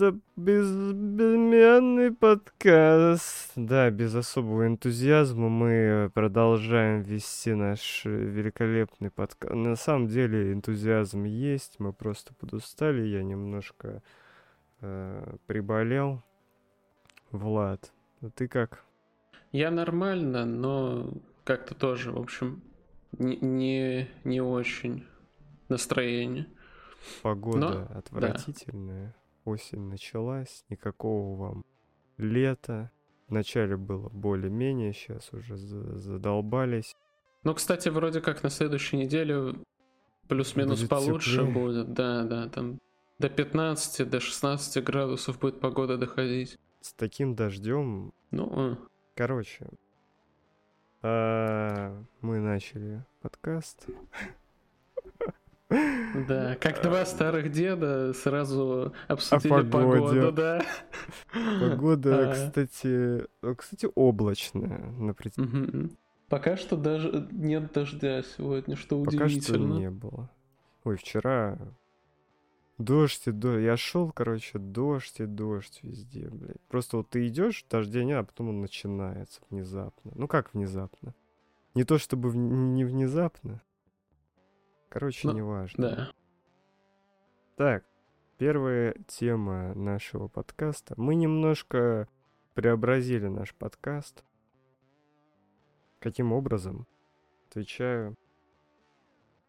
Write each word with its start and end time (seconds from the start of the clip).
Это 0.00 0.18
без... 0.34 0.66
безымянный 0.94 2.10
подкаст. 2.10 3.52
Да, 3.54 3.90
без 3.90 4.14
особого 4.14 4.66
энтузиазма 4.66 5.50
мы 5.50 6.10
продолжаем 6.14 7.02
вести 7.02 7.52
наш 7.52 8.06
великолепный 8.06 9.10
подкаст. 9.10 9.52
На 9.52 9.76
самом 9.76 10.06
деле 10.06 10.54
энтузиазм 10.54 11.24
есть, 11.24 11.78
мы 11.80 11.92
просто 11.92 12.32
подустали, 12.32 13.02
я 13.08 13.22
немножко 13.22 14.02
э, 14.80 15.34
приболел. 15.46 16.22
Влад, 17.30 17.92
а 18.22 18.30
ты 18.30 18.48
как? 18.48 18.82
Я 19.52 19.70
нормально, 19.70 20.46
но 20.46 21.12
как-то 21.44 21.74
тоже, 21.74 22.10
в 22.10 22.18
общем, 22.18 22.62
не, 23.18 23.36
не, 23.36 24.08
не 24.24 24.40
очень 24.40 25.04
настроение. 25.68 26.46
Погода 27.22 27.58
Но, 27.58 27.98
отвратительная. 27.98 29.14
Осень 29.44 29.88
началась, 29.88 30.64
никакого 30.68 31.36
вам 31.36 31.64
лета. 32.18 32.90
Вначале 33.28 33.76
было 33.76 34.08
более-менее, 34.08 34.92
сейчас 34.92 35.32
уже 35.32 35.56
задолбались. 35.56 36.96
Ну, 37.44 37.54
кстати, 37.54 37.88
вроде 37.88 38.20
как 38.20 38.42
на 38.42 38.50
следующей 38.50 38.96
неделе 38.96 39.54
плюс-минус 40.28 40.84
получше 40.84 41.38
теплее. 41.38 41.52
будет. 41.52 41.92
Да, 41.92 42.24
да, 42.24 42.48
там 42.48 42.78
до 43.18 43.28
15, 43.28 44.08
до 44.08 44.20
16 44.20 44.84
градусов 44.84 45.38
будет 45.38 45.60
погода 45.60 45.96
доходить. 45.96 46.58
С 46.80 46.92
таким 46.92 47.34
дождем. 47.34 48.12
Ну, 48.30 48.50
а. 48.52 48.78
короче, 49.14 49.68
а, 51.02 52.02
мы 52.20 52.40
начали 52.40 53.04
подкаст. 53.20 53.86
Да, 55.70 56.56
как 56.56 56.82
два 56.82 57.06
старых 57.06 57.52
деда 57.52 58.12
сразу 58.12 58.92
обсудили 59.06 59.70
погоду, 59.70 60.32
да. 60.32 60.62
Погода, 61.60 62.32
кстати, 62.32 63.26
кстати, 63.56 63.88
облачная. 63.94 64.92
Пока 66.28 66.56
что 66.56 66.76
даже 66.76 67.28
нет 67.32 67.72
дождя 67.72 68.22
сегодня, 68.22 68.76
что 68.76 69.00
удивительно. 69.00 69.38
Пока 69.38 69.40
что 69.40 69.58
не 69.58 69.90
было. 69.90 70.30
Ой, 70.84 70.96
вчера 70.96 71.58
дождь 72.78 73.26
и 73.26 73.30
дождь. 73.30 73.62
Я 73.62 73.76
шел, 73.76 74.10
короче, 74.12 74.58
дождь 74.58 75.20
и 75.20 75.26
дождь 75.26 75.80
везде, 75.82 76.28
блядь. 76.30 76.60
Просто 76.68 76.96
вот 76.98 77.10
ты 77.10 77.26
идешь, 77.26 77.64
дождя 77.70 78.04
нет, 78.04 78.18
а 78.18 78.24
потом 78.24 78.48
он 78.48 78.60
начинается 78.60 79.40
внезапно. 79.50 80.12
Ну 80.14 80.26
как 80.26 80.54
внезапно? 80.54 81.14
Не 81.74 81.84
то 81.84 81.98
чтобы 81.98 82.36
не 82.36 82.84
внезапно, 82.84 83.60
Короче, 84.90 85.28
ну, 85.28 85.34
неважно. 85.34 85.88
Да. 85.88 86.12
Так, 87.56 87.84
первая 88.38 88.96
тема 89.06 89.72
нашего 89.74 90.26
подкаста. 90.26 90.94
Мы 90.96 91.14
немножко 91.14 92.08
преобразили 92.54 93.28
наш 93.28 93.54
подкаст. 93.54 94.24
Каким 96.00 96.32
образом? 96.32 96.88
Отвечаю. 97.48 98.16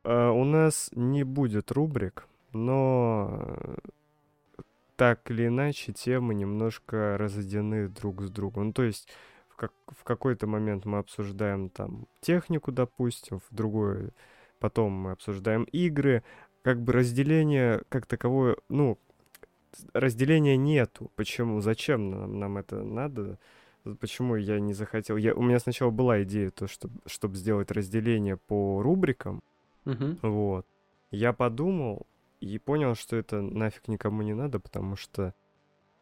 А, 0.03 0.29
у 0.29 0.43
нас 0.43 0.91
не 0.93 1.23
будет 1.23 1.71
рубрик, 1.71 2.27
но 2.53 3.57
так 4.95 5.31
или 5.31 5.47
иначе 5.47 5.91
темы 5.91 6.35
немножко 6.35 7.17
разодены 7.17 7.87
друг 7.87 8.21
с 8.21 8.29
другом. 8.29 8.67
Ну, 8.67 8.73
то 8.73 8.83
есть 8.83 9.09
в, 9.49 9.55
как, 9.55 9.73
в 9.87 10.03
какой-то 10.03 10.45
момент 10.45 10.85
мы 10.85 10.99
обсуждаем 10.99 11.69
там 11.69 12.07
технику, 12.19 12.71
допустим, 12.71 13.39
в 13.39 13.47
другой 13.49 14.11
потом 14.61 14.93
мы 14.93 15.11
обсуждаем 15.11 15.63
игры, 15.63 16.23
как 16.61 16.79
бы 16.79 16.93
разделение 16.93 17.81
как 17.89 18.05
таковое, 18.05 18.55
ну, 18.69 18.97
разделения 19.93 20.55
нету. 20.55 21.11
Почему? 21.15 21.59
Зачем 21.59 22.11
нам, 22.11 22.39
нам 22.39 22.57
это 22.57 22.83
надо? 22.83 23.39
Почему 23.99 24.35
я 24.35 24.59
не 24.59 24.73
захотел? 24.73 25.17
Я, 25.17 25.33
у 25.33 25.41
меня 25.41 25.59
сначала 25.59 25.89
была 25.89 26.21
идея, 26.23 26.51
то, 26.51 26.67
чтобы, 26.67 26.93
чтобы 27.07 27.35
сделать 27.35 27.71
разделение 27.71 28.37
по 28.37 28.81
рубрикам. 28.81 29.41
Uh-huh. 29.85 30.17
Вот. 30.21 30.67
Я 31.09 31.33
подумал 31.33 32.05
и 32.39 32.59
понял, 32.59 32.93
что 32.93 33.15
это 33.15 33.41
нафиг 33.41 33.87
никому 33.87 34.21
не 34.21 34.35
надо, 34.35 34.59
потому 34.59 34.95
что 34.95 35.33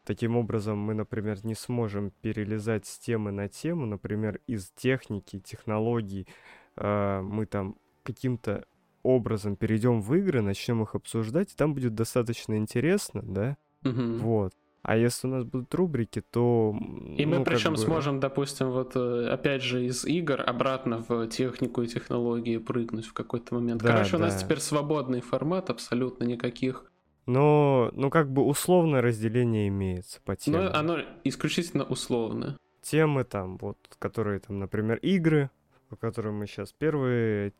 таким 0.03 0.35
образом 0.35 0.77
мы, 0.77 0.93
например, 0.93 1.37
не 1.45 1.55
сможем 1.55 2.11
перелезать 2.21 2.85
с 2.85 2.99
темы 2.99 3.31
на 3.31 3.47
тему, 3.47 3.85
например, 3.85 4.41
из 4.47 4.69
техники, 4.75 5.39
технологий. 5.39 6.27
Э, 6.75 7.21
мы 7.21 7.45
там 7.45 7.77
каким-то 8.13 8.65
образом 9.03 9.55
перейдем 9.55 10.01
в 10.01 10.13
игры, 10.15 10.41
начнем 10.41 10.83
их 10.83 10.95
обсуждать, 10.95 11.53
и 11.53 11.55
там 11.55 11.73
будет 11.73 11.95
достаточно 11.95 12.57
интересно, 12.57 13.21
да? 13.23 13.57
Угу. 13.83 14.17
Вот. 14.17 14.53
А 14.81 14.95
если 14.95 15.27
у 15.27 15.29
нас 15.29 15.43
будут 15.43 15.73
рубрики, 15.75 16.21
то... 16.21 16.73
И 17.17 17.25
мы 17.25 17.39
ну, 17.39 17.43
причем 17.43 17.73
бы... 17.73 17.77
сможем, 17.77 18.19
допустим, 18.19 18.71
вот 18.71 18.95
э, 18.95 19.27
опять 19.29 19.61
же 19.61 19.85
из 19.85 20.05
игр 20.05 20.41
обратно 20.41 21.03
в 21.07 21.27
технику 21.27 21.81
и 21.81 21.87
технологии 21.87 22.57
прыгнуть 22.57 23.05
в 23.05 23.13
какой-то 23.13 23.55
момент. 23.55 23.81
Да, 23.81 23.91
Короче, 23.91 24.11
да. 24.11 24.17
у 24.17 24.19
нас 24.21 24.41
теперь 24.41 24.59
свободный 24.59 25.21
формат, 25.21 25.69
абсолютно 25.69 26.23
никаких... 26.23 26.85
Но, 27.25 27.91
ну, 27.93 28.09
как 28.09 28.31
бы 28.31 28.43
условное 28.43 29.01
разделение 29.01 29.67
имеется 29.67 30.19
по 30.23 30.35
темам. 30.35 30.65
Ну, 30.65 30.71
оно 30.71 30.97
исключительно 31.23 31.83
условное. 31.83 32.57
Темы 32.81 33.23
там, 33.23 33.57
вот, 33.57 33.77
которые 33.99 34.39
там, 34.39 34.57
например, 34.57 34.97
игры, 35.03 35.51
по 35.89 35.95
которым 35.95 36.39
мы 36.39 36.47
сейчас 36.47 36.71
первые 36.71 37.53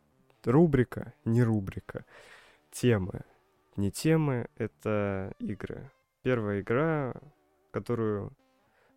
рубрика, 0.48 1.14
не 1.26 1.44
рубрика, 1.44 2.06
темы. 2.72 3.22
Не 3.76 3.92
темы, 3.92 4.48
это 4.58 5.34
игры. 5.40 5.92
Первая 6.22 6.62
игра, 6.62 7.14
которую 7.72 8.34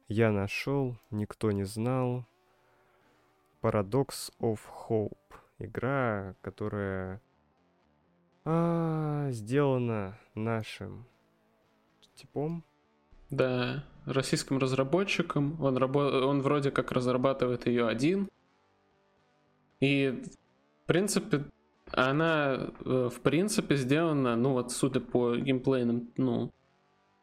я 0.08 0.30
нашел, 0.32 0.96
никто 1.10 1.52
не 1.52 1.64
знал. 1.64 2.26
Paradox 3.60 4.32
of 4.40 4.58
Hope. 4.88 5.16
Игра, 5.58 6.34
которая 6.40 7.22
а, 8.44 9.30
сделана 9.30 10.18
нашим 10.34 11.06
типом. 12.16 12.64
Да, 13.30 13.84
российским 14.04 14.58
разработчиком. 14.58 15.60
Он, 15.62 15.78
рабо- 15.78 16.22
он 16.24 16.42
вроде 16.42 16.70
как 16.70 16.92
разрабатывает 16.92 17.66
ее 17.66 17.86
один. 17.86 18.28
И 19.80 20.22
в 20.84 20.86
принципе, 20.86 21.44
она 21.92 22.70
э, 22.84 23.10
в 23.12 23.20
принципе 23.20 23.76
сделана, 23.76 24.36
ну 24.36 24.52
вот 24.52 24.72
судя 24.72 25.00
по 25.00 25.36
геймплейным, 25.36 26.10
ну, 26.16 26.50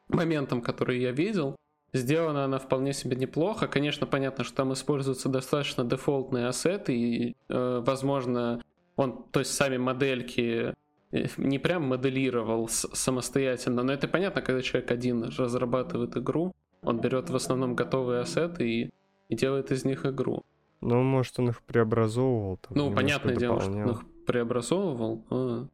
моментам, 0.08 0.62
которые 0.62 1.02
я 1.02 1.12
видел, 1.12 1.56
сделана 1.94 2.46
она 2.46 2.59
вполне 2.59 2.94
себе 2.94 3.16
неплохо. 3.16 3.68
Конечно, 3.68 4.06
понятно, 4.08 4.44
что 4.44 4.56
там 4.56 4.74
используются 4.74 5.30
достаточно 5.30 5.84
дефолтные 5.84 6.48
ассеты, 6.48 6.96
и, 6.96 7.36
э, 7.50 7.84
возможно, 7.86 8.62
он, 8.96 9.24
то 9.31 9.40
есть 9.40 9.53
сами 9.53 9.78
модельки 9.78 10.74
э, 11.12 11.25
не 11.38 11.60
прям 11.60 11.83
моделировал 11.83 12.68
самостоятельно, 12.69 13.83
но 13.83 13.94
это 13.94 14.07
понятно, 14.07 14.42
когда 14.42 14.62
человек 14.62 14.92
один 14.92 15.24
разрабатывает 15.24 16.16
игру, 16.18 16.54
он 16.81 17.00
берет 17.00 17.30
в 17.30 17.36
основном 17.36 17.75
готовые 17.75 18.22
ассеты 18.22 18.69
и, 18.69 18.89
и 19.30 19.36
делает 19.36 19.72
из 19.72 19.83
них 19.86 20.06
игру. 20.06 20.44
Ну, 20.81 21.02
может, 21.02 21.38
он 21.40 21.50
их 21.50 21.62
преобразовывал. 21.62 22.58
Там, 22.58 22.78
ну, 22.78 22.94
понятное 22.94 23.36
дело, 23.36 23.60
что 23.60 23.72
он 23.72 23.92
их 23.92 24.02
преобразовывал. 24.26 25.26
Но... 25.30 25.68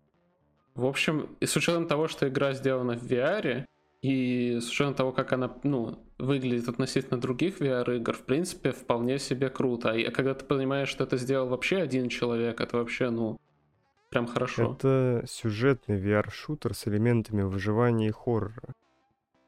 В 0.74 0.86
общем, 0.86 1.30
и 1.40 1.46
с 1.46 1.56
учетом 1.56 1.88
того, 1.88 2.08
что 2.08 2.28
игра 2.28 2.54
сделана 2.54 2.98
в 2.98 3.04
VR, 3.04 3.66
и 4.02 4.60
с 4.60 4.70
учетом 4.70 4.94
того, 4.94 5.12
как 5.12 5.34
она 5.34 5.52
ну, 5.64 5.98
выглядит 6.18 6.68
относительно 6.68 7.20
других 7.20 7.60
VR-игр, 7.60 8.14
в 8.14 8.24
принципе, 8.24 8.72
вполне 8.72 9.18
себе 9.20 9.50
круто. 9.50 9.92
А 9.92 10.12
когда 10.12 10.34
ты 10.34 10.46
понимаешь, 10.46 10.90
что 10.90 11.06
это 11.06 11.18
сделал 11.18 11.48
вообще 11.48 11.78
один 11.78 12.10
человек, 12.10 12.62
это 12.62 12.78
вообще, 12.78 13.10
ну, 13.10 13.40
прям 14.10 14.28
хорошо. 14.28 14.74
Это 14.74 15.24
сюжетный 15.28 16.00
VR-шутер 16.00 16.74
с 16.74 16.88
элементами 16.88 17.42
выживания 17.42 18.10
и 18.10 18.12
хоррора. 18.12 18.74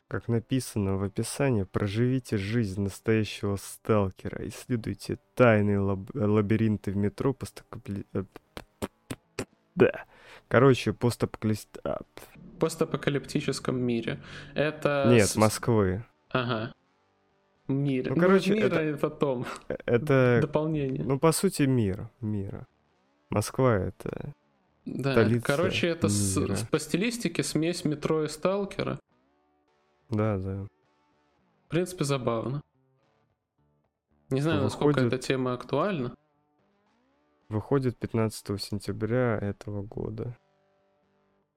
Как 0.07 0.29
написано 0.29 0.95
в 0.95 1.03
описании, 1.03 1.63
проживите 1.63 2.37
жизнь 2.37 2.81
настоящего 2.81 3.57
сталкера, 3.57 4.47
исследуйте 4.47 5.19
тайные 5.35 5.79
лаб- 5.79 6.09
лабиринты 6.13 6.91
в 6.91 6.95
метро 6.95 7.33
постапокали... 7.33 8.05
Э, 8.13 8.23
да. 9.75 10.05
Короче, 10.47 10.93
постапокалист... 10.93 11.79
Постапокалиптическом 12.57 13.77
мире. 13.77 14.19
Это... 14.55 15.07
Нет. 15.09 15.35
Москвы. 15.35 16.05
Ага. 16.29 16.73
Мир. 17.67 18.09
Ну, 18.09 18.15
ну 18.15 18.21
короче, 18.21 18.53
мира 18.53 18.75
это... 18.75 18.97
потом. 18.97 19.45
Э, 19.67 19.75
это... 19.85 20.39
Дополнение. 20.41 21.03
Ну, 21.03 21.19
по 21.19 21.33
сути, 21.33 21.63
мир. 21.63 22.09
Мира. 22.21 22.65
Москва— 23.29 23.75
это... 23.77 24.33
Да, 24.85 25.27
короче, 25.43 25.87
это 25.87 26.07
с, 26.07 26.37
с, 26.37 26.63
по 26.71 26.79
стилистике 26.79 27.43
смесь 27.43 27.83
метро 27.83 28.23
и 28.23 28.29
сталкера. 28.29 29.01
Да, 30.09 30.37
да. 30.37 30.67
В 31.65 31.69
принципе, 31.69 32.03
забавно. 32.03 32.61
Не 34.29 34.41
знаю, 34.41 34.61
Выходит... 34.61 34.79
насколько 34.79 34.99
эта 35.01 35.17
тема 35.17 35.53
актуальна. 35.53 36.15
Выходит 37.49 37.97
15 37.97 38.61
сентября 38.61 39.37
этого 39.37 39.81
года. 39.81 40.37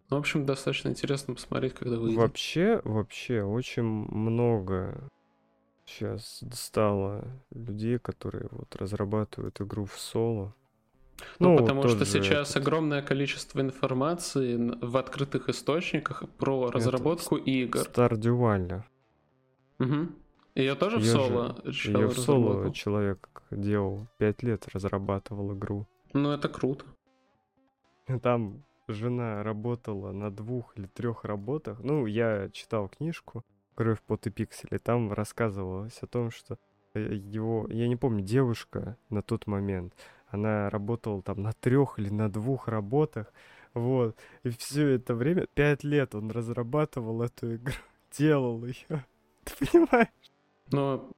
Ну, 0.08 0.16
в 0.16 0.20
общем, 0.20 0.44
достаточно 0.44 0.88
интересно 0.88 1.34
посмотреть, 1.34 1.74
когда 1.74 1.96
выйдет. 1.96 2.18
Вообще, 2.18 2.80
вообще, 2.84 3.42
очень 3.42 3.84
много 3.84 5.08
сейчас 5.84 6.42
стало 6.52 7.24
людей, 7.50 7.98
которые 7.98 8.48
вот 8.50 8.74
разрабатывают 8.76 9.60
игру 9.60 9.84
в 9.84 9.98
соло. 9.98 10.54
Ну, 11.38 11.52
ну 11.52 11.58
потому 11.58 11.88
что 11.88 12.04
сейчас 12.04 12.50
этот... 12.50 12.62
огромное 12.62 13.02
количество 13.02 13.60
информации 13.60 14.56
в 14.80 14.96
открытых 14.96 15.48
источниках 15.48 16.28
про 16.38 16.70
разработку 16.70 17.36
это 17.36 17.50
игр. 17.50 17.80
Stardew 17.80 18.38
Valley. 18.38 18.82
Угу. 19.78 20.08
Ее 20.54 20.74
тоже 20.74 20.98
Её 20.98 21.04
в 21.04 21.06
соло? 21.06 21.56
Же... 21.64 21.92
Ее 21.92 22.08
в 22.08 22.18
соло 22.18 22.72
человек 22.72 23.42
делал. 23.50 24.06
Пять 24.18 24.42
лет 24.42 24.66
разрабатывал 24.68 25.54
игру. 25.54 25.86
Ну, 26.12 26.32
это 26.32 26.48
круто. 26.48 26.84
Там 28.22 28.64
жена 28.88 29.42
работала 29.42 30.12
на 30.12 30.30
двух 30.30 30.76
или 30.76 30.86
трех 30.86 31.24
работах. 31.24 31.78
Ну, 31.80 32.06
я 32.06 32.50
читал 32.50 32.88
книжку 32.88 33.44
«Кровь, 33.74 34.00
пот 34.06 34.26
и 34.26 34.30
пиксели». 34.30 34.78
Там 34.78 35.12
рассказывалось 35.12 35.98
о 36.02 36.06
том, 36.06 36.30
что 36.30 36.58
э, 36.94 37.14
его, 37.14 37.66
я 37.70 37.88
не 37.88 37.96
помню, 37.96 38.22
девушка 38.22 38.96
на 39.08 39.22
тот 39.22 39.46
момент, 39.46 39.94
она 40.30 40.70
работала 40.70 41.22
там 41.22 41.42
на 41.42 41.52
трех 41.52 41.98
или 41.98 42.08
на 42.08 42.30
двух 42.30 42.68
работах, 42.68 43.32
вот. 43.74 44.16
И 44.42 44.50
все 44.50 44.88
это 44.88 45.14
время, 45.14 45.46
пять 45.54 45.84
лет 45.84 46.14
он 46.14 46.30
разрабатывал 46.30 47.22
эту 47.22 47.56
игру, 47.56 47.74
делал 48.18 48.64
ее. 48.64 49.04
Ты 49.44 49.66
понимаешь? 49.66 50.08
Ну, 50.72 51.12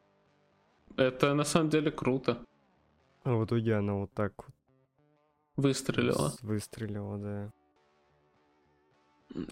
это 0.96 1.34
на 1.34 1.44
самом 1.44 1.70
деле 1.70 1.90
круто. 1.90 2.38
А 3.24 3.34
в 3.34 3.44
итоге 3.44 3.74
она 3.76 3.94
вот 3.94 4.12
так 4.12 4.32
вот 4.36 4.54
Выстрелила. 5.56 6.32
Выстрелила, 6.42 7.18
да. 7.18 7.52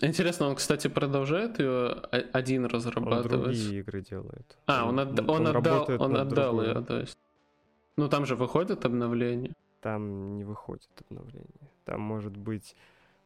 Интересно, 0.02 0.48
он, 0.48 0.56
кстати, 0.56 0.88
продолжает 0.88 1.58
ее 1.58 1.90
один 2.32 2.66
разрабатывать? 2.66 3.32
Он 3.32 3.42
другие 3.42 3.80
игры 3.80 4.02
делает. 4.02 4.58
А, 4.66 4.86
он, 4.86 4.98
отда- 5.00 5.22
он, 5.22 5.46
он 5.46 5.56
отдал, 5.56 5.86
он 5.98 6.16
отдал 6.16 6.62
ее, 6.62 6.82
то 6.82 7.00
есть. 7.00 7.18
Ну 7.96 8.08
там 8.08 8.26
же 8.26 8.36
выходит 8.36 8.84
обновление. 8.84 9.54
Там 9.80 10.36
не 10.36 10.44
выходит 10.44 10.90
обновление. 11.08 11.70
Там 11.84 12.00
может 12.00 12.36
быть. 12.36 12.76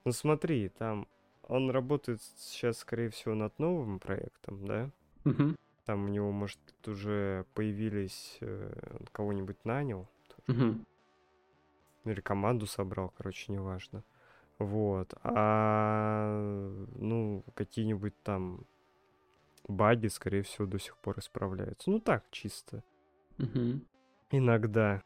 Ну 0.05 0.13
смотри, 0.13 0.69
там 0.69 1.07
он 1.49 1.71
работает 1.71 2.23
сейчас, 2.37 2.79
скорее 2.79 3.11
всего, 3.11 3.35
над 3.35 3.59
новым 3.59 3.99
проектом, 3.99 4.67
да? 4.67 4.91
Угу. 5.25 5.57
Там 5.85 6.05
у 6.05 6.09
него, 6.09 6.31
может, 6.33 6.59
уже 6.87 7.45
появились, 7.55 8.39
э, 8.41 8.73
кого-нибудь 9.13 9.65
нанял. 9.65 10.09
Угу. 10.49 10.79
Или 12.05 12.21
команду 12.21 12.67
собрал, 12.67 13.13
короче, 13.17 13.53
неважно. 13.53 14.03
Вот. 14.59 15.15
А, 15.23 16.87
ну, 16.97 17.45
какие-нибудь 17.55 18.15
там 18.23 18.65
баги, 19.67 20.07
скорее 20.09 20.43
всего, 20.43 20.67
до 20.67 20.79
сих 20.79 20.97
пор 20.99 21.19
исправляются. 21.19 21.91
Ну, 21.91 22.01
так, 22.01 22.25
чисто. 22.31 22.83
Угу. 23.39 23.81
Иногда, 24.37 25.01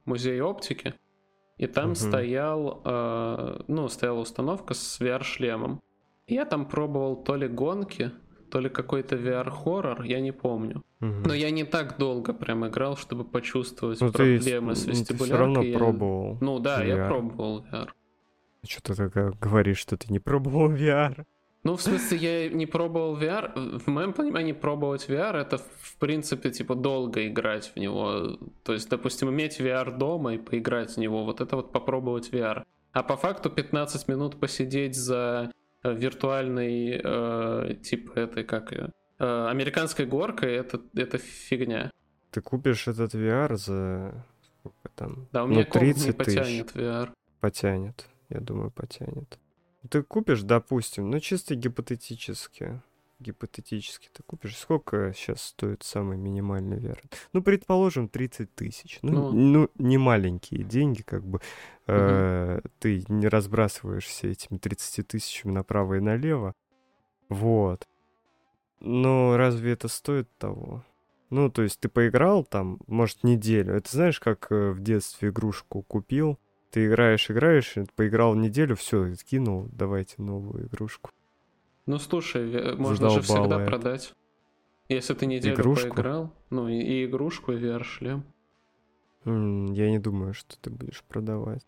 музей 0.06 0.42
оптики. 0.42 0.96
И 1.58 1.68
там 1.68 1.92
угу. 1.92 1.96
стоял, 1.96 2.82
э, 2.84 3.62
ну, 3.68 3.88
стояла 3.88 4.20
установка 4.20 4.74
с 4.74 5.00
VR-шлемом. 5.00 5.82
Я 6.28 6.46
там 6.46 6.66
пробовал 6.66 7.24
то 7.24 7.36
ли 7.36 7.48
гонки, 7.48 8.12
то 8.50 8.60
ли 8.60 8.70
какой-то 8.70 9.16
VR-хоррор, 9.16 10.04
я 10.04 10.20
не 10.20 10.32
помню. 10.32 10.84
Угу. 11.02 11.28
Но 11.28 11.34
я 11.34 11.52
не 11.52 11.64
так 11.64 11.98
долго 11.98 12.34
прям 12.34 12.68
играл, 12.68 12.98
чтобы 12.98 13.24
почувствовать 13.24 14.02
ну, 14.02 14.12
проблемы 14.12 14.74
ты, 14.74 14.80
с 14.80 14.86
вестибуляркой. 14.86 15.18
Ты 15.18 15.24
все 15.24 15.38
равно 15.38 15.62
я... 15.62 15.78
пробовал 15.78 16.38
Ну 16.42 16.60
да, 16.60 16.84
VR. 16.84 16.88
я 16.88 17.08
пробовал 17.08 17.66
VR. 17.72 17.90
Что 18.68 18.82
ты 18.82 18.96
такая 18.96 19.32
говоришь, 19.42 19.78
что 19.78 19.98
ты 19.98 20.12
не 20.12 20.20
пробовал 20.20 20.72
VR? 20.72 21.26
Ну, 21.64 21.76
в 21.76 21.82
смысле, 21.82 22.18
я 22.18 22.50
не 22.50 22.68
пробовал 22.68 23.18
VR. 23.18 23.80
В 23.80 23.88
моем 23.88 24.14
понимании 24.14 24.54
пробовать 24.54 25.10
VR 25.10 25.36
это, 25.42 25.58
в 25.58 25.98
принципе, 25.98 26.52
типа 26.52 26.76
долго 26.76 27.28
играть 27.28 27.72
в 27.76 27.80
него. 27.80 28.38
То 28.64 28.74
есть, 28.74 28.88
допустим, 28.88 29.30
иметь 29.30 29.60
VR 29.60 29.98
дома 29.98 30.36
и 30.36 30.38
поиграть 30.38 30.96
в 30.96 30.98
него, 30.98 31.24
вот 31.24 31.42
это 31.42 31.56
вот 31.56 31.72
попробовать 31.72 32.30
VR. 32.32 32.64
А 32.92 33.04
по 33.04 33.18
факту 33.18 33.50
15 33.50 34.08
минут 34.08 34.40
посидеть 34.40 34.96
за 34.96 35.52
э, 35.86 35.94
виртуальной, 35.94 37.02
э, 37.04 37.76
типа, 37.84 38.20
этой, 38.20 38.44
как 38.44 38.74
э, 38.74 38.90
американской 39.20 40.06
горкой, 40.06 40.54
это, 40.54 40.82
это 40.96 41.18
фигня. 41.18 41.92
Ты 42.32 42.42
купишь 42.42 42.88
этот 42.88 43.14
VR 43.14 43.56
за 43.56 44.26
сколько 44.66 44.90
там? 44.96 45.28
Да, 45.32 45.44
у 45.44 45.48
меня 45.48 45.66
ну, 45.66 45.80
30 45.80 46.06
не 46.06 46.12
потянет 46.12 46.68
тысяч. 46.68 46.78
VR. 46.78 47.10
Потянет, 47.40 48.06
я 48.30 48.40
думаю, 48.40 48.72
потянет. 48.72 49.40
Ты 49.90 50.02
купишь, 50.04 50.42
допустим, 50.42 51.12
ну 51.12 51.20
чисто 51.20 51.56
гипотетически, 51.56 52.82
гипотетически 53.20 54.10
ты 54.12 54.24
купишь, 54.24 54.58
сколько 54.58 55.14
сейчас 55.16 55.42
стоит 55.42 55.84
самый 55.84 56.18
минимальный 56.18 56.78
VR? 56.78 57.00
Ну, 57.34 57.42
предположим, 57.42 58.08
30 58.08 58.54
тысяч. 58.56 59.00
Ну, 59.02 59.32
ну, 59.32 59.32
ну, 59.32 59.70
не 59.76 59.98
маленькие 59.98 60.64
деньги, 60.64 61.02
как 61.02 61.26
бы. 61.26 61.38
Угу. 61.38 61.42
Э, 61.88 62.62
ты 62.80 63.04
не 63.08 63.28
разбрасываешься 63.28 64.28
этими 64.28 64.58
30 64.58 65.08
тысячами 65.08 65.52
направо 65.52 65.96
и 65.96 66.00
налево. 66.00 66.54
Вот. 67.30 67.88
Но 68.80 69.38
разве 69.38 69.74
это 69.74 69.88
стоит 69.88 70.30
того? 70.38 70.84
Ну, 71.30 71.50
то 71.50 71.64
есть 71.64 71.80
ты 71.80 71.90
поиграл 71.90 72.44
там, 72.44 72.80
может, 72.88 73.24
неделю. 73.24 73.76
Это 73.76 73.90
знаешь, 73.90 74.20
как 74.20 74.52
э, 74.52 74.72
в 74.72 74.82
детстве 74.82 75.30
игрушку 75.30 75.82
купил, 75.82 76.40
ты 76.72 76.88
играешь, 76.88 77.32
играешь, 77.32 77.76
поиграл 77.96 78.36
неделю, 78.36 78.76
все, 78.76 79.14
скинул, 79.16 79.70
давайте 79.72 80.16
новую 80.18 80.68
игрушку. 80.68 81.12
Ну 81.86 82.00
слушай, 82.00 82.76
можно 82.76 83.10
же 83.10 83.22
всегда 83.22 83.60
продать. 83.66 84.14
Если 84.90 85.14
ты 85.14 85.26
неделю 85.26 85.56
игрушку? 85.56 85.90
поиграл, 85.90 86.34
ну 86.50 86.68
и, 86.68 86.76
и 86.76 87.06
игрушку, 87.06 87.54
и 87.54 87.58
VR-шлем. 87.58 88.24
Mm, 89.24 89.74
я 89.74 89.90
не 89.90 90.00
думаю, 90.00 90.34
что 90.34 90.60
ты 90.60 90.70
будешь 90.70 91.04
продавать 91.04 91.66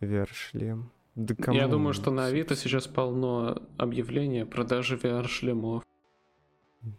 VR-шлем. 0.00 0.92
Да 1.16 1.34
кому 1.34 1.56
я 1.56 1.66
думаю, 1.66 1.92
что 1.92 2.12
на 2.12 2.26
Авито 2.26 2.54
сейчас 2.54 2.86
полно 2.86 3.62
объявлений 3.76 4.40
о 4.40 4.46
продаже 4.46 4.96
VR-шлемов. 4.96 5.84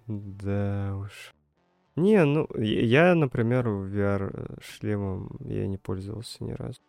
Да 0.07 0.97
уж. 0.97 1.33
Не, 1.95 2.23
ну, 2.25 2.47
я, 2.57 3.15
например, 3.15 3.67
VR-шлемом 3.67 5.37
я 5.47 5.67
не 5.67 5.77
пользовался 5.77 6.43
ни 6.43 6.51
разу. 6.51 6.81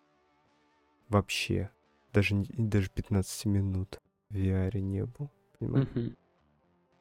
Вообще. 1.08 1.70
Даже, 2.12 2.44
даже 2.48 2.90
15 2.90 3.46
минут 3.46 4.00
в 4.32 4.36
VR 4.36 4.80
не 4.80 5.04
был. 5.04 5.30
Понимаешь? 5.58 5.88
Угу. 5.94 6.12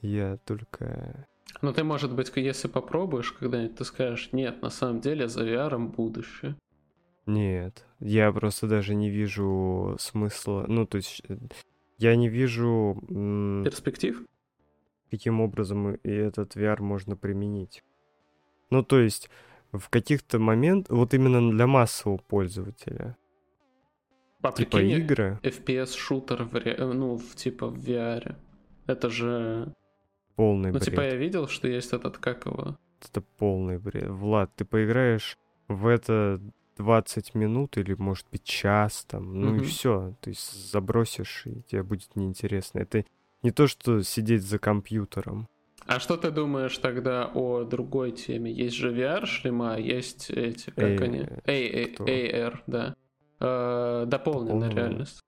Я 0.01 0.37
только... 0.45 1.27
Ну 1.61 1.73
ты, 1.73 1.83
может 1.83 2.13
быть, 2.13 2.31
если 2.35 2.67
попробуешь 2.67 3.31
когда-нибудь, 3.31 3.77
ты 3.77 3.85
скажешь, 3.85 4.29
нет, 4.31 4.61
на 4.61 4.69
самом 4.69 5.01
деле 5.01 5.27
за 5.27 5.45
VR 5.45 5.77
будущее. 5.77 6.55
Нет, 7.25 7.85
я 7.99 8.31
просто 8.31 8.67
даже 8.67 8.95
не 8.95 9.09
вижу 9.09 9.95
смысла. 9.99 10.65
Ну, 10.67 10.85
то 10.85 10.97
есть, 10.97 11.21
э, 11.29 11.37
Я 11.97 12.15
не 12.15 12.29
вижу, 12.29 12.97
Перспектив? 13.63 14.25
каким 15.11 15.39
образом 15.41 15.95
и 15.95 16.09
этот 16.09 16.55
VR 16.55 16.81
можно 16.81 17.15
применить. 17.15 17.83
Ну, 18.69 18.83
то 18.83 18.99
есть, 18.99 19.29
в 19.71 19.89
каких-то 19.89 20.39
моментах, 20.39 20.97
вот 20.97 21.13
именно 21.13 21.51
для 21.51 21.67
массового 21.67 22.17
пользователя. 22.17 23.17
А 24.41 24.51
типа 24.51 24.77
игры, 24.81 25.39
FPS-шутер 25.43 26.43
в, 26.43 26.55
ре- 26.55 26.75
э, 26.77 26.91
ну, 26.93 27.17
в 27.17 27.35
типа 27.35 27.67
в 27.67 27.77
VR. 27.77 28.35
Это 28.87 29.09
же... 29.09 29.73
полный 30.35 30.71
Ну, 30.71 30.79
бред. 30.79 30.85
типа 30.89 31.01
я 31.01 31.15
видел, 31.15 31.47
что 31.47 31.67
есть 31.67 31.93
этот, 31.93 32.17
как 32.17 32.45
его... 32.45 32.77
Это 33.07 33.21
полный 33.37 33.77
бред. 33.77 34.09
Влад, 34.09 34.51
ты 34.55 34.65
поиграешь 34.65 35.37
в 35.67 35.87
это 35.87 36.39
20 36.77 37.35
минут 37.35 37.77
или, 37.77 37.93
может 37.93 38.25
быть, 38.31 38.43
час 38.43 39.05
там, 39.07 39.39
ну 39.39 39.49
и 39.55 39.57
Мгм. 39.57 39.63
все. 39.65 40.15
То 40.21 40.29
есть 40.29 40.71
забросишь, 40.71 41.43
и 41.45 41.61
тебе 41.63 41.83
будет 41.83 42.15
неинтересно. 42.15 42.79
Это 42.79 43.05
не 43.43 43.51
то, 43.51 43.67
что 43.67 44.01
сидеть 44.03 44.41
за 44.43 44.57
компьютером. 44.59 45.47
А 45.87 45.99
что 45.99 46.15
ты 46.15 46.29
думаешь 46.31 46.77
тогда 46.77 47.29
о 47.33 47.63
другой 47.63 48.11
теме? 48.11 48.51
Есть 48.51 48.75
же 48.75 48.91
VR-шлема, 48.93 49.77
есть 49.79 50.29
эти, 50.29 50.69
как 50.69 51.01
они? 51.01 51.19
AR, 51.45 52.59
да. 52.67 52.95
Э, 53.41 54.05
дополненная 54.07 54.69
реальность. 54.69 55.19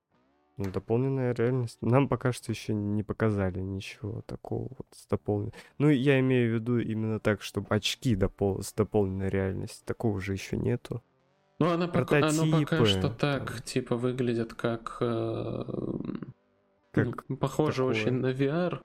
Ну, 0.58 0.70
дополненная 0.72 1.34
реальность. 1.34 1.80
Нам 1.82 2.08
пока 2.08 2.32
что 2.32 2.52
еще 2.52 2.74
не 2.76 3.02
показали 3.02 3.60
ничего 3.60 4.22
такого 4.28 4.70
вот 4.70 4.88
с 4.92 5.08
дополненной. 5.08 5.54
Ну, 5.80 5.90
я 5.90 6.20
имею 6.20 6.52
в 6.52 6.54
виду 6.56 6.78
именно 6.78 7.20
так, 7.20 7.42
чтобы 7.42 7.68
очки 7.70 8.16
допол... 8.16 8.62
с 8.62 8.72
дополненной 8.72 9.30
реальностью. 9.30 9.84
Такого 9.86 10.22
же 10.22 10.34
еще 10.34 10.58
нету. 10.58 11.02
Ну, 11.58 11.72
она 11.72 11.88
пока, 11.88 12.18
оно 12.18 12.60
пока 12.60 12.86
что 12.86 13.10
так, 13.10 13.52
там. 13.52 13.62
типа, 13.64 13.96
выглядит 13.96 14.54
как... 14.54 14.98
э, 15.02 15.64
Как 16.92 17.28
ну, 17.28 17.38
похоже 17.38 17.78
такое. 17.78 17.90
очень 17.90 18.14
на 18.14 18.32
VR 18.32 18.80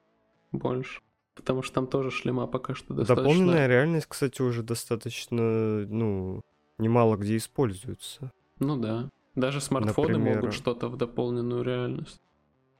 больше. 0.52 1.02
Потому 1.34 1.62
что 1.62 1.74
там 1.74 1.86
тоже 1.86 2.10
шлема 2.10 2.46
пока 2.46 2.74
что 2.74 2.94
достаточно... 2.94 3.30
Дополненная 3.30 3.66
реальность, 3.66 4.06
кстати, 4.06 4.40
уже 4.40 4.62
достаточно, 4.62 5.42
ну, 5.86 6.42
немало 6.78 7.16
где 7.16 7.36
используется. 7.36 8.32
Ну 8.58 8.76
да. 8.76 9.10
Даже 9.38 9.60
смартфоны 9.60 10.14
Например, 10.14 10.36
могут 10.36 10.54
что-то 10.54 10.88
в 10.88 10.96
дополненную 10.96 11.62
реальность. 11.62 12.20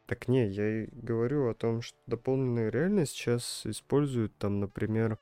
Так 0.06 0.26
не, 0.26 0.48
я 0.48 0.84
и 0.84 0.88
говорю 0.92 1.48
о 1.48 1.54
том, 1.54 1.82
что 1.82 1.96
дополненную 2.06 2.70
реальность 2.72 3.12
сейчас 3.12 3.66
используют 3.66 4.36
там, 4.38 4.58
например, 4.58 5.18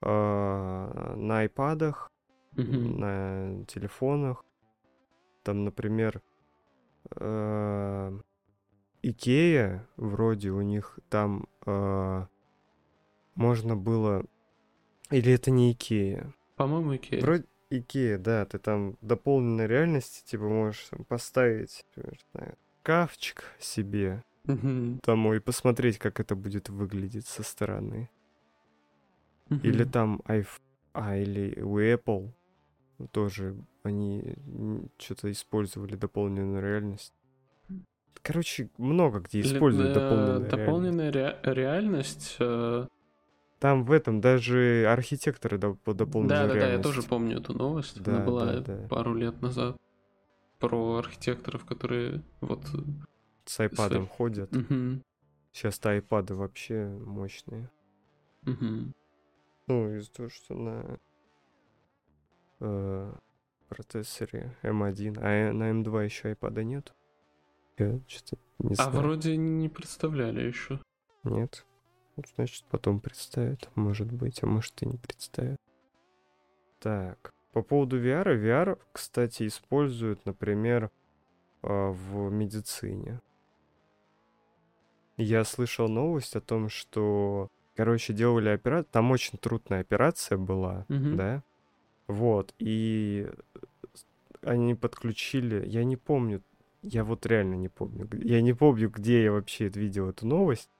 а, 0.00 1.14
на 1.16 1.40
айпадах, 1.40 2.12
на 2.52 3.64
телефонах. 3.66 4.44
Там, 5.42 5.64
например, 5.64 6.22
э, 7.14 8.18
Икея, 9.02 9.88
вроде 9.96 10.50
у 10.50 10.60
них 10.62 10.98
там 11.08 11.46
э, 11.66 12.26
можно 13.36 13.76
было... 13.76 14.24
Или 15.10 15.32
это 15.32 15.50
не 15.50 15.72
Икея? 15.72 16.34
По-моему, 16.56 16.96
Икея. 16.96 17.20
Вроде 17.20 17.44
Икея, 17.70 18.18
да, 18.18 18.44
ты 18.44 18.58
там 18.58 18.96
дополненной 19.00 19.66
реальности, 19.66 20.24
типа, 20.24 20.44
можешь 20.44 20.86
там, 20.90 21.04
поставить, 21.04 21.84
например, 21.96 22.18
знаю, 22.32 22.54
шкафчик 22.82 23.44
себе 23.58 24.22
Мгм. 24.44 25.00
домой 25.02 25.38
и 25.38 25.40
посмотреть, 25.40 25.98
как 25.98 26.20
это 26.20 26.36
будет 26.36 26.68
выглядеть 26.68 27.26
со 27.26 27.42
стороны. 27.42 28.08
Или 29.62 29.84
там 29.84 30.22
iPhone, 30.26 30.60
а, 30.92 31.16
или 31.16 31.60
у 31.60 31.78
Apple 31.80 32.30
тоже 33.12 33.56
они 33.82 34.34
что-то 34.98 35.30
использовали 35.30 35.96
дополненную 35.96 36.62
реальность. 36.62 37.12
Короче, 38.22 38.70
много 38.78 39.20
где 39.20 39.40
используют 39.40 39.90
э, 39.90 39.94
дополненную 39.94 40.40
реальность. 40.40 40.56
дополненная 40.56 41.12
ре- 41.12 41.38
реальность. 41.54 42.36
э, 42.40 42.86
Там 43.58 43.84
в 43.84 43.92
этом 43.92 44.20
даже 44.20 44.86
архитекторы 44.88 45.56
до- 45.58 45.74
по 45.74 45.94
дополненной 45.94 46.28
Да, 46.36 46.46
да, 46.46 46.54
да, 46.54 46.72
я 46.72 46.78
тоже 46.78 47.02
помню 47.02 47.38
эту 47.38 47.54
новость. 47.56 47.98
Она 48.06 48.18
Да, 48.18 48.24
была 48.24 48.46
да, 48.52 48.60
да. 48.60 48.88
пару 48.88 49.14
лет 49.14 49.40
назад. 49.40 49.76
Про 50.58 50.96
архитекторов, 50.98 51.64
которые 51.64 52.22
вот. 52.40 52.60
С 53.44 53.60
айпадом 53.60 54.06
С- 54.06 54.10
ходят. 54.10 54.52
мгм, 54.52 55.02
Сейчас-то 55.52 55.90
айпады 55.90 56.34
вообще 56.34 56.86
мощные. 56.86 57.70
мгм. 58.42 58.92
Ну, 59.68 59.96
из-за 59.96 60.12
того, 60.12 60.28
что 60.28 60.54
на 60.54 60.98
э, 62.60 63.12
процессоре 63.68 64.54
M1, 64.62 65.18
а 65.20 65.28
э- 65.30 65.52
на 65.52 65.70
M2 65.70 66.04
еще 66.04 66.28
айпада 66.28 66.62
нет. 66.64 66.94
Я 67.78 68.00
что-то 68.06 68.36
не 68.60 68.72
А 68.72 68.74
знаю. 68.76 68.90
вроде 68.92 69.36
не 69.36 69.68
представляли 69.68 70.42
еще. 70.46 70.80
Нет. 71.24 71.66
Ну, 72.16 72.22
Значит, 72.34 72.64
потом 72.70 73.00
представят, 73.00 73.68
может 73.74 74.10
быть, 74.10 74.42
а 74.42 74.46
может 74.46 74.82
и 74.82 74.86
не 74.86 74.96
представят. 74.96 75.60
Так, 76.80 77.34
по 77.52 77.62
поводу 77.62 78.00
VR. 78.00 78.36
VR, 78.36 78.78
кстати, 78.92 79.46
используют, 79.46 80.24
например, 80.24 80.90
а, 81.62 81.90
в 81.90 82.30
медицине. 82.30 83.20
Я 85.16 85.44
слышал 85.44 85.88
новость 85.88 86.36
о 86.36 86.40
том, 86.40 86.68
что, 86.68 87.48
короче, 87.74 88.12
делали 88.12 88.50
операцию. 88.50 88.88
Там 88.92 89.10
очень 89.10 89.38
трудная 89.38 89.80
операция 89.80 90.36
была, 90.38 90.84
Мгм. 90.88 91.16
да? 91.16 91.42
Вот, 92.06 92.54
и 92.58 93.28
они 94.42 94.74
подключили, 94.74 95.66
я 95.66 95.82
не 95.84 95.96
помню, 95.96 96.42
я 96.82 97.02
вот 97.04 97.26
реально 97.26 97.54
не 97.54 97.68
помню, 97.68 98.08
я 98.12 98.40
не 98.42 98.52
помню, 98.52 98.90
где 98.90 99.24
я 99.24 99.32
вообще 99.32 99.66
это 99.66 99.80
видел 99.80 100.08
эту 100.08 100.26
новость, 100.26 100.70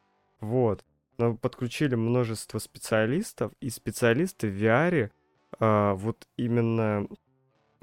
вот, 0.40 0.84
но 1.18 1.36
подключили 1.36 1.94
множество 1.94 2.58
специалистов, 2.58 3.52
и 3.60 3.70
специалисты 3.70 4.48
в 4.48 4.54
VR 4.62 5.10
а, 5.58 5.94
вот 5.94 6.26
именно 6.36 7.06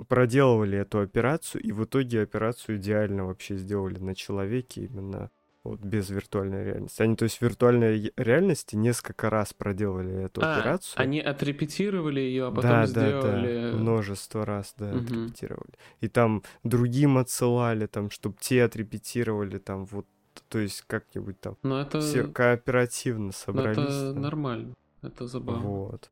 проделывали 0.07 0.79
эту 0.79 0.99
операцию, 0.99 1.61
и 1.61 1.71
в 1.71 1.83
итоге 1.85 2.21
операцию 2.21 2.77
идеально 2.77 3.25
вообще 3.25 3.57
сделали 3.57 3.99
на 3.99 4.15
человеке, 4.15 4.85
именно 4.85 5.29
вот 5.63 5.79
без 5.79 6.09
виртуальной 6.09 6.65
реальности. 6.65 7.01
Они, 7.01 7.15
то 7.15 7.23
есть, 7.23 7.37
в 7.37 7.41
виртуальной 7.41 8.11
реальности 8.17 8.75
несколько 8.75 9.29
раз 9.29 9.53
проделали 9.53 10.25
эту 10.25 10.41
А, 10.41 10.51
операцию. 10.59 11.01
они 11.01 11.21
отрепетировали 11.21 12.19
ее, 12.19 12.47
а 12.47 12.51
потом 12.51 12.63
да, 12.63 12.85
сделали. 12.85 13.61
да, 13.61 13.71
да, 13.71 13.77
множество 13.77 14.45
раз, 14.45 14.73
да, 14.77 14.91
Мгм. 14.91 15.03
отрепетировали. 15.03 15.73
И 16.01 16.09
там 16.09 16.43
другим 16.63 17.17
отсылали, 17.17 17.85
там, 17.85 18.09
чтобы 18.09 18.35
те 18.41 18.63
отрепетировали, 18.63 19.57
там, 19.57 19.85
вот, 19.85 20.05
то 20.53 20.59
есть 20.59 20.83
как-нибудь 20.83 21.39
там 21.39 21.57
Но 21.63 21.81
это, 21.81 21.99
все 21.99 22.27
кооперативно 22.27 23.25
но 23.25 23.31
собрались. 23.31 23.79
это 23.79 24.13
там. 24.13 24.21
нормально. 24.21 24.75
Это 25.01 25.25
забавно. 25.25 25.67
Вот. 25.67 26.11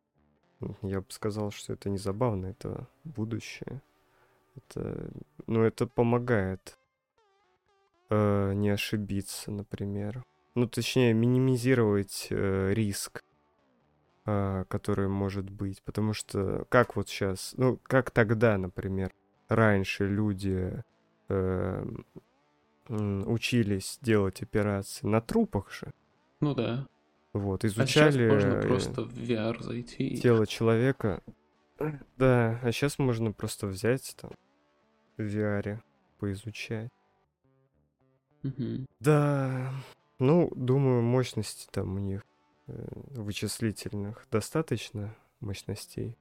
Я 0.82 1.02
бы 1.02 1.06
сказал, 1.10 1.52
что 1.52 1.74
это 1.74 1.92
не 1.92 2.00
забавно, 2.00 2.48
это 2.48 2.88
будущее. 3.04 3.84
Это, 4.56 5.12
ну, 5.46 5.62
это 5.62 5.86
помогает 5.86 6.80
э, 8.10 8.54
не 8.54 8.72
ошибиться, 8.72 9.52
например. 9.52 10.26
Ну, 10.56 10.68
точнее, 10.68 11.14
минимизировать 11.14 12.26
э, 12.32 12.74
риск, 12.74 13.24
э, 14.26 14.66
который 14.70 15.08
может 15.08 15.52
быть. 15.52 15.84
Потому 15.84 16.14
что, 16.14 16.66
как 16.70 16.96
вот 16.96 17.10
сейчас, 17.10 17.54
ну, 17.58 17.80
как 17.84 18.10
тогда, 18.10 18.58
например, 18.58 19.14
раньше 19.50 20.08
люди 20.08 20.84
э, 21.30 21.86
учились 22.88 24.00
делать 24.02 24.42
операции 24.42 25.08
на 25.08 25.22
трупах 25.22 25.72
же. 25.72 25.92
Ну 26.40 26.54
да. 26.56 26.88
Вот, 27.34 27.64
А 27.64 27.70
сейчас 27.70 28.14
изучали 28.16 28.30
можно 28.30 28.54
э, 28.56 28.62
просто 28.62 29.04
в 29.04 29.14
VR 29.14 29.62
зайти. 29.64 30.18
тело 30.18 30.46
человека. 30.46 31.22
Да, 32.18 32.60
а 32.62 32.72
сейчас 32.72 33.00
можно 33.00 33.32
просто 33.32 33.68
взять 33.68 34.16
там 34.20 34.32
в 35.18 35.22
VR 35.22 35.80
поизучать. 36.20 36.90
Мгм. 38.44 38.86
Да, 39.00 39.72
ну, 40.20 40.52
думаю, 40.56 41.02
мощности 41.02 41.68
там 41.72 41.96
у 41.96 42.00
них 42.00 42.24
э, 42.68 42.86
вычислительных 43.12 44.28
достаточно 44.32 45.16
мощностей 45.40 46.18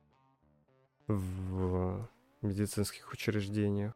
в 1.07 2.09
медицинских 2.43 3.13
учреждениях. 3.13 3.95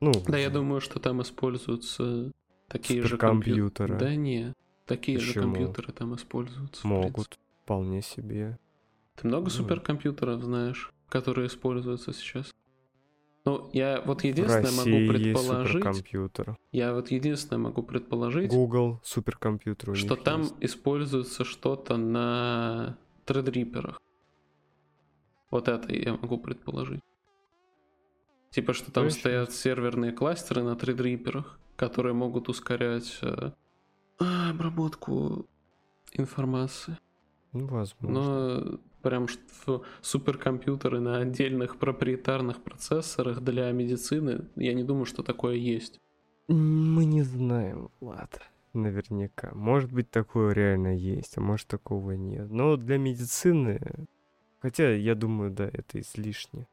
Ну, 0.00 0.12
Да, 0.26 0.36
я 0.38 0.50
в- 0.50 0.52
думаю, 0.52 0.80
что 0.80 0.98
там 1.00 1.22
используются 1.22 2.32
такие 2.68 3.02
же 3.02 3.16
компьютеры. 3.16 3.98
Да 3.98 4.14
не, 4.14 4.52
такие 4.86 5.18
же 5.18 5.28
Почему? 5.34 5.54
компьютеры 5.54 5.92
там 5.92 6.14
используются. 6.14 6.82
в 6.82 6.84
могут 6.84 7.38
вполне 7.64 8.02
себе. 8.02 8.58
Ты 9.16 9.26
много 9.28 9.44
Ну. 9.44 9.50
суперкомпьютеров 9.50 10.42
знаешь, 10.42 10.92
которые 11.08 11.46
используются 11.46 12.12
сейчас? 12.12 12.52
Ну, 13.46 13.70
я 13.72 14.02
вот 14.04 14.22
В 14.22 14.24
единственное 14.24 14.72
могу 14.72 14.78
России 14.82 14.98
есть 15.02 15.12
предположить, 15.34 15.72
суперкомпьютер. 15.72 16.56
я 16.72 16.92
вот 16.94 17.10
единственное 17.12 17.58
могу 17.62 17.82
предположить, 17.84 18.50
Google 18.50 19.00
суперкомпьютер 19.04 19.94
что 19.94 20.16
там 20.16 20.40
есть. 20.42 20.54
используется 20.60 21.44
что-то 21.44 21.96
на 21.96 22.98
тредриперах. 23.24 24.02
Вот 25.50 25.68
это 25.68 25.94
я 25.94 26.12
могу 26.14 26.38
предположить. 26.38 27.00
Типа, 28.56 28.72
что 28.72 28.90
там 28.90 29.04
Точно. 29.04 29.20
стоят 29.20 29.52
серверные 29.52 30.12
кластеры 30.12 30.62
на 30.62 30.76
тредриперах, 30.76 31.58
которые 31.76 32.14
могут 32.14 32.48
ускорять 32.48 33.18
э, 33.20 33.50
обработку 34.18 35.44
информации. 36.14 36.96
Ну, 37.52 37.66
возможно. 37.66 38.18
Но 38.18 38.78
прям 39.02 39.28
что 39.28 39.82
суперкомпьютеры 40.00 41.00
на 41.00 41.18
отдельных 41.18 41.76
проприетарных 41.76 42.62
процессорах 42.62 43.42
для 43.42 43.70
медицины, 43.72 44.46
я 44.56 44.72
не 44.72 44.84
думаю, 44.84 45.04
что 45.04 45.22
такое 45.22 45.56
есть. 45.56 46.00
Мы 46.48 47.04
не 47.04 47.24
знаем, 47.24 47.90
Влад. 48.00 48.40
Наверняка. 48.72 49.50
Может 49.54 49.92
быть, 49.92 50.10
такое 50.10 50.54
реально 50.54 50.96
есть, 50.96 51.36
а 51.36 51.42
может, 51.42 51.66
такого 51.66 52.12
нет. 52.12 52.50
Но 52.50 52.78
для 52.78 52.96
медицины... 52.96 53.82
Хотя, 54.60 54.94
я 54.94 55.14
думаю, 55.14 55.50
да, 55.50 55.68
это 55.70 56.00
излишне. 56.00 56.66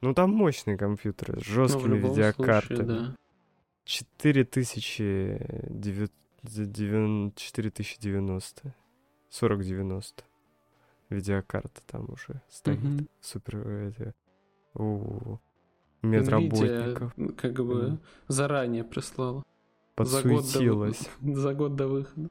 Ну, 0.00 0.14
там 0.14 0.30
мощные 0.32 0.78
компьютеры 0.78 1.40
с 1.40 1.44
жесткими 1.44 1.98
Ну, 1.98 2.08
видеокартами. 2.08 2.76
случае, 2.78 2.86
да. 2.86 3.16
4090. 3.84 6.14
4090. 7.36 8.74
4090. 9.30 10.24
Видеокарта 11.10 11.80
там 11.86 12.06
уже 12.10 12.40
стоит. 12.48 12.80
Мгм. 12.80 13.08
Супер... 13.20 13.68
эти, 13.68 14.14
у 14.74 15.38
медработников. 16.02 17.12
Nvidia, 17.18 17.32
как 17.34 17.54
бы 17.56 17.82
Мгм. 17.82 18.00
заранее 18.28 18.84
прислала. 18.84 19.42
За 19.98 20.22
год, 20.22 20.36
Подсуетилась. 20.42 21.08
до, 21.20 21.34
за 21.40 21.54
год 21.54 21.74
до 21.76 21.88
выхода. 21.88 22.28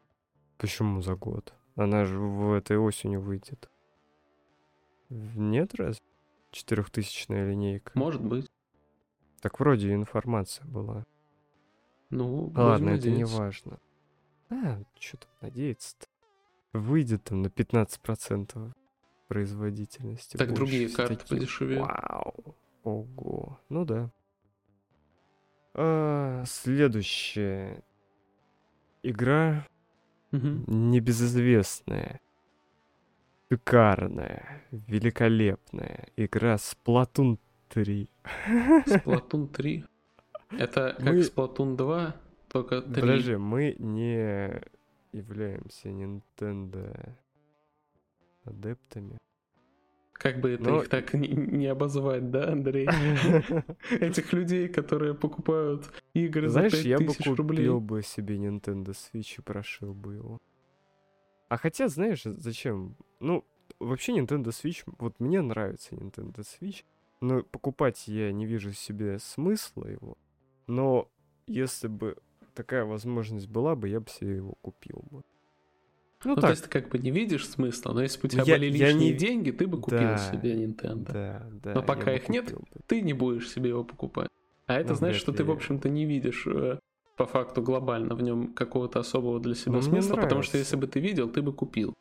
Почему 0.58 1.02
за 1.02 1.16
год? 1.16 1.54
Она 1.76 2.06
же 2.06 2.18
в 2.18 2.54
этой 2.54 2.78
осенью 2.78 3.22
выйдет. 3.22 3.70
Нет 5.10 5.76
раз? 5.76 5.98
Четырехтысячная 6.52 7.50
линейка. 7.50 7.92
Может 7.96 8.22
быть. 8.24 8.50
Так 9.42 9.60
вроде 9.60 9.94
информация 9.94 10.66
была. 10.66 11.06
Ну, 12.10 12.52
Ладно, 12.56 12.90
это 12.90 13.08
не 13.10 13.18
надеяться. 13.24 13.38
важно. 13.38 13.80
А, 14.50 14.82
что 15.00 15.18
там 15.18 15.30
надеяться-то? 15.42 16.08
Выйдет 16.74 17.24
там 17.24 17.42
на 17.44 17.48
15% 17.48 18.74
производительности. 19.28 20.38
Так 20.38 20.50
больше 20.50 20.56
другие 20.64 20.90
карты 20.90 21.16
всё-таки. 21.16 21.36
подешевеют. 21.36 21.88
Вау. 21.88 22.56
Ого. 22.84 23.60
Ну 23.70 23.86
да. 23.86 24.12
А, 25.76 26.44
следующая 26.46 27.84
игра 29.04 29.66
Мгм. 30.32 30.66
небезызвестная, 30.92 32.20
шикарная, 33.52 34.64
великолепная 34.72 36.08
игра 36.16 36.56
Splatoon 36.56 37.38
3. 37.70 38.10
Splatoon 38.86 39.48
3. 39.48 39.84
Это 40.52 40.96
как 40.98 41.06
Мы- 41.14 41.20
Splatoon 41.22 41.76
2, 41.76 42.16
только 42.50 42.82
3. 42.82 43.02
Подожди, 43.02 43.36
мы 43.36 43.76
не 43.80 44.62
являемся 45.12 45.90
Nintendo 45.90 47.16
адептами. 48.46 49.18
Как 50.14 50.42
бы 50.42 50.52
это 50.52 50.70
Но- 50.70 50.82
их 50.82 50.90
так 50.90 51.14
не, 51.14 51.30
не 51.30 51.68
обозвать, 51.68 52.30
да, 52.30 52.52
Андрей? 52.52 52.88
Этих 53.90 54.34
людей, 54.34 54.68
которые 54.68 55.14
покупают 55.14 55.90
игры 56.14 56.50
Знаешь, 56.50 56.74
за 56.74 56.88
я 56.88 56.98
бы 56.98 57.06
5000 57.06 57.38
рублей. 57.38 57.58
купил 57.68 57.80
бы 57.80 58.04
себе 58.04 58.36
Nintendo 58.36 58.90
Switch 58.94 59.36
и 59.38 59.42
прошил 59.42 59.94
бы 59.94 60.16
его. 60.16 60.38
А 61.50 61.58
хотя, 61.58 61.88
знаешь, 61.88 62.22
зачем? 62.24 62.96
Ну, 63.20 63.44
вообще 63.80 64.14
Nintendo 64.18 64.46
Switch, 64.48 64.84
вот 65.00 65.20
мне 65.20 65.42
нравится 65.42 65.96
Nintendo 65.96 66.38
Switch, 66.46 66.84
но 67.22 67.44
покупать 67.44 68.08
я 68.08 68.32
не 68.32 68.46
вижу 68.46 68.72
себе 68.72 69.20
смысла 69.20 69.86
его. 69.86 70.18
Но 70.68 71.10
если 71.48 71.88
бы 71.88 72.16
такая 72.54 72.86
возможность 72.86 73.48
была 73.50 73.76
бы, 73.76 73.90
я 73.90 74.00
бы 74.00 74.10
себе 74.10 74.36
его 74.38 74.54
купил 74.62 75.04
бы. 75.12 75.24
Ну, 76.26 76.32
Ну, 76.32 76.36
то 76.36 76.42
так, 76.42 76.50
есть 76.52 76.64
ты 76.66 76.70
как 76.70 76.90
бы 76.90 76.98
не 77.00 77.12
видишь 77.12 77.48
смысла, 77.48 77.94
но 77.94 78.02
если 78.04 78.20
бы 78.22 78.26
у 78.28 78.30
тебя 78.30 78.44
Я- 78.46 78.56
были 78.58 78.66
я 78.78 78.88
лишние 78.90 79.12
не- 79.12 79.18
деньги, 79.18 79.52
ты 79.52 79.66
бы 79.68 79.80
купил 79.80 80.00
Да, 80.00 80.18
себе 80.32 80.54
Nintendo. 80.54 81.12
да, 81.14 81.48
да. 81.64 81.74
Но 81.76 81.80
я 81.80 81.86
пока 81.86 82.14
их 82.14 82.28
нет, 82.30 82.54
бы. 82.54 82.62
Ты 82.88 83.02
не 83.02 83.14
будешь 83.14 83.50
себе 83.50 83.70
его 83.70 83.84
покупать. 83.86 84.28
А 84.68 84.76
это 84.80 84.90
Ну, 84.90 84.96
значит, 84.96 85.22
что 85.22 85.32
ли 85.32 85.38
ты, 85.38 85.44
в 85.46 85.48
я- 85.48 85.54
общем-то, 85.54 85.88
не 85.90 86.06
видишь 86.06 86.46
э, 86.46 86.78
по 87.20 87.26
факту 87.26 87.62
глобально 87.62 88.16
в 88.16 88.22
нем 88.22 88.54
какого-то 88.54 89.02
особого 89.02 89.42
для 89.42 89.54
себя 89.54 89.74
Ну, 89.74 89.80
мне 89.80 90.02
смысла, 90.02 90.16
потому 90.16 90.42
что 90.42 90.58
если 90.58 90.78
бы 90.78 90.88
ты 90.88 91.02
видел, 91.02 91.30
ты 91.30 91.42
бы 91.42 91.52
купил. 91.52 91.94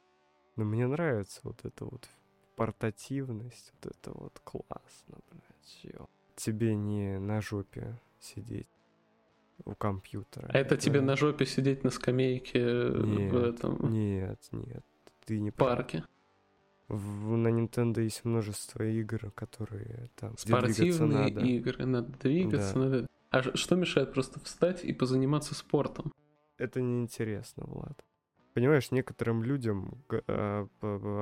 Но 0.54 0.64
мне 0.64 0.86
нравится 0.86 1.40
вот 1.42 1.58
эта 1.64 1.84
вот 1.86 2.08
портативность, 2.54 3.72
вот 3.82 3.92
это 3.96 4.12
вот 4.16 4.38
классно, 4.44 5.16
блядь, 5.32 5.80
ё. 5.92 6.06
Тебе 6.36 6.76
не 6.76 7.18
на 7.18 7.40
жопе 7.40 7.98
сидеть 8.20 8.68
у 9.64 9.74
компьютера. 9.74 10.46
А 10.52 10.56
это 10.56 10.76
тебе 10.76 11.00
да. 11.00 11.06
на 11.06 11.16
жопе 11.16 11.46
сидеть 11.46 11.82
на 11.82 11.90
скамейке 11.90 12.60
э, 12.60 12.90
в 12.92 13.06
Нет, 13.08 13.34
этом 13.34 13.90
Нет, 13.90 14.38
нет, 14.52 14.84
ты 15.26 15.40
не 15.40 15.50
прав. 15.50 15.78
парке. 15.78 16.04
В- 16.86 17.36
на 17.36 17.48
Nintendo 17.48 18.00
есть 18.00 18.24
множество 18.24 18.84
игр, 18.84 19.32
которые 19.34 20.10
там, 20.14 20.38
Спортивные 20.38 21.34
надо. 21.34 21.40
игры, 21.44 21.86
надо 21.86 22.12
двигаться, 22.18 22.74
Да. 22.74 22.78
надо... 22.78 23.06
А 23.30 23.42
что 23.56 23.76
мешает 23.76 24.12
просто 24.12 24.40
встать 24.40 24.84
и 24.84 24.92
позаниматься 24.92 25.54
спортом? 25.54 26.12
Это 26.56 26.80
неинтересно, 26.80 27.64
Влад. 27.66 28.04
Понимаешь, 28.54 28.90
некоторым 28.90 29.42
людям 29.44 30.02
п- 30.08 30.22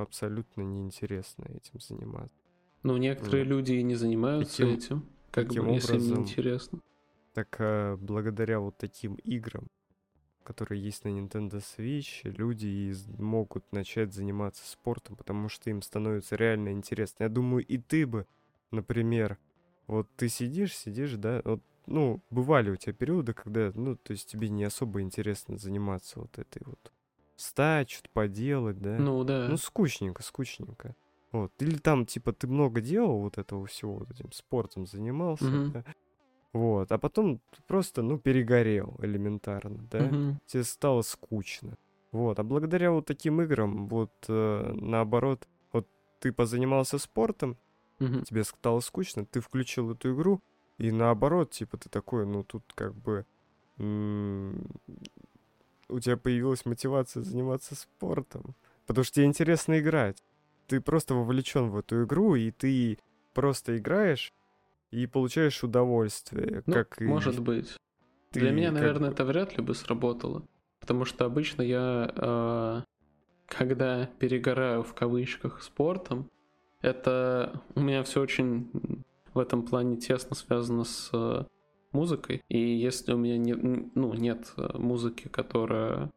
абсолютно 0.01 0.61
неинтересно 0.61 1.45
этим 1.49 1.79
заниматься. 1.79 2.35
Ну, 2.83 2.97
некоторые 2.97 3.43
Вот. 3.43 3.49
люди 3.49 3.73
и 3.73 3.83
не 3.83 3.95
занимаются 3.95 4.63
Каким- 4.63 4.73
этим, 4.77 4.99
как 5.31 5.47
каким 5.47 5.65
бы, 5.65 5.71
если 5.71 5.93
им 5.93 5.95
образом? 5.97 6.17
неинтересно. 6.23 6.79
Так 7.33 7.55
а, 7.59 7.97
благодаря 7.97 8.59
вот 8.59 8.77
таким 8.77 9.15
играм, 9.15 9.67
которые 10.43 10.81
есть 10.81 11.03
на 11.03 11.09
Nintendo 11.09 11.61
Switch, 11.61 12.21
люди 12.23 12.93
могут 13.21 13.71
начать 13.73 14.13
заниматься 14.13 14.65
спортом, 14.65 15.17
потому 15.17 15.49
что 15.49 15.69
им 15.69 15.81
становится 15.81 16.35
реально 16.37 16.71
интересно. 16.71 17.23
Я 17.23 17.29
думаю, 17.29 17.63
и 17.65 17.77
ты 17.77 18.07
бы, 18.07 18.25
например, 18.71 19.37
вот 19.85 20.07
ты 20.15 20.29
сидишь, 20.29 20.75
сидишь, 20.75 21.13
да, 21.15 21.41
вот, 21.43 21.61
ну, 21.87 22.21
бывали 22.29 22.69
у 22.69 22.75
тебя 22.75 22.93
периоды, 22.93 23.33
когда, 23.33 23.71
ну, 23.73 23.95
то 23.95 24.11
есть 24.13 24.29
тебе 24.29 24.49
не 24.49 24.63
особо 24.63 25.01
интересно 25.01 25.57
заниматься 25.57 26.19
вот 26.19 26.37
этой 26.37 26.61
вот 26.65 26.91
встать, 27.35 27.89
что-то 27.89 28.09
поделать, 28.13 28.79
да? 28.79 28.97
Ну, 28.99 29.23
да. 29.23 29.47
Ну, 29.49 29.57
скучненько, 29.57 30.23
скучненько. 30.23 30.95
Вот. 31.31 31.51
Или 31.59 31.77
там, 31.77 32.05
типа, 32.05 32.33
ты 32.33 32.47
много 32.47 32.81
делал 32.81 33.19
вот 33.21 33.37
этого 33.37 33.65
всего, 33.67 33.95
вот 33.95 34.11
этим 34.11 34.31
спортом 34.31 34.85
занимался, 34.85 35.45
Мгм. 35.45 35.71
да? 35.71 35.85
Вот. 36.53 36.91
А 36.91 36.97
потом 36.97 37.41
просто, 37.67 38.01
ну, 38.01 38.17
перегорел 38.19 38.95
элементарно, 39.01 39.77
да? 39.91 40.03
Мгм. 40.05 40.39
Тебе 40.47 40.63
стало 40.63 41.01
скучно. 41.01 41.75
Вот. 42.11 42.39
А 42.39 42.43
благодаря 42.43 42.91
вот 42.91 43.05
таким 43.05 43.41
играм, 43.41 43.87
вот, 43.87 44.11
э, 44.27 44.73
наоборот, 44.73 45.47
вот 45.73 45.87
ты 46.19 46.31
позанимался 46.31 46.97
спортом, 46.97 47.57
Мгм. 47.99 48.23
тебе 48.23 48.43
стало 48.43 48.79
скучно, 48.79 49.25
ты 49.25 49.41
включил 49.41 49.91
эту 49.91 50.13
игру, 50.15 50.39
и 50.77 50.91
наоборот, 50.91 51.51
типа, 51.51 51.77
ты 51.77 51.89
такой, 51.89 52.25
ну, 52.25 52.43
тут 52.43 52.63
как 52.75 52.93
бы... 52.95 53.25
у 55.89 55.99
тебя 55.99 56.17
появилась 56.17 56.65
мотивация 56.65 57.23
заниматься 57.23 57.75
спортом, 57.75 58.55
потому 58.85 59.03
что 59.03 59.15
тебе 59.15 59.25
интересно 59.25 59.79
играть. 59.79 60.21
Ты 60.67 60.81
просто 60.81 61.13
вовлечен 61.15 61.69
в 61.69 61.77
эту 61.77 62.03
игру, 62.03 62.35
и 62.35 62.51
ты 62.51 62.99
просто 63.33 63.77
играешь 63.77 64.33
и 64.91 65.07
получаешь 65.07 65.63
удовольствие, 65.63 66.63
Ну, 66.65 66.73
как 66.73 67.01
и 67.01 67.05
может 67.05 67.39
быть. 67.39 67.77
ты 68.31 68.39
Для 68.41 68.51
меня, 68.51 68.71
наверное, 68.71 69.09
бы- 69.09 69.13
это 69.13 69.25
вряд 69.25 69.55
ли 69.57 69.63
бы 69.63 69.73
сработало. 69.73 70.43
Потому 70.79 71.05
что 71.05 71.25
обычно 71.25 71.61
я, 71.61 72.11
э, 72.15 72.81
когда 73.47 74.05
перегораю 74.19 74.83
в 74.83 74.93
кавычках 74.93 75.61
спортом, 75.63 76.29
это 76.81 77.61
у 77.75 77.79
меня 77.81 78.03
все 78.03 78.21
очень 78.21 79.03
в 79.37 79.39
этом 79.39 79.61
плане 79.61 79.97
тесно 79.97 80.35
связано 80.35 80.83
с 80.83 81.11
э, 81.13 81.43
музыкой. 81.91 82.41
И 82.49 82.57
если 82.57 83.13
у 83.13 83.17
меня 83.17 83.37
не, 83.37 83.53
ну, 83.53 84.13
нет 84.13 84.51
э, 84.57 84.77
музыки, 84.77 85.27
которая 85.27 86.11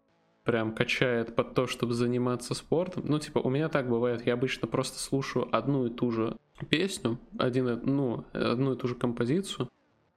прям 0.45 0.75
качает 0.75 1.37
под 1.37 1.55
то, 1.55 1.67
чтобы 1.67 1.93
заниматься 1.93 2.55
спортом. 2.55 3.05
Ну, 3.07 3.19
типа, 3.19 3.39
у 3.39 3.51
меня 3.51 3.69
так 3.69 3.91
бывает, 3.91 4.27
я 4.27 4.33
обычно 4.33 4.67
просто 4.67 4.99
слушаю 4.99 5.55
одну 5.55 5.87
и 5.87 5.91
ту 5.91 6.11
же 6.11 6.39
песню, 6.71 7.19
один, 7.39 7.81
ну, 7.85 8.25
одну 8.33 8.73
и 8.73 8.77
ту 8.77 8.89
же 8.89 8.95
композицию, 8.95 9.69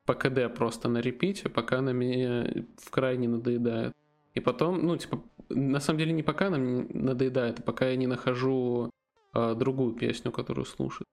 по 0.06 0.14
КД 0.14 0.54
просто 0.56 0.88
на 0.88 1.00
репите, 1.00 1.50
пока 1.50 1.80
она 1.80 1.92
мне 1.92 2.66
в 2.78 2.90
крайне 2.90 3.28
надоедает. 3.28 3.94
И 4.34 4.40
потом, 4.40 4.86
ну, 4.86 4.96
типа, 4.96 5.22
на 5.50 5.82
самом 5.82 6.00
деле 6.00 6.14
не 6.14 6.24
пока 6.24 6.48
она 6.48 6.58
мне 6.58 6.88
надоедает, 6.90 7.60
а 7.60 7.64
пока 7.64 7.90
я 7.90 7.98
не 7.98 8.08
нахожу 8.08 8.92
а, 9.34 9.56
другую 9.56 9.94
песню, 9.94 10.32
которую 10.32 10.66
слушать. 10.66 11.06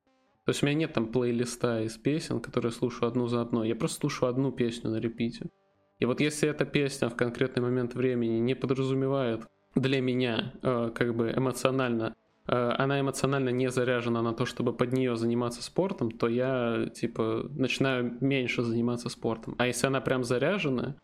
То 0.44 0.50
есть 0.50 0.62
у 0.62 0.66
меня 0.66 0.74
нет 0.74 0.92
там 0.92 1.08
плейлиста 1.08 1.82
из 1.82 1.96
песен, 1.96 2.40
которые 2.40 2.70
я 2.70 2.76
слушаю 2.76 3.08
одну 3.08 3.26
за 3.26 3.42
одной. 3.42 3.68
Я 3.68 3.76
просто 3.76 4.00
слушаю 4.00 4.30
одну 4.30 4.52
песню 4.52 4.90
на 4.90 4.96
репите. 4.96 5.50
И 5.98 6.06
вот 6.06 6.20
если 6.20 6.48
эта 6.48 6.64
песня 6.64 7.08
в 7.08 7.16
конкретный 7.16 7.62
момент 7.62 7.94
времени 7.94 8.38
не 8.38 8.54
подразумевает 8.54 9.46
для 9.74 10.00
меня 10.00 10.52
э, 10.62 10.90
как 10.94 11.14
бы 11.14 11.32
эмоционально 11.36 12.16
э, 12.48 12.54
она 12.54 13.00
эмоционально 13.00 13.50
не 13.50 13.70
заряжена 13.70 14.22
на 14.22 14.32
то, 14.32 14.46
чтобы 14.46 14.72
под 14.72 14.92
нее 14.92 15.14
заниматься 15.14 15.62
спортом, 15.62 16.10
то 16.10 16.26
я, 16.26 16.86
типа, 16.92 17.46
начинаю 17.50 18.16
меньше 18.20 18.62
заниматься 18.62 19.08
спортом. 19.10 19.54
А 19.58 19.66
если 19.66 19.86
она 19.86 20.00
прям 20.00 20.24
заряжена, 20.24 20.96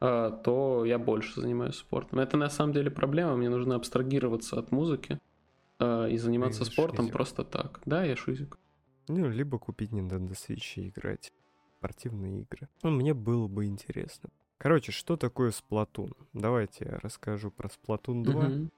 э, 0.00 0.30
то 0.44 0.84
я 0.86 0.98
больше 0.98 1.40
занимаюсь 1.40 1.74
спортом. 1.74 2.20
Это 2.20 2.36
на 2.36 2.48
самом 2.48 2.72
деле 2.72 2.90
проблема, 2.90 3.36
мне 3.36 3.50
нужно 3.50 3.74
абстрагироваться 3.74 4.58
от 4.58 4.70
музыки 4.70 5.18
э, 5.80 6.10
и 6.10 6.16
заниматься 6.18 6.64
Ты 6.64 6.70
спортом 6.70 7.06
шизик. 7.06 7.12
просто 7.12 7.44
так. 7.44 7.80
Да, 7.84 8.04
я 8.04 8.16
шизик. 8.16 8.58
Ну, 9.08 9.28
либо 9.28 9.58
купить 9.58 9.90
Nintendo 9.90 10.30
Switch 10.30 10.74
и 10.76 10.88
играть 10.88 11.32
в 11.66 11.78
спортивные 11.78 12.42
игры. 12.42 12.68
Ну, 12.82 12.90
мне 12.90 13.14
было 13.14 13.48
бы 13.48 13.64
интересно. 13.66 14.30
Короче, 14.58 14.92
что 14.92 15.16
такое 15.16 15.50
Splatoon? 15.50 16.12
Давайте 16.34 16.84
я 16.84 16.98
расскажу 16.98 17.50
про 17.50 17.68
Splatoon 17.68 18.22
2. 18.22 18.42
Мгм. 18.42 18.70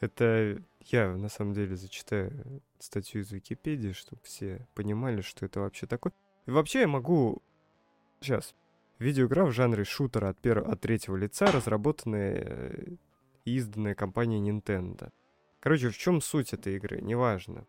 Это 0.00 0.60
я 0.80 1.14
на 1.16 1.28
самом 1.28 1.54
деле 1.54 1.76
зачитаю 1.76 2.60
статью 2.80 3.22
из 3.22 3.30
Википедии, 3.30 3.92
чтобы 3.92 4.20
все 4.24 4.66
понимали, 4.74 5.20
что 5.20 5.46
это 5.46 5.60
вообще 5.60 5.86
такое. 5.86 6.12
И 6.46 6.50
вообще 6.50 6.80
я 6.80 6.88
могу... 6.88 7.40
Сейчас. 8.20 8.54
Видеоигра 8.98 9.44
в 9.44 9.52
жанре 9.52 9.84
шутера 9.84 10.30
от, 10.30 10.38
первого, 10.38 10.72
от 10.72 10.80
третьего 10.80 11.16
лица, 11.16 11.46
разработанная 11.46 12.34
э, 12.34 12.84
и 13.44 13.54
изданная 13.54 13.94
компанией 13.94 14.40
Nintendo. 14.50 15.10
Короче, 15.62 15.90
в 15.90 15.96
чем 15.96 16.20
суть 16.20 16.52
этой 16.52 16.74
игры? 16.74 17.00
Неважно, 17.00 17.64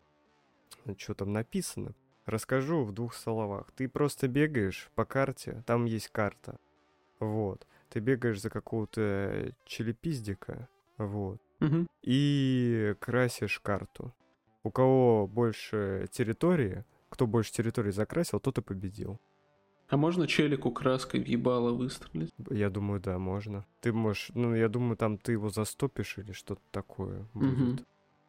что 0.98 1.14
там 1.14 1.32
написано. 1.32 1.94
Расскажу 2.26 2.82
в 2.84 2.92
двух 2.92 3.14
словах. 3.14 3.70
Ты 3.76 3.88
просто 3.88 4.26
бегаешь 4.26 4.90
по 4.96 5.04
карте, 5.04 5.62
там 5.66 5.84
есть 5.84 6.08
карта. 6.08 6.58
Вот. 7.20 7.66
Ты 7.90 8.00
бегаешь 8.00 8.40
за 8.40 8.50
какого-то 8.50 9.52
челепиздика. 9.64 10.68
Вот 10.98 11.40
Мгм. 11.60 11.86
и 12.02 12.96
красишь 12.98 13.60
карту. 13.60 14.12
У 14.64 14.70
кого 14.70 15.28
больше 15.28 16.08
территории, 16.10 16.84
кто 17.10 17.28
больше 17.28 17.52
территории 17.52 17.90
закрасил, 17.92 18.40
тот 18.40 18.58
и 18.58 18.62
победил. 18.62 19.20
А 19.88 19.96
можно 19.96 20.26
челику 20.26 20.70
краской 20.70 21.20
в 21.20 21.26
ебало 21.26 21.72
выстрелить? 21.72 22.32
Я 22.50 22.70
думаю, 22.70 23.00
да, 23.00 23.18
можно. 23.18 23.66
Ты 23.80 23.92
можешь, 23.92 24.30
ну, 24.34 24.54
я 24.54 24.68
думаю, 24.68 24.96
там 24.96 25.18
ты 25.18 25.32
его 25.32 25.50
застопишь 25.50 26.18
или 26.18 26.32
что-то 26.32 26.62
такое 26.70 27.26
будет. 27.34 27.58
Мгм. 27.58 27.80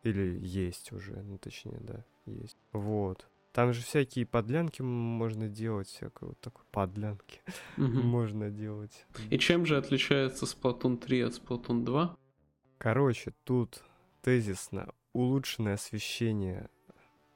Или 0.03 0.39
есть 0.45 0.91
уже, 0.91 1.13
ну, 1.23 1.37
точнее, 1.37 1.79
да, 1.81 2.03
есть. 2.25 2.57
Вот. 2.73 3.25
Там 3.53 3.71
же 3.71 3.81
всякие 3.81 4.25
подлянки 4.25 4.81
можно 4.81 5.47
делать, 5.47 5.87
всякое 5.87 6.29
вот 6.29 6.39
такое. 6.41 6.65
Подлянки 6.71 7.41
Мгм. 7.77 8.01
можно 8.05 8.49
делать. 8.49 9.05
И 9.29 9.37
чем 9.37 9.65
же 9.65 9.77
отличается 9.77 10.45
Splatoon 10.45 10.97
3 10.97 11.21
от 11.21 11.33
Splatoon 11.33 11.85
2? 11.85 12.17
Короче, 12.77 13.33
тут 13.45 13.81
тезисно 14.21 14.93
улучшенное 15.13 15.75
освещение, 15.75 16.69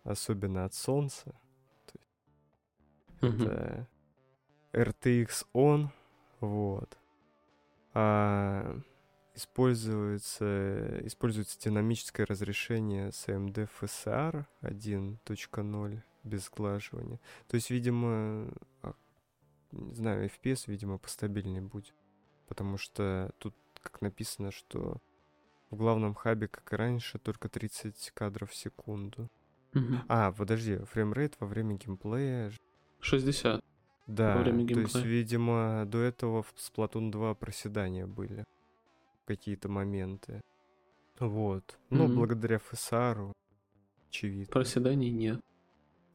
особенно 0.03 0.65
от 0.65 0.73
солнца. 0.73 1.33
Мгм. 3.21 3.43
Это 3.43 3.87
RTX 4.73 5.45
On, 5.53 5.89
вот. 6.39 6.97
А 7.93 8.79
используется, 9.35 10.99
используется 11.05 11.59
динамическое 11.59 12.25
разрешение 12.25 13.11
с 13.11 13.27
AMD 13.27 13.69
FSR 13.79 14.45
1.0 14.61 16.01
без 16.23 16.45
сглаживания. 16.45 17.19
То 17.47 17.55
есть, 17.55 17.69
видимо, 17.69 18.51
а, 18.81 18.93
не 19.71 19.95
знаю, 19.95 20.29
FPS, 20.29 20.63
видимо, 20.67 20.97
постабильнее 20.97 21.61
будет. 21.61 21.95
Потому 22.47 22.77
что 22.77 23.31
тут, 23.37 23.55
как 23.81 24.01
написано, 24.01 24.51
что 24.51 24.97
в 25.69 25.75
главном 25.77 26.15
хабе, 26.15 26.47
как 26.47 26.71
и 26.73 26.75
раньше, 26.75 27.19
только 27.19 27.47
30 27.47 28.11
кадров 28.13 28.51
в 28.51 28.55
секунду. 28.55 29.29
Мгм. 29.73 30.01
А, 30.07 30.31
подожди, 30.31 30.77
фреймрейт 30.77 31.35
во 31.39 31.47
время 31.47 31.75
геймплея 31.75 32.51
60. 33.01 33.63
Да, 34.15 34.41
время 34.41 34.67
то 34.67 34.79
есть, 34.79 34.93
геймплея. 34.95 35.05
видимо, 35.19 35.85
до 35.85 35.99
этого 35.99 36.43
в 36.43 36.53
Splatoon 36.57 37.11
2 37.11 37.35
проседания 37.35 38.07
были 38.07 38.43
какие-то 39.25 39.69
моменты. 39.69 40.41
Вот. 41.19 41.77
Ну, 41.89 42.05
Мгм. 42.05 42.15
благодаря 42.15 42.57
FSR, 42.57 43.33
очевидно. 44.09 44.51
Проседаний 44.51 45.11
нет. 45.11 45.39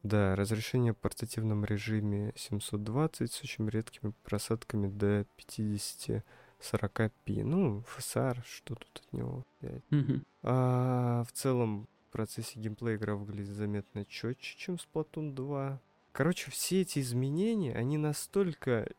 Да, 0.03 0.35
разрешение 0.35 0.93
в 0.93 0.97
портативном 0.97 1.65
режиме 1.65 2.31
720 2.35 3.31
с 3.31 3.41
очень 3.43 3.67
редкими 3.69 4.13
просадками 4.23 4.87
до 4.87 5.25
50-40p. 5.37 7.43
Ну, 7.43 7.83
FSR, 7.97 8.41
что 8.45 8.75
тут 8.75 9.01
от 9.05 9.13
него 9.13 9.43
взять? 9.59 9.83
Мгм. 9.89 10.23
А 10.43 11.23
в 11.23 11.31
целом 11.31 11.87
в 12.07 12.11
процессе 12.11 12.59
геймплея 12.59 12.97
игра 12.97 13.15
выглядит 13.15 13.55
заметно 13.55 14.05
четче, 14.05 14.57
чем 14.57 14.75
Splatoon 14.75 15.33
2. 15.33 15.81
Короче, 16.15 16.49
все 16.49 16.79
эти 16.79 16.99
изменения, 16.99 17.73
они 17.73 17.97
настолько, 17.97 18.89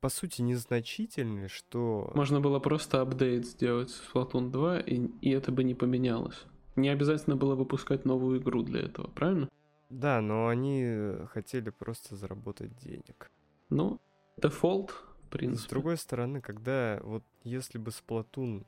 по 0.00 0.08
сути, 0.08 0.40
незначительны, 0.40 1.46
что... 1.48 2.10
Можно 2.14 2.40
было 2.40 2.58
просто 2.58 3.02
апдейт 3.02 3.44
сделать 3.44 3.90
в 3.90 4.14
Splatoon 4.14 4.50
2, 4.50 4.80
и, 4.80 5.08
и 5.20 5.30
это 5.30 5.52
бы 5.52 5.62
не 5.62 5.74
поменялось. 5.74 6.46
Не 6.74 6.88
обязательно 6.88 7.36
было 7.36 7.54
выпускать 7.54 8.06
новую 8.06 8.40
игру 8.40 8.62
для 8.62 8.80
этого, 8.80 9.08
правильно? 9.08 9.50
Да, 9.90 10.22
но 10.22 10.48
они 10.48 10.84
э, 10.86 11.26
хотели 11.26 11.68
просто 11.68 12.16
заработать 12.16 12.74
денег. 12.78 13.30
Ну, 13.68 14.00
дефолт, 14.38 14.92
в 14.92 15.26
С 15.26 15.28
принципе. 15.28 15.68
другой 15.68 15.98
стороны, 15.98 16.40
когда 16.40 16.98
вот 17.02 17.24
если 17.44 17.76
бы 17.76 17.90
Splatoon 17.90 18.64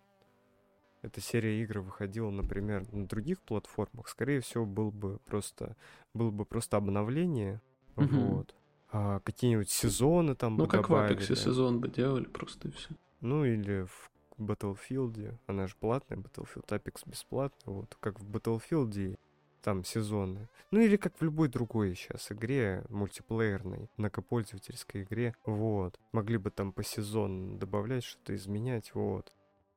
эта 1.01 1.23
серия 1.23 1.63
игр 1.63 1.79
выходила, 1.79 2.29
например, 2.29 2.85
на 2.93 3.07
других 3.07 3.41
платформах, 3.41 4.07
скорее 4.09 4.41
всего, 4.41 4.67
был 4.67 4.91
бы 4.91 5.19
просто, 5.25 5.77
было 6.13 6.31
бы 6.31 6.45
просто 6.45 6.77
обновление, 6.77 7.63
Мгм. 8.01 8.27
вот. 8.37 8.55
А 8.93 9.21
какие-нибудь 9.21 9.71
сезоны 9.71 10.35
там 10.35 10.57
Ну, 10.57 10.65
бы 10.65 10.71
как 10.71 10.87
в 10.87 10.89
добавили. 10.89 11.19
Apex 11.19 11.37
сезон 11.37 11.79
бы 11.81 11.89
делали 11.89 12.25
просто 12.25 12.69
и 12.69 12.71
все. 12.73 12.91
Ну, 13.21 13.45
или 13.45 13.83
в 13.87 14.11
Battlefield, 14.39 15.37
она 15.47 15.67
же 15.67 15.75
платная, 15.79 16.19
Battlefield 16.19 16.67
Apex 16.69 17.03
бесплатный, 17.07 17.73
вот, 17.75 17.97
как 18.01 18.19
в 18.21 18.29
Battlefield 18.29 19.19
там 19.63 19.85
сезоны. 19.85 20.49
Ну, 20.71 20.81
или 20.81 20.97
как 20.97 21.13
в 21.19 21.23
любой 21.23 21.49
другой 21.49 21.95
сейчас 21.95 22.33
игре, 22.33 22.85
мультиплеерной, 22.89 23.89
многопользовательской 23.97 25.03
игре, 25.03 25.35
вот. 25.45 25.99
Могли 26.13 26.39
бы 26.39 26.51
там 26.51 26.73
по 26.73 26.83
сезону 26.83 27.59
добавлять, 27.59 28.05
что-то 28.05 28.35
изменять, 28.35 28.95
вот. 28.95 29.33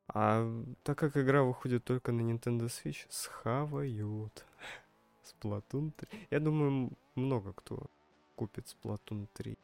А 0.08 0.50
так 0.84 0.98
как 0.98 1.18
игра 1.18 1.44
выходит 1.44 1.84
только 1.84 2.12
на 2.12 2.22
Nintendo 2.22 2.66
Switch, 2.68 3.06
схавают. 3.10 4.46
Splatoon 5.42 5.92
3. 5.98 6.28
Я 6.32 6.40
думаю, 6.40 6.92
много 7.16 7.54
кто 7.54 7.88
купит 8.36 8.66
Splatoon 8.66 9.28
3. 9.34 9.58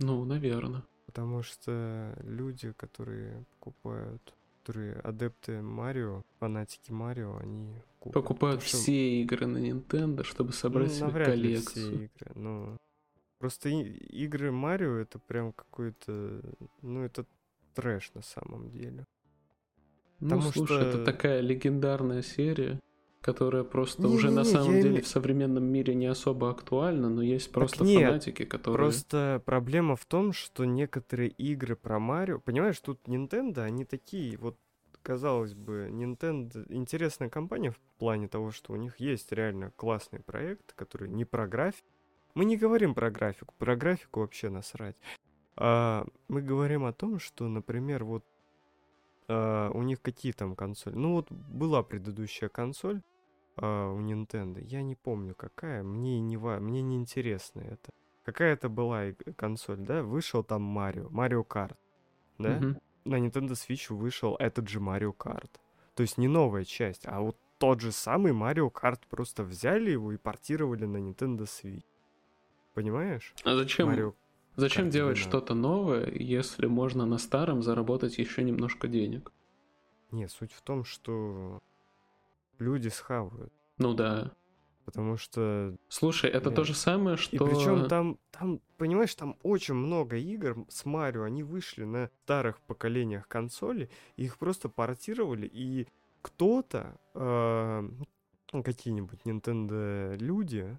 Ну, 0.00 0.24
наверное. 0.24 0.82
Потому 1.06 1.42
что 1.42 2.16
люди, 2.22 2.72
которые 2.72 3.44
покупают, 3.50 4.34
которые 4.62 4.94
адепты 5.00 5.60
Марио, 5.60 6.22
фанатики 6.38 6.92
Марио, 6.92 7.36
они 7.38 7.74
купят. 7.98 8.14
Покупают 8.14 8.62
что, 8.62 8.76
все 8.76 9.22
игры 9.22 9.46
на 9.46 9.58
Nintendo, 9.58 10.22
чтобы 10.22 10.50
ну, 10.50 10.54
собрать 10.54 10.92
себе 10.92 11.06
навряд 11.06 11.28
ли 11.28 11.34
коллекцию. 11.34 11.92
все 11.92 12.04
игры, 12.04 12.32
но... 12.34 12.76
Просто 13.38 13.70
и- 13.70 13.82
игры 14.24 14.52
Марио 14.52 14.96
это 14.96 15.18
прям 15.18 15.52
какой-то... 15.52 16.42
Ну, 16.82 17.02
это 17.02 17.24
трэш 17.74 18.12
на 18.14 18.22
самом 18.22 18.70
деле. 18.70 19.04
Ну, 20.20 20.28
Потому 20.28 20.52
слушай, 20.52 20.76
что- 20.78 20.86
это 20.86 21.04
такая 21.04 21.40
легендарная 21.40 22.22
серия, 22.22 22.78
которая 23.20 23.64
просто 23.64 24.02
Не-не-не, 24.02 24.16
уже 24.16 24.30
на 24.30 24.44
самом 24.44 24.72
деле 24.72 24.98
име- 24.98 25.02
в 25.02 25.06
современном 25.06 25.64
мире 25.64 25.94
не 25.94 26.06
особо 26.06 26.50
актуальна, 26.50 27.10
но 27.10 27.22
есть 27.22 27.52
просто 27.52 27.84
нет, 27.84 28.08
фанатики, 28.08 28.44
которые... 28.44 28.76
Просто 28.76 29.42
проблема 29.44 29.96
в 29.96 30.06
том, 30.06 30.32
что 30.32 30.64
некоторые 30.64 31.28
игры 31.30 31.76
про 31.76 31.98
Марио... 31.98 32.38
Понимаешь, 32.38 32.80
тут 32.80 33.00
Nintendo, 33.06 33.60
они 33.60 33.84
такие, 33.84 34.38
вот, 34.38 34.56
казалось 35.02 35.54
бы, 35.54 35.88
Nintendo 35.92 36.64
интересная 36.70 37.28
компания 37.28 37.72
в 37.72 37.78
плане 37.98 38.26
того, 38.28 38.50
что 38.52 38.72
у 38.72 38.76
них 38.76 38.98
есть 38.98 39.32
реально 39.32 39.70
классный 39.76 40.20
проект, 40.20 40.72
который 40.72 41.08
не 41.08 41.24
про 41.24 41.46
графику. 41.46 41.88
Мы 42.34 42.44
не 42.44 42.56
говорим 42.56 42.94
про 42.94 43.10
графику, 43.10 43.54
про 43.58 43.76
графику 43.76 44.20
вообще 44.20 44.48
насрать. 44.48 44.96
А, 45.56 46.06
мы 46.28 46.40
говорим 46.40 46.84
о 46.84 46.92
том, 46.92 47.18
что, 47.18 47.48
например, 47.48 48.04
вот 48.04 48.24
а, 49.30 49.70
у 49.70 49.82
них 49.82 50.02
какие 50.02 50.32
там 50.32 50.56
консоли. 50.56 50.96
Ну 50.96 51.12
вот 51.12 51.30
была 51.30 51.82
предыдущая 51.82 52.48
консоль 52.48 53.00
а, 53.56 53.92
у 53.92 54.00
Nintendo, 54.00 54.60
я 54.60 54.82
не 54.82 54.96
помню 54.96 55.34
какая, 55.34 55.82
мне 55.82 56.20
не 56.20 56.36
мне 56.36 56.82
не 56.82 56.96
интересно 56.96 57.60
это. 57.60 57.92
Какая 58.24 58.54
это 58.54 58.68
была 58.68 59.12
консоль, 59.36 59.78
да? 59.78 60.02
Вышел 60.02 60.42
там 60.42 60.62
Марио, 60.62 61.08
Марио 61.10 61.44
Карт, 61.44 61.78
да? 62.38 62.56
Мгм. 62.56 62.80
На 63.04 63.18
Nintendo 63.18 63.52
Switch 63.52 63.94
вышел 63.94 64.36
этот 64.36 64.68
же 64.68 64.80
Марио 64.80 65.12
Карт. 65.12 65.60
То 65.94 66.02
есть 66.02 66.18
не 66.18 66.28
новая 66.28 66.64
часть, 66.64 67.06
а 67.06 67.20
вот 67.20 67.36
тот 67.58 67.80
же 67.80 67.92
самый 67.92 68.32
Марио 68.32 68.68
Карт 68.68 69.06
просто 69.08 69.44
взяли 69.44 69.90
его 69.90 70.12
и 70.12 70.16
портировали 70.16 70.86
на 70.86 70.96
Nintendo 70.96 71.42
Switch. 71.42 71.84
Понимаешь? 72.74 73.34
А 73.44 73.54
зачем, 73.54 73.88
Марио 73.88 74.14
зачем 74.56 74.86
Kart 74.86 74.90
делать 74.90 75.16
12. 75.16 75.28
что-то 75.28 75.54
новое, 75.54 76.10
если 76.12 76.66
можно 76.66 77.06
на 77.06 77.18
старом 77.18 77.62
заработать 77.62 78.18
еще 78.18 78.42
немножко 78.42 78.88
денег? 78.88 79.32
Не, 80.10 80.28
суть 80.28 80.52
в 80.52 80.62
том, 80.62 80.84
что 80.84 81.60
люди 82.58 82.88
схавают. 82.88 83.52
Ну 83.78 83.94
да. 83.94 84.32
Потому 84.84 85.16
что... 85.16 85.76
Слушай, 85.88 86.30
это 86.30 86.48
Нет. 86.48 86.56
то 86.56 86.64
же 86.64 86.74
самое, 86.74 87.16
что... 87.16 87.36
И 87.36 87.38
причем 87.38 87.86
там, 87.86 88.18
там, 88.32 88.60
понимаешь, 88.76 89.14
там 89.14 89.36
очень 89.42 89.74
много 89.74 90.16
игр 90.16 90.66
с 90.68 90.84
Марио, 90.84 91.22
они 91.22 91.44
вышли 91.44 91.84
на 91.84 92.10
старых 92.24 92.60
поколениях 92.62 93.28
консолей, 93.28 93.88
их 94.16 94.36
просто 94.36 94.68
портировали, 94.68 95.46
и 95.46 95.86
кто-то, 96.22 96.98
э, 97.14 97.88
какие-нибудь 98.50 99.20
Nintendo 99.24 100.16
люди, 100.18 100.76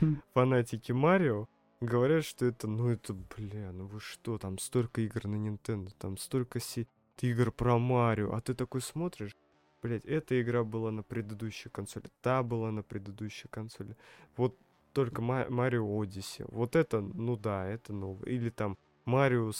Хм. 0.00 0.16
фанатики 0.34 0.90
Марио, 0.90 1.48
говорят, 1.80 2.24
что 2.24 2.46
это, 2.46 2.66
ну 2.66 2.88
это, 2.88 3.14
бля, 3.14 3.72
ну 3.72 3.86
вы 3.86 4.00
что, 4.00 4.38
там 4.38 4.58
столько 4.58 5.00
игр 5.00 5.26
на 5.26 5.36
Nintendo, 5.36 5.92
там 5.98 6.16
столько 6.16 6.60
си- 6.60 6.88
игр 7.20 7.50
про 7.52 7.78
Марио, 7.78 8.32
а 8.32 8.40
ты 8.40 8.54
такой 8.54 8.80
смотришь, 8.80 9.36
блять, 9.82 10.04
эта 10.04 10.40
игра 10.40 10.64
была 10.64 10.90
на 10.90 11.02
предыдущей 11.02 11.68
консоли, 11.70 12.10
та 12.22 12.42
была 12.42 12.70
на 12.70 12.82
предыдущей 12.82 13.48
консоли, 13.48 13.96
вот 14.36 14.56
только 14.92 15.20
Ма- 15.22 15.48
Марио 15.50 16.00
Одиссе, 16.00 16.46
вот 16.48 16.76
это, 16.76 17.00
ну 17.00 17.36
да, 17.36 17.66
это 17.66 17.92
новое, 17.92 18.26
или 18.26 18.50
там 18.50 18.78
Марио 19.04 19.52
с, 19.52 19.56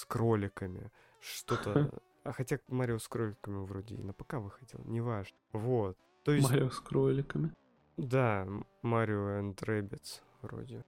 с 0.00 0.04
кроликами, 0.06 0.90
что-то, 1.20 1.90
а 2.24 2.32
хотя 2.32 2.58
Марио 2.68 2.98
с 2.98 3.08
кроликами 3.08 3.64
вроде 3.64 3.96
и 3.96 4.02
на 4.02 4.12
ПК 4.12 4.34
выходил, 4.34 4.80
неважно, 4.84 5.36
вот, 5.52 5.96
то 6.24 6.32
есть, 6.32 6.48
Марио 6.50 6.70
с 6.70 6.80
кроликами. 6.80 7.50
да, 7.96 8.46
Марио 8.82 9.40
and 9.40 9.54
Rabbids 9.56 10.20
вроде. 10.42 10.84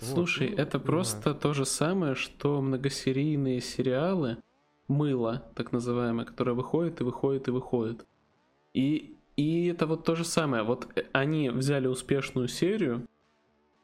Вот, 0.00 0.06
Слушай, 0.14 0.50
ну, 0.50 0.56
это 0.56 0.78
просто 0.78 1.30
важно. 1.30 1.40
то 1.40 1.52
же 1.54 1.64
самое, 1.64 2.14
что 2.14 2.60
многосерийные 2.62 3.60
сериалы, 3.60 4.38
мыло, 4.86 5.50
так 5.56 5.72
называемое, 5.72 6.24
которое 6.24 6.52
выходит 6.52 7.00
и 7.00 7.04
выходит 7.04 7.48
и 7.48 7.50
выходит. 7.50 8.06
И, 8.74 9.16
и 9.36 9.66
это 9.66 9.86
вот 9.86 10.04
то 10.04 10.14
же 10.14 10.24
самое. 10.24 10.62
Вот 10.62 10.88
э, 10.96 11.02
они 11.12 11.50
взяли 11.50 11.88
успешную 11.88 12.46
серию, 12.48 13.06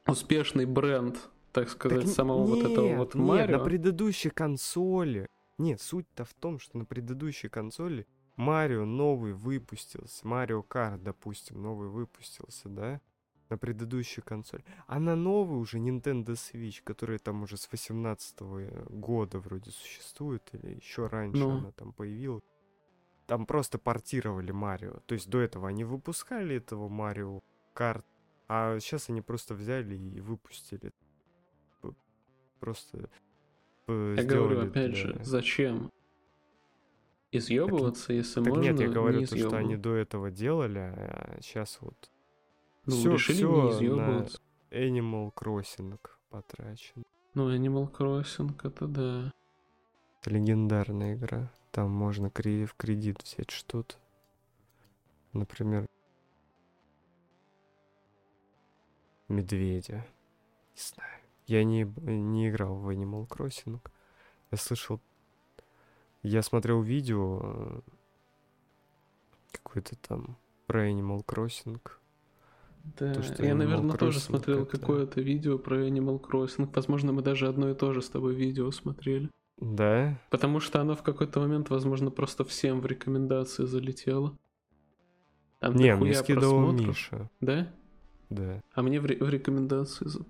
успешный 0.07 0.67
бренд, 0.67 1.17
так 1.53 1.65
Так 1.65 1.69
сказать, 1.71 2.05
н- 2.05 2.09
самого 2.09 2.45
вот 2.45 2.59
этого 2.65 2.87
нет, 2.87 2.99
вот 2.99 3.15
нет, 3.15 3.25
Марио. 3.27 3.59
на 3.59 3.65
предыдущей 3.65 4.31
консоли. 4.31 5.27
Нет, 5.59 5.81
суть-то 5.81 6.25
в 6.25 6.35
том, 6.35 6.59
что 6.59 6.79
на 6.79 6.85
предыдущей 6.85 7.49
консоли 7.49 8.07
Марио 8.37 8.85
новый 8.85 9.33
выпустился. 9.33 10.27
Марио 10.27 10.63
Карт, 10.63 11.03
допустим, 11.03 11.63
новый 11.63 11.89
выпустился, 11.89 12.69
да? 12.69 13.01
На 13.55 13.59
предыдущей 13.59 14.21
консоли. 14.21 14.65
А 14.89 14.99
на 14.99 15.15
новый 15.15 15.61
уже 15.61 15.79
Nintendo 15.79 16.31
Switch, 16.35 16.83
которая 16.83 17.19
там 17.19 17.45
уже 17.45 17.57
с 17.57 17.71
18 17.71 18.41
года 18.91 19.39
вроде 19.39 19.71
существует, 19.71 20.43
или 20.53 20.75
еще 20.75 21.07
раньше 21.07 21.39
Ну. 21.41 21.51
она 21.59 21.71
там 21.71 21.93
появилась. 21.93 22.43
Там 23.29 23.47
просто 23.47 23.79
портировали 23.79 24.51
Марио. 24.51 24.95
То 25.07 25.15
есть 25.15 25.31
до 25.31 25.39
этого 25.39 25.69
они 25.69 25.85
выпускали 25.85 26.57
этого 26.57 26.89
Марио 26.89 27.43
Карт, 27.75 28.05
а 28.49 28.81
сейчас 28.81 29.09
они 29.09 29.21
просто 29.21 29.55
взяли 29.55 29.95
и 29.95 30.21
выпустили. 30.21 30.91
Просто 32.59 33.09
э, 33.87 34.15
Я 34.19 34.25
говорю, 34.25 34.63
опять 34.67 34.91
для- 34.95 35.01
же, 35.01 35.21
зачем? 35.23 35.93
Изъебываться, 37.31 38.13
если 38.13 38.43
Так 38.43 38.49
можно 38.53 38.63
нет, 38.63 38.81
я 38.81 38.89
говорю 38.89 39.21
не 39.21 39.27
то, 39.27 39.37
что 39.37 39.57
они 39.57 39.77
до 39.77 39.95
этого 39.95 40.33
делали, 40.33 40.79
а 40.79 41.39
сейчас 41.41 41.79
вот 41.81 42.11
Ну, 42.87 42.93
всё- 42.93 43.13
решили 43.13 43.37
всё 43.37 43.81
не 43.81 43.89
на. 43.89 44.27
Animal 44.71 45.33
Crossing 45.35 45.99
потрачено. 46.31 47.05
Ну, 47.35 47.55
Animal 47.55 47.91
Crossing, 47.91 48.55
это 48.63 48.87
да. 48.87 49.33
Это 50.21 50.31
легендарная 50.31 51.15
игра. 51.15 51.51
Там 51.71 51.91
можно 51.91 52.29
в 52.29 52.75
кредит 52.77 53.23
взять 53.23 53.51
что-то. 53.51 53.97
Например, 55.33 55.87
медведя. 59.29 60.07
Не 60.75 60.83
знаю. 60.83 61.21
Я 61.47 61.65
не, 61.65 61.83
не 61.85 62.49
играл 62.49 62.75
в 62.77 62.89
Animal 62.91 63.27
Crossing. 63.29 63.81
Я 64.51 64.59
слышал... 64.59 65.01
Я 66.23 66.43
смотрел 66.43 66.81
видео 66.81 67.41
э, 67.43 67.81
какое-то 69.53 69.97
там 69.97 70.39
про 70.67 70.89
Animal 70.89 71.25
Crossing. 71.25 71.81
Да, 72.99 73.23
что 73.23 73.45
я, 73.45 73.53
Animal 73.53 73.55
наверное, 73.55 73.97
тоже 73.97 74.19
Crossing 74.19 74.23
смотрел 74.23 74.59
как-то- 74.67 74.79
какое-то 74.79 75.21
видео 75.21 75.59
про 75.59 75.87
Animal 75.89 76.21
Crossing. 76.21 76.69
Возможно, 76.75 77.13
мы 77.13 77.23
даже 77.23 77.49
одно 77.49 77.71
и 77.71 77.75
то 77.75 77.93
же 77.93 78.03
с 78.03 78.09
тобой 78.11 78.35
видео 78.35 78.71
смотрели. 78.71 79.31
Да? 79.59 80.21
Потому 80.31 80.61
что 80.61 80.81
оно 80.81 80.95
в 80.95 81.03
какой-то 81.03 81.41
момент, 81.41 81.71
возможно, 81.71 82.11
просто 82.11 82.45
всем 82.45 82.81
в 82.81 82.87
рекомендации 82.87 83.65
залетело. 83.65 84.37
Там 85.61 85.77
не, 85.77 85.95
мне 85.97 86.15
скидывал 86.15 86.61
просмотров. 86.63 86.89
Миша. 86.89 87.31
Да? 87.41 87.73
Да. 88.31 88.61
А 88.75 88.83
мне 88.83 89.01
в, 89.01 89.07
ре- 89.07 89.17
в 89.19 89.29
рекомендации 89.29 90.07
за- 90.09 90.25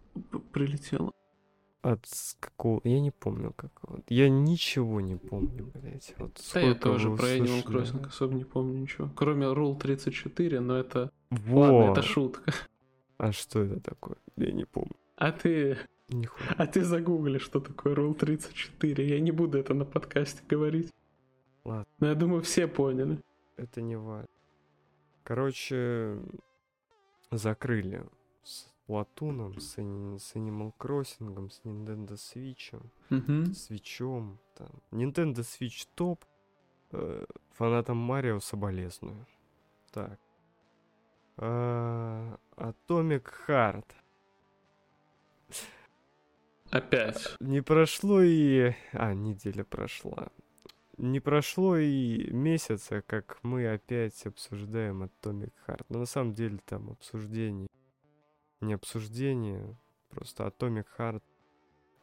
прилетело. 0.53 1.11
От 1.83 2.07
какого... 2.41 2.81
Я 2.85 3.01
не 3.01 3.11
помню 3.11 3.53
какого. 3.55 4.01
Я 4.09 4.29
ничего 4.31 5.01
не 5.01 5.17
помню, 5.17 5.71
блядь. 5.75 6.15
Вот 6.19 6.41
Да, 6.55 6.61
я 6.61 6.75
тоже 6.75 7.11
про 7.15 7.27
Animal 7.27 7.43
услышали, 7.59 7.65
Crossing 7.83 8.01
да? 8.03 8.09
особо 8.09 8.35
не 8.35 8.45
помню 8.45 8.79
ничего. 8.79 9.11
Кроме 9.17 9.47
Rule 9.47 9.79
34, 9.79 10.61
но 10.61 10.77
это... 10.79 11.11
Во! 11.47 11.61
Ладно, 11.61 11.93
это 11.93 12.03
шутка. 12.03 12.53
А 13.19 13.33
что 13.33 13.63
это 13.63 13.81
такое? 13.81 14.17
Я 14.37 14.53
не 14.53 14.65
помню. 14.65 14.93
А 15.17 15.33
ты... 15.33 15.79
Нихуя. 16.09 16.55
А 16.59 16.67
ты 16.67 16.85
загугли, 16.85 17.39
что 17.39 17.61
такое 17.61 17.95
Rule 17.95 18.15
34. 18.15 19.09
Я 19.09 19.21
не 19.21 19.31
буду 19.33 19.59
это 19.59 19.73
на 19.75 19.85
подкасте 19.87 20.43
говорить. 20.47 20.93
Ладно. 21.65 21.87
Но 22.01 22.09
я 22.09 22.15
думаю, 22.15 22.43
все 22.43 22.67
поняли. 22.69 23.19
Это 23.57 23.81
не 23.81 23.97
важно. 23.97 24.29
Короче, 25.23 26.19
закрыли 27.31 28.05
с 28.43 28.67
Латуном, 28.89 29.59
с, 29.59 29.73
с 29.77 30.35
Animal 30.37 30.73
Crossing, 30.79 31.49
с 31.51 31.63
Nintendo 31.65 32.15
Switch, 32.17 32.75
Мгм. 33.09 33.55
с 33.55 33.71
Switch, 33.71 34.37
там. 34.57 34.69
Nintendo 34.91 35.37
Switch 35.41 35.87
топ. 35.95 36.25
Э, 36.93 37.25
фанатам 37.53 37.97
Марио 37.97 38.41
соболезную. 38.41 39.27
Так. 39.91 40.19
А, 41.37 42.37
Atomic 42.57 43.27
Heart. 43.47 43.85
Опять. 46.71 47.37
Не 47.41 47.61
прошло 47.63 48.21
и... 48.23 48.73
А, 48.93 49.15
неделя 49.15 49.65
прошла. 49.65 50.29
Не 50.97 51.21
прошло 51.21 51.77
и 51.77 52.31
месяца, 52.31 53.03
как 53.03 53.39
мы 53.43 53.67
опять 53.73 54.27
обсуждаем 54.27 55.03
Atomic 55.05 55.53
Heart. 55.67 55.87
Но 55.89 56.01
на 56.01 56.07
самом 56.07 56.35
деле 56.35 56.59
там 56.65 56.91
обсуждение. 56.91 57.69
Не 58.61 58.75
обсуждение, 58.75 59.77
просто 60.09 60.45
Atomic 60.47 60.87
Heart 60.99 61.23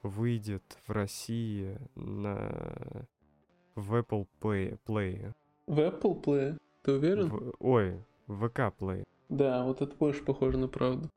выйдет 0.03 0.63
в 0.85 0.91
России 0.91 1.77
на... 1.95 3.07
в 3.75 3.95
Apple 3.95 4.27
Play. 4.41 4.77
Play. 4.85 5.33
В 5.67 5.79
Apple 5.79 6.21
Play? 6.21 6.57
Ты 6.83 6.93
уверен? 6.93 7.29
В- 7.29 7.53
Ой, 7.59 8.03
в 8.27 8.45
VK 8.45 8.73
Play. 8.77 9.07
Да, 9.31 9.63
вот 9.63 9.81
это 9.81 9.95
больше 9.95 10.21
похоже 10.23 10.57
на 10.57 10.67
правду. 10.67 11.09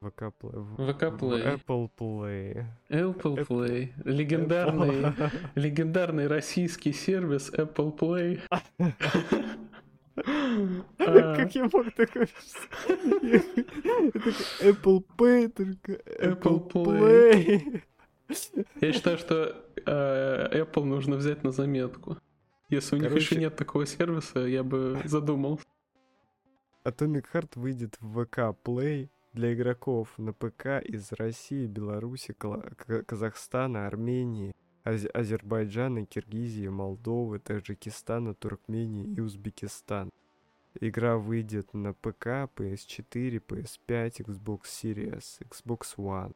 VK 0.00 0.32
Play. 0.40 0.58
В- 0.58 0.80
VK 0.80 1.10
в 1.10 1.22
Play. 1.22 1.60
Apple 1.60 1.90
Play. 1.96 2.64
Apple 2.88 3.36
Apple- 3.36 3.46
Play. 3.46 3.88
Легендарный, 4.04 5.12
легендарный 5.54 6.26
российский 6.26 6.92
сервис 6.92 7.52
Apple 7.52 7.96
Play. 7.96 8.40
А, 10.98 11.36
Как 11.36 11.54
я 11.54 11.64
мог 11.72 11.90
такой, 11.96 12.28
Apple 14.60 15.02
Pay, 15.16 15.48
только 15.48 15.92
Apple 15.92 16.68
Apple 16.68 16.70
Play. 16.70 17.82
Я 18.80 18.92
считаю, 18.92 19.16
что 19.18 19.64
э, 19.86 20.62
Apple 20.62 20.84
нужно 20.84 21.16
взять 21.16 21.42
на 21.44 21.50
заметку. 21.50 22.18
Если 22.68 22.96
у 22.96 22.98
них 22.98 23.14
еще 23.14 23.36
нет 23.36 23.56
такого 23.56 23.86
сервиса, 23.86 24.40
я 24.40 24.62
бы 24.62 25.00
задумал. 25.04 25.60
Atomic 26.84 27.26
Heart 27.32 27.50
выйдет 27.54 27.96
в 28.00 28.24
ВК 28.24 28.38
Play 28.64 29.08
для 29.32 29.54
игроков 29.54 30.08
на 30.18 30.32
ПК 30.32 30.80
из 30.84 31.12
России, 31.12 31.66
Беларуси, 31.66 32.34
Казахстана, 33.06 33.86
Армении, 33.86 34.52
Аз- 34.84 35.06
Азербайджана, 35.14 36.04
Киргизии, 36.06 36.66
Молдовы, 36.68 37.38
Таджикистана, 37.38 38.34
Туркмении 38.34 39.06
и 39.14 39.20
Узбекистана. 39.20 40.10
Игра 40.80 41.18
выйдет 41.18 41.72
на 41.74 41.92
ПК, 41.92 42.48
PS4, 42.56 43.40
PS5, 43.46 44.24
Xbox 44.26 44.60
Series, 44.64 45.40
Xbox 45.48 45.80
One. 45.96 46.32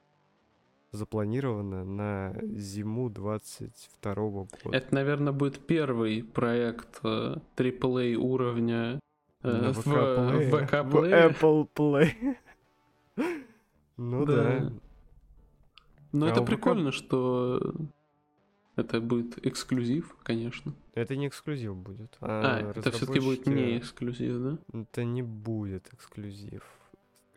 Запланировано 0.92 1.84
на 1.84 2.34
зиму 2.54 3.10
22 3.10 4.14
года. 4.14 4.48
Это, 4.70 4.94
наверное, 4.94 5.32
будет 5.32 5.58
первый 5.66 6.22
проект 6.22 7.00
э, 7.02 7.36
AAA 7.56 8.14
уровня 8.14 9.00
э, 9.46 9.60
На 9.62 9.72
в 9.72 9.80
ВК 9.80 9.86
Play. 9.86 10.82
в 10.82 10.90
В. 10.90 11.04
Apple 11.04 11.68
Play. 11.74 12.36
Ну 13.96 14.26
Да. 14.26 14.60
да. 14.60 14.72
Но 16.12 16.26
А 16.26 16.30
это 16.30 16.42
прикольно, 16.42 16.92
что 16.92 17.74
Это 18.76 19.00
будет 19.00 19.44
эксклюзив, 19.46 20.16
конечно. 20.22 20.74
Это 20.94 21.16
не 21.16 21.28
эксклюзив 21.28 21.74
будет. 21.74 22.16
А, 22.20 22.70
это 22.70 22.90
все-таки 22.90 23.20
будет 23.20 23.46
не 23.46 23.78
эксклюзив, 23.78 24.38
да? 24.38 24.58
Это 24.80 25.04
не 25.04 25.22
будет 25.22 25.92
эксклюзив. 25.94 26.62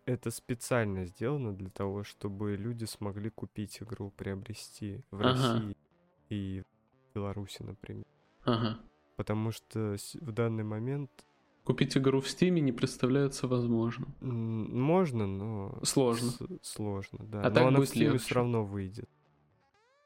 Это 0.06 0.32
специально 0.32 1.06
сделано 1.06 1.54
для 1.54 1.69
того, 1.69 2.04
чтобы 2.04 2.56
люди 2.58 2.86
смогли 2.86 3.30
купить 3.30 3.82
игру, 3.82 4.12
приобрести 4.17 5.02
в 5.12 5.22
ага. 5.22 5.30
России 5.30 5.78
и 6.30 6.63
в 6.63 7.15
Беларуси, 7.15 7.62
например. 7.63 8.06
Ага. 8.43 8.80
Потому 9.15 9.52
что 9.52 9.95
в 10.22 10.32
данный 10.32 10.63
момент 10.63 11.12
Купить 11.69 11.95
игру 11.95 12.19
в 12.19 12.27
Стиме 12.27 12.62
не 12.62 12.71
представляется 12.71 13.47
возможным. 13.47 14.15
Можно, 14.21 15.27
но... 15.27 15.79
Сложно. 15.84 16.32
сложно, 16.63 17.19
да. 17.19 17.41
А 17.41 17.49
но 17.49 17.51
так 17.51 17.67
она 17.67 17.77
будет 17.77 17.91
в 17.91 17.95
легче. 17.95 18.17
все 18.17 18.34
равно 18.34 18.65
выйдет. 18.65 19.08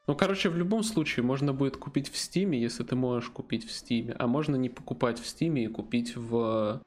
Ну, 0.06 0.14
короче, 0.14 0.50
в 0.50 0.58
любом 0.58 0.82
случае 0.82 1.24
можно 1.24 1.54
будет 1.54 1.78
купить 1.78 2.10
в 2.10 2.18
Стиме, 2.18 2.60
если 2.60 2.84
ты 2.84 2.96
можешь 2.96 3.30
купить 3.30 3.66
в 3.66 3.72
Стиме, 3.72 4.12
а 4.12 4.26
можно 4.26 4.56
не 4.56 4.68
покупать 4.68 5.18
в 5.18 5.26
Стиме 5.26 5.64
и 5.64 5.68
купить 5.68 6.14
в 6.16 6.82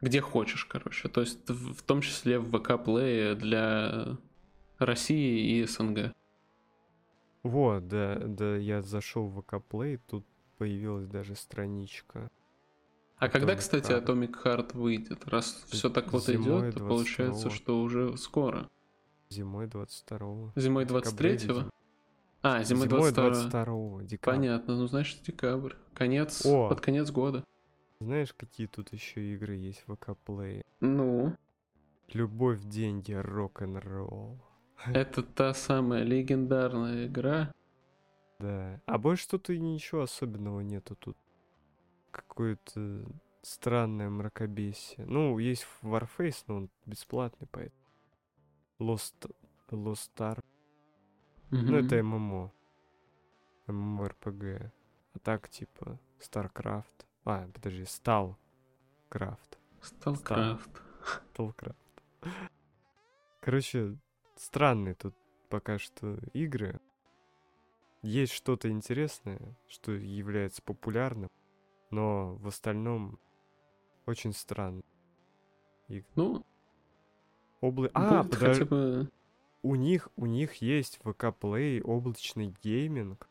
где 0.00 0.22
хочешь, 0.22 0.64
короче. 0.64 1.10
То 1.10 1.20
есть 1.20 1.46
в, 1.46 1.82
том 1.82 2.00
числе 2.00 2.38
в 2.38 2.48
ВК 2.48 2.70
Play 2.82 3.34
для 3.34 4.16
России 4.78 5.60
и 5.60 5.66
СНГ. 5.66 6.14
Вот, 7.42 7.86
да, 7.88 8.16
да, 8.24 8.56
я 8.56 8.80
зашел 8.80 9.26
в 9.26 9.42
ВК 9.42 9.56
Play, 9.70 10.00
тут 10.08 10.24
появилась 10.56 11.08
даже 11.08 11.34
страничка. 11.34 12.30
А 13.18 13.26
Atomic 13.26 13.30
когда, 13.30 13.56
кстати, 13.56 13.90
Heart. 13.90 14.04
Atomic 14.04 14.42
Heart 14.44 14.76
выйдет? 14.76 15.26
Раз 15.26 15.64
все 15.68 15.90
так 15.90 16.12
вот 16.12 16.28
идет, 16.28 16.74
то 16.74 16.80
получается, 16.86 17.50
что 17.50 17.80
уже 17.80 18.16
скоро. 18.16 18.68
Зимой 19.30 19.66
22-го. 19.66 20.52
Зимой 20.56 20.84
23-го? 20.84 21.70
А, 22.40 22.62
зимой, 22.62 22.88
зимой 22.88 23.12
22 23.12 23.30
22 23.50 24.02
декабря. 24.04 24.38
Понятно, 24.38 24.76
ну 24.76 24.86
значит 24.86 25.22
декабрь. 25.22 25.74
Конец, 25.92 26.46
О. 26.46 26.68
под 26.68 26.80
конец 26.80 27.10
года. 27.10 27.44
Знаешь, 28.00 28.32
какие 28.32 28.68
тут 28.68 28.92
еще 28.92 29.34
игры 29.34 29.56
есть 29.56 29.82
в 29.86 29.96
ВК 29.96 30.10
Play? 30.24 30.62
Ну? 30.80 31.34
Любовь, 32.12 32.62
деньги, 32.62 33.12
рок-н-ролл. 33.12 34.38
Это 34.86 35.24
та 35.24 35.52
самая 35.52 36.04
легендарная 36.04 37.06
игра. 37.06 37.52
Да. 38.38 38.80
А 38.86 38.98
больше 38.98 39.28
тут 39.28 39.50
и 39.50 39.58
ничего 39.58 40.02
особенного 40.02 40.60
нету 40.60 40.94
тут. 40.94 41.16
Какое-то 42.10 43.04
странное 43.42 44.10
мракобесие. 44.10 45.06
Ну, 45.06 45.38
есть 45.38 45.66
Warface, 45.82 46.44
но 46.46 46.56
он 46.56 46.70
бесплатный, 46.86 47.48
поэтому. 47.50 47.84
Lost, 48.78 49.34
Lost 49.70 50.10
Star. 50.14 50.42
Мгм. 51.50 51.66
Ну, 51.66 51.76
это 51.78 52.02
ММО. 52.02 52.52
ММО-РПГ. 53.66 54.72
А 55.14 55.18
так, 55.18 55.48
типа, 55.48 55.98
StarCraft. 56.20 57.06
А, 57.24 57.48
подожди, 57.52 57.84
Сталкрафт. 57.84 59.58
Сталкрафт. 59.82 60.82
Stalcraft. 61.32 61.78
Короче, 63.40 63.96
странные 64.36 64.94
тут 64.94 65.14
пока 65.48 65.78
что 65.78 66.18
игры. 66.32 66.80
Есть 68.02 68.32
что-то 68.32 68.70
интересное, 68.70 69.56
что 69.66 69.92
является 69.92 70.62
популярным, 70.62 71.30
но 71.90 72.34
в 72.36 72.48
остальном 72.48 73.18
очень 74.06 74.32
странно. 74.32 74.82
И 75.88 76.04
Ну, 76.16 76.44
обла... 77.60 77.88
А, 77.94 78.22
будет 78.22 78.32
подожди, 78.32 78.60
хотя 78.60 78.64
бы... 78.66 79.10
у 79.62 79.74
них, 79.74 80.08
у 80.16 80.26
них 80.26 80.54
есть 80.56 80.98
ВК 80.98 81.24
Play 81.24 81.82
облачный 81.82 82.54
гейминг. 82.62 83.28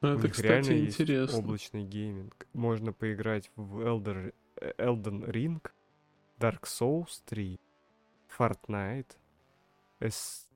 Ну, 0.00 0.14
У 0.14 0.18
это, 0.18 0.28
кстати, 0.28 0.46
реально 0.46 0.70
есть 0.84 1.00
интересно. 1.00 1.38
облачный 1.38 1.84
гейминг. 1.84 2.46
Можно 2.52 2.92
поиграть 2.92 3.50
в 3.56 3.80
Elder, 3.80 4.34
Elden 4.56 5.30
Ring, 5.30 5.60
Dark 6.38 6.62
Souls 6.62 7.22
3, 7.26 7.60
Fortnite, 8.38 9.16
S... 10.00 10.47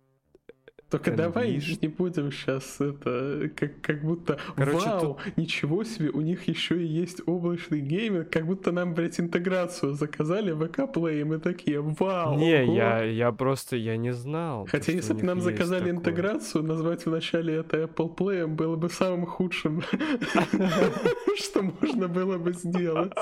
Только 0.93 1.11
давай 1.11 1.57
Unleashed. 1.57 1.79
не 1.81 1.89
будем 1.89 2.31
сейчас 2.31 2.79
это, 2.79 3.51
как, 3.57 3.81
как 3.81 4.03
будто, 4.03 4.39
Короче, 4.55 4.87
вау, 4.91 5.19
ничего 5.37 5.85
себе, 5.85 6.11
у 6.11 6.21
них 6.21 6.47
еще 6.49 6.83
и 6.83 6.87
есть 6.87 7.23
облачный 7.25 7.81
гейминг, 7.81 8.29
как 8.29 8.45
будто 8.47 8.73
нам, 8.73 8.93
блядь, 8.93 9.19
интеграцию 9.19 9.95
заказали 9.95 10.51
в 10.51 10.69
ВК 10.69 10.81
Play, 10.81 11.23
и 11.23 11.25
мы 11.25 11.39
такие, 11.39 11.81
вау, 11.81 12.37
Не, 12.39 12.65
ого». 12.65 12.75
я, 12.77 13.03
я 13.05 13.33
просто, 13.33 13.77
я 13.77 13.97
не 13.97 14.13
знал. 14.13 14.67
то, 14.67 14.73
Хотя 14.73 14.83
что 14.83 14.93
у 14.93 14.97
если 14.97 15.13
бы 15.15 15.23
нам 15.23 15.41
заказали 15.41 15.85
такое. 15.85 15.97
интеграцию, 15.97 16.63
назвать 16.63 17.07
вначале 17.07 17.55
это 17.55 17.85
Apple 17.85 18.15
Play 18.15 18.47
было 18.47 18.77
бы 18.77 18.91
самым 18.91 19.25
худшим, 19.25 19.83
что 21.39 21.63
можно 21.63 22.09
было 22.09 22.37
бы 22.37 22.53
сделать. 22.53 23.13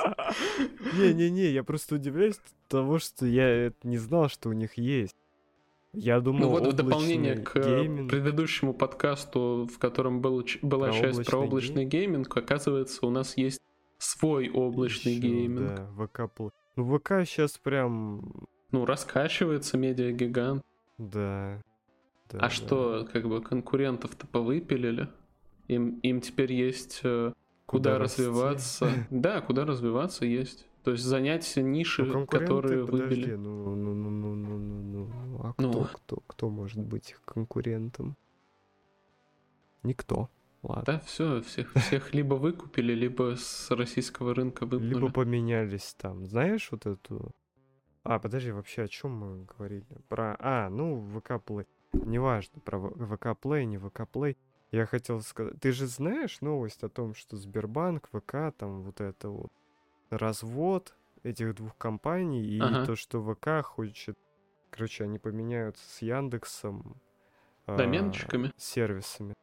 Не-не-не, 0.98 1.52
я 1.52 1.62
просто 1.62 1.94
удивляюсь 1.94 2.40
того, 2.66 2.98
что 2.98 3.26
я 3.26 3.72
не 3.84 3.96
знал, 3.98 4.28
что 4.28 4.48
у 4.48 4.52
них 4.54 4.76
есть. 4.76 5.14
Я 5.92 6.20
думал, 6.20 6.40
Ну 6.40 6.48
вот 6.50 6.66
в 6.66 6.72
дополнение 6.72 7.36
к 7.36 7.56
э, 7.56 7.82
гейминг- 7.82 8.08
предыдущему 8.08 8.72
подкасту, 8.74 9.68
в 9.72 9.78
котором 9.78 10.20
был, 10.20 10.44
была 10.62 10.88
Про 10.88 10.98
часть 10.98 11.26
про 11.26 11.38
облачный 11.38 11.46
облачный 11.46 11.84
гейминг, 11.84 12.36
оказывается, 12.36 13.06
у 13.06 13.10
нас 13.10 13.36
есть 13.36 13.60
свой 13.98 14.48
облачный 14.50 15.14
Ещё, 15.14 15.22
гейминг. 15.22 15.76
Да, 15.76 16.06
ВК 16.06 16.52
Ну, 16.76 16.98
ВК 16.98 17.08
сейчас 17.26 17.58
прям... 17.58 18.46
Ну, 18.70 18.84
раскачивается 18.84 19.76
медиагигант. 19.76 20.62
Да. 20.96 21.60
да, 22.30 22.38
а 22.38 22.42
да. 22.42 22.50
что, 22.50 23.08
как 23.12 23.28
бы 23.28 23.42
конкурентов-то 23.42 24.26
повыпилили? 24.28 25.08
Им, 25.66 25.98
им 26.00 26.20
теперь 26.20 26.52
есть 26.52 27.00
э, 27.02 27.32
куда, 27.66 27.90
Куда 27.94 27.98
расти. 27.98 28.22
развиваться. 28.22 28.90
Да, 29.10 29.40
куда 29.40 29.64
развиваться 29.64 30.24
есть. 30.24 30.66
То 30.82 30.92
есть 30.92 31.04
занять 31.04 31.56
ниши, 31.56 32.04
Ну, 32.04 32.26
которые 32.26 32.86
подожди, 32.86 33.04
выбили. 33.04 33.34
ну, 33.34 33.74
ну, 33.76 33.94
ну, 33.94 34.10
ну, 34.10 34.34
ну, 34.34 34.58
ну, 34.58 35.06
ну, 35.06 35.40
а 35.42 35.54
Ну. 35.58 35.70
кто, 35.72 35.84
кто, 35.84 36.16
кто 36.26 36.48
может 36.50 36.80
быть 36.82 37.10
их 37.10 37.22
конкурентом? 37.24 38.16
Никто. 39.82 40.28
Ладно. 40.62 40.84
Да, 40.86 40.98
все, 41.00 41.40
всех, 41.42 41.72
всех 41.74 42.12
либо 42.14 42.34
выкупили, 42.34 42.92
либо 42.92 43.34
с 43.36 43.70
российского 43.70 44.34
рынка 44.34 44.66
выпнули. 44.66 44.94
Либо 44.94 45.10
поменялись 45.10 45.94
там. 45.94 46.26
Знаешь 46.26 46.68
вот 46.70 46.86
эту... 46.86 47.30
А, 48.02 48.18
подожди, 48.18 48.50
вообще 48.50 48.82
о 48.82 48.88
чем 48.88 49.12
мы 49.12 49.44
говорили? 49.44 49.86
Про... 50.08 50.36
А, 50.38 50.68
ну, 50.70 51.02
ВК 51.18 51.32
Play. 51.32 51.66
Неважно, 51.92 52.60
про 52.60 52.78
ВК 52.78 53.26
Play, 53.42 53.64
не 53.64 53.78
ВК 53.78 54.00
Play. 54.12 54.36
Я 54.70 54.86
хотел 54.86 55.20
сказать... 55.22 55.58
Ты 55.60 55.72
же 55.72 55.86
знаешь 55.86 56.40
новость 56.40 56.82
о 56.82 56.88
том, 56.88 57.14
что 57.14 57.36
Сбербанк, 57.36 58.08
ВК, 58.12 58.54
там 58.56 58.82
вот 58.82 59.00
это 59.00 59.28
вот 59.28 59.52
развод 60.10 60.94
этих 61.22 61.54
двух 61.54 61.76
компаний 61.76 62.42
и 62.44 62.60
Ага. 62.60 62.86
то, 62.86 62.96
что 62.96 63.22
ВК 63.22 63.64
хочет... 63.64 64.18
Короче, 64.70 65.04
они 65.04 65.18
поменяются 65.18 65.84
с 65.88 66.02
Яндексом... 66.02 67.00
а, 67.66 67.76
Доменчиками? 67.76 68.52
сервисами. 68.56 69.34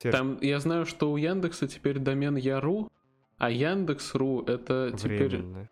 Сервис- 0.00 0.12
Там 0.16 0.38
я 0.40 0.60
знаю, 0.60 0.86
что 0.86 1.10
у 1.12 1.16
Яндекса 1.16 1.66
теперь 1.68 1.98
домен 1.98 2.36
Яру, 2.36 2.90
а 3.36 3.50
Яндекс.ру 3.50 4.42
это 4.42 4.92
теперь... 4.96 5.28
Временно. 5.36 5.68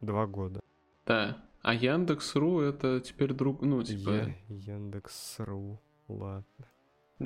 Два 0.00 0.26
года. 0.26 0.60
Да. 1.06 1.36
А 1.62 1.74
Яндекс.ру 1.74 2.60
это 2.60 3.00
теперь 3.00 3.32
друг... 3.34 3.60
Ну, 3.62 3.82
типа, 3.82 4.10
Я... 4.10 4.34
Яндекс.ру. 4.48 5.78
Ладно. 6.08 6.44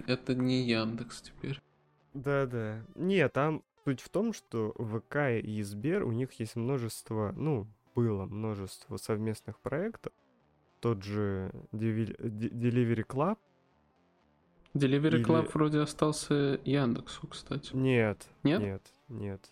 это 0.06 0.34
не 0.34 0.62
Яндекс 0.62 1.22
теперь. 1.22 1.60
Да-да. 2.12 2.84
Не, 2.96 3.28
там 3.28 3.62
суть 3.84 4.00
в 4.00 4.08
том, 4.08 4.32
что 4.32 4.72
ВК 4.78 5.16
и 5.42 5.62
Сбер, 5.62 6.04
у 6.04 6.12
них 6.12 6.32
есть 6.40 6.56
множество, 6.56 7.32
ну, 7.36 7.66
было 7.94 8.24
множество 8.26 8.96
совместных 8.96 9.58
проектов. 9.60 10.12
Тот 10.80 11.02
же 11.02 11.50
Delivery 11.72 13.06
Club. 13.06 13.38
Delivery 14.74 15.16
Или- 15.18 15.24
Club 15.26 15.50
вроде 15.54 15.78
остался 15.80 16.60
Яндексу, 16.64 17.26
кстати. 17.28 17.74
Нет. 17.74 18.26
Нет? 18.42 18.60
Нет, 18.60 18.82
нет. 19.08 19.50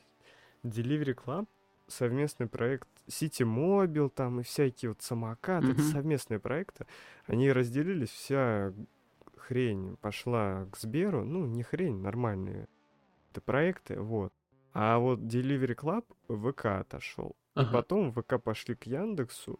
Delivery 0.65 1.15
Club 1.15 1.47
совместный 1.87 2.47
проект 2.49 2.89
City 3.07 3.45
Mobile 3.45 4.09
там 4.09 4.41
и 4.41 4.43
всякие 4.43 4.91
вот 4.91 5.03
самокаты, 5.03 5.69
это 5.69 5.81
Мгм. 5.83 5.91
совместные 5.91 6.41
проекты. 6.41 6.87
Они 7.27 7.53
разделились, 7.53 8.09
вся 8.11 8.73
хрень 9.37 9.97
пошла 10.01 10.67
к 10.73 10.77
Сберу. 10.79 11.25
Ну, 11.25 11.45
не 11.47 11.63
хрень, 11.63 12.01
нормальные 12.01 12.69
это 13.33 13.41
проекты, 13.41 13.99
вот. 14.01 14.33
А 14.75 14.99
вот 14.99 15.21
Delivery 15.21 15.75
Club 15.75 16.05
в 16.29 16.53
ВК 16.53 16.67
отошел. 16.67 17.31
И 17.57 17.61
Ага. 17.61 17.73
потом 17.73 18.11
в 18.13 18.23
ВК 18.23 18.41
пошли 18.43 18.75
к 18.75 18.87
Яндексу 18.87 19.59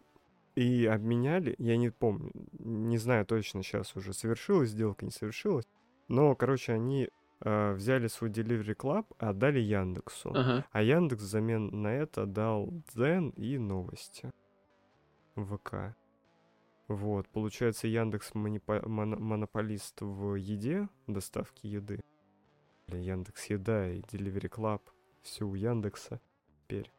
и 0.55 0.85
обменяли, 0.85 1.55
я 1.59 1.77
не 1.77 1.89
помню, 1.91 2.31
не 2.59 2.97
знаю 2.97 3.25
точно 3.25 3.61
сейчас 3.63 3.95
уже, 3.95 4.13
совершилась 4.13 4.69
сделка, 4.69 5.05
не 5.05 5.11
совершилась. 5.11 5.65
Но, 6.07 6.35
короче, 6.35 6.73
они 6.73 7.09
э, 7.45 7.73
взяли 7.73 8.07
свой 8.07 8.29
Delivery 8.29 8.75
Club, 8.75 9.05
отдали 9.17 9.59
Яндексу. 9.59 10.29
Ага. 10.29 10.65
А 10.71 10.81
Яндекс 10.81 11.23
взамен 11.23 11.67
на 11.81 11.87
это 11.93 12.25
дал 12.25 12.69
Дзен 12.93 13.29
и 13.31 13.57
новости. 13.57 14.31
ВК. 15.35 15.95
Вот, 16.87 17.27
получается, 17.29 17.87
Яндекс 17.87 18.31
монопо- 18.33 18.87
моно- 18.87 19.19
монополист 19.19 20.01
в 20.01 20.35
еде, 20.35 20.87
доставке 21.07 21.67
еды. 21.69 21.99
Яндекс 22.87 23.45
Еда 23.47 23.89
и 23.89 24.01
Delivery 24.01 24.49
Club. 24.49 24.81
Все 25.21 25.45
у 25.47 25.55
Яндекса 25.55 26.19
теперь. 26.51 26.91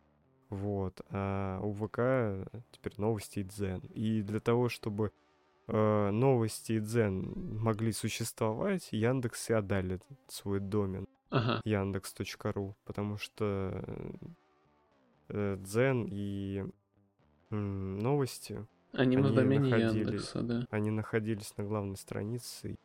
Вот. 0.51 1.01
А 1.11 1.61
у 1.61 1.72
ВК 1.72 2.49
теперь 2.70 2.95
новости 2.99 3.41
и 3.41 3.45
Дзен. 3.45 3.80
И 3.95 4.22
для 4.22 4.41
того, 4.41 4.68
чтобы 4.68 5.12
э, 5.66 6.11
новости 6.11 6.72
и 6.72 6.80
Дзен 6.80 7.59
могли 7.59 7.93
существовать, 7.93 8.89
Яндекс 8.93 9.51
и 9.51 9.55
отдали 9.55 10.01
свой 10.28 10.61
домен. 10.61 11.07
Ага. 11.30 11.61
Яндекс.ру. 11.64 12.76
Потому 12.85 13.18
что 13.18 13.85
э, 15.28 15.57
Дзен 15.61 16.07
и 16.11 16.64
м, 17.51 17.99
новости 17.99 18.66
Они, 18.93 19.16
на 19.16 19.26
Они 19.28 19.37
домене 19.37 19.70
находили- 19.70 19.99
Яндекса, 20.05 20.43
да. 20.43 20.66
они 20.70 20.91
находились 20.91 21.57
на 21.57 21.64
главной 21.64 21.97
странице, 21.97 22.72
и 22.72 22.76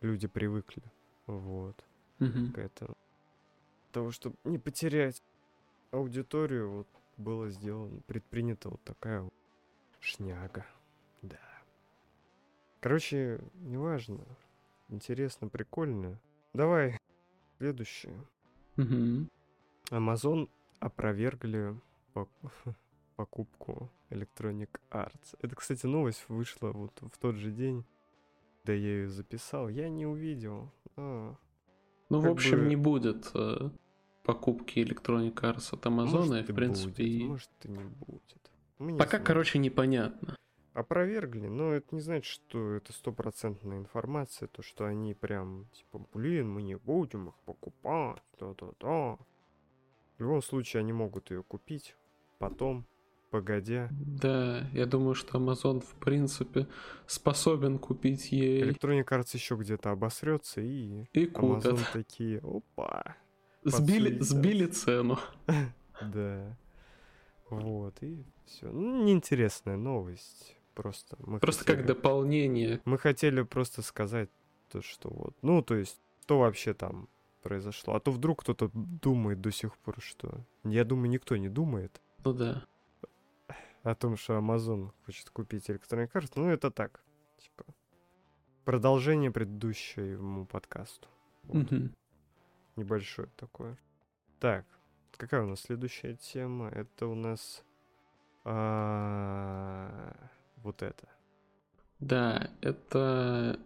люди 0.00 0.26
привыкли. 0.26 0.82
Вот. 1.26 1.84
К 2.18 2.58
этому. 2.58 2.94
Для 2.94 3.92
того, 3.92 4.10
чтобы 4.10 4.36
не 4.44 4.58
потерять 4.58 5.22
аудиторию, 5.90 6.70
вот 6.70 6.88
было 7.16 7.48
сделано, 7.50 8.00
предпринята 8.06 8.70
вот 8.70 8.82
такая 8.82 9.22
вот 9.22 9.34
шняга. 10.00 10.66
Да. 11.22 11.38
Короче, 12.80 13.40
неважно. 13.54 14.24
Интересно, 14.88 15.48
прикольно. 15.48 16.20
Давай, 16.52 16.98
следующее. 17.58 18.24
Мгм. 18.76 19.30
Amazon 19.90 20.48
опровергли 20.80 21.80
пок- 22.14 22.28
покупку 23.16 23.90
Electronic 24.10 24.68
Arts. 24.90 25.36
Это, 25.40 25.54
кстати, 25.56 25.86
новость 25.86 26.24
вышла 26.28 26.72
вот 26.72 26.92
в 27.00 27.18
тот 27.18 27.36
же 27.36 27.50
день, 27.50 27.84
да 28.64 28.72
я 28.72 28.78
ее 28.78 29.08
записал. 29.08 29.68
Я 29.68 29.88
не 29.88 30.06
увидел. 30.06 30.70
А, 30.96 31.34
Ну, 32.10 32.20
в 32.20 32.28
общем, 32.28 32.60
бы- 32.60 32.66
не 32.66 32.76
будет 32.76 33.30
э, 33.34 33.70
покупки 34.22 34.78
Electronic 34.80 35.34
Arts 35.34 35.74
от 35.74 35.84
Амазона, 35.86 36.34
и, 36.34 36.36
может, 36.38 36.50
в 36.50 36.54
принципе, 36.54 36.88
будет, 36.90 36.98
и- 37.00 37.24
может 37.24 37.50
и 37.64 37.68
не 37.68 37.84
будет. 37.84 38.50
Мы 38.78 38.92
не 38.92 38.98
пока, 38.98 39.10
знаем. 39.10 39.24
короче, 39.24 39.58
непонятно. 39.58 40.36
Опровергли, 40.72 41.46
но 41.46 41.72
это 41.72 41.94
не 41.94 42.00
значит, 42.00 42.24
что 42.26 42.72
это 42.72 42.92
стопроцентная 42.92 43.78
информация, 43.78 44.48
то, 44.48 44.60
что 44.62 44.86
они 44.86 45.14
прям, 45.14 45.68
типа, 45.72 46.04
блин, 46.12 46.50
мы 46.50 46.62
не 46.62 46.76
будем 46.76 47.28
их 47.28 47.34
покупать, 47.44 48.22
да-да-да. 48.40 49.16
В 50.16 50.20
любом 50.20 50.42
случае, 50.42 50.80
они 50.80 50.92
могут 50.92 51.30
ее 51.30 51.42
купить 51.44 51.96
потом, 52.38 52.86
погодя. 53.34 53.88
Да, 53.90 54.64
я 54.72 54.86
думаю, 54.86 55.16
что 55.16 55.38
Amazon, 55.38 55.80
в 55.80 55.96
принципе, 55.96 56.68
способен 57.08 57.80
купить 57.80 58.30
ей 58.30 58.62
Electronic 58.62 59.06
Arts 59.06 59.30
еще 59.32 59.56
где-то 59.56 59.90
обосрется, 59.90 60.60
и 60.60 61.06
и 61.12 61.26
купят. 61.26 61.64
Amazon 61.64 61.80
такие, 61.92 62.38
опа, 62.38 63.16
Сбили, 63.64 64.20
сбили 64.20 64.66
цену. 64.66 65.18
да. 66.00 66.56
Вот, 67.50 68.00
и 68.02 68.24
все. 68.46 68.70
Ну, 68.70 69.02
неинтересная 69.02 69.76
новость. 69.76 70.56
Просто 70.74 71.16
мы 71.18 71.40
Просто 71.40 71.64
хотели- 71.64 71.78
как 71.78 71.86
дополнение. 71.86 72.80
Мы 72.84 72.98
хотели 72.98 73.42
просто 73.42 73.82
сказать 73.82 74.30
то, 74.70 74.80
что 74.80 75.10
вот, 75.10 75.34
ну, 75.42 75.60
то 75.60 75.74
есть, 75.74 76.00
что 76.22 76.38
вообще 76.38 76.72
там 76.72 77.08
произошло. 77.42 77.96
А 77.96 78.00
то 78.00 78.12
вдруг 78.12 78.42
кто-то 78.42 78.70
думает 78.72 79.40
до 79.40 79.50
сих 79.50 79.76
пор, 79.78 79.96
что... 80.00 80.44
Я 80.62 80.84
думаю, 80.84 81.10
никто 81.10 81.36
не 81.36 81.48
думает 81.48 82.00
Ну 82.24 82.32
да. 82.32 82.64
О 83.84 83.94
том, 83.94 84.16
что 84.16 84.38
Amazon 84.38 84.90
хочет 85.04 85.30
купить 85.30 85.68
Electronic 85.68 86.10
Arts. 86.12 86.32
Ну, 86.36 86.48
это 86.48 86.70
так, 86.70 87.00
типа, 87.38 87.64
продолжение 88.64 89.30
предыдущему 89.30 90.46
подкасту. 90.46 91.08
Вот. 91.44 91.70
Мгм. 91.70 91.94
Небольшое 92.76 93.28
такое. 93.36 93.78
Так, 94.40 94.64
какая 95.12 95.42
у 95.42 95.46
нас 95.46 95.60
следующая 95.60 96.16
тема? 96.16 96.68
Это 96.68 97.06
у 97.06 97.14
нас... 97.14 97.62
а, 98.44 100.16
Вот 100.56 100.82
это. 100.82 101.08
Да, 102.00 102.50
это 102.60 103.60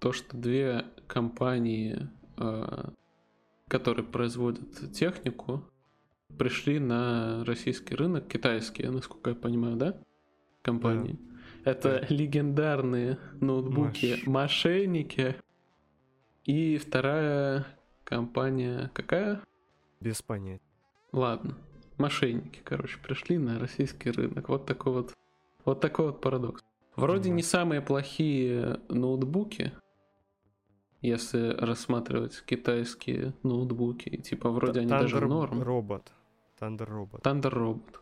то, 0.00 0.12
что 0.12 0.36
две 0.36 0.84
компании, 1.06 2.08
э, 2.36 2.90
которые 3.68 4.04
производят 4.04 4.92
технику, 4.92 5.64
пришли 6.38 6.78
на 6.78 7.44
российский 7.44 7.94
рынок, 7.94 8.26
китайские, 8.28 8.90
насколько 8.90 9.30
я 9.30 9.36
понимаю, 9.36 9.76
да? 9.76 9.94
Компании. 10.62 11.18
Это 11.64 12.06
легендарные 12.08 13.18
ноутбуки 13.40 14.14
Маш- 14.24 14.26
мошенники. 14.26 15.36
И 16.44 16.78
вторая 16.78 17.66
компания 18.04 18.90
какая? 18.94 19.40
Без 20.00 20.22
понятия. 20.22 20.62
Ладно, 21.12 21.56
мошенники, 21.98 22.60
короче, 22.64 22.98
пришли 22.98 23.36
на 23.38 23.58
российский 23.58 24.10
рынок. 24.10 24.48
Вот 24.48 24.64
такой 24.66 24.92
вот, 24.92 25.14
вот 25.64 25.80
такой 25.80 26.06
вот 26.06 26.20
парадокс. 26.20 26.62
Вроде 26.96 27.28
Мгм. 27.28 27.36
не 27.36 27.42
самые 27.42 27.80
плохие 27.82 28.80
ноутбуки, 28.88 29.72
если 31.02 31.54
рассматривать 31.58 32.42
китайские 32.46 33.34
ноутбуки. 33.42 34.16
Типа 34.18 34.50
вроде 34.50 34.80
они 34.80 34.88
даже 34.88 35.16
Thunder 35.16 35.26
норм. 35.28 35.62
Робот. 35.62 36.12
Thunder 36.60 36.86
Робот. 36.88 37.22
Thunder 37.22 37.52
Robot. 37.52 38.00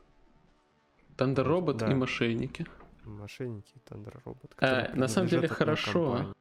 Thunder 1.16 1.46
Robot 1.46 1.78
Да. 1.78 1.90
и 1.90 1.94
мошенники. 1.94 2.66
Мошенники 3.04 3.72
и 3.74 3.78
Thunder 3.88 4.20
Робот. 4.24 4.54
А, 4.61 4.90
на 4.94 5.09
самом 5.09 5.28
деле 5.28 5.48
хорошо. 5.48 6.12
компании. 6.12 6.34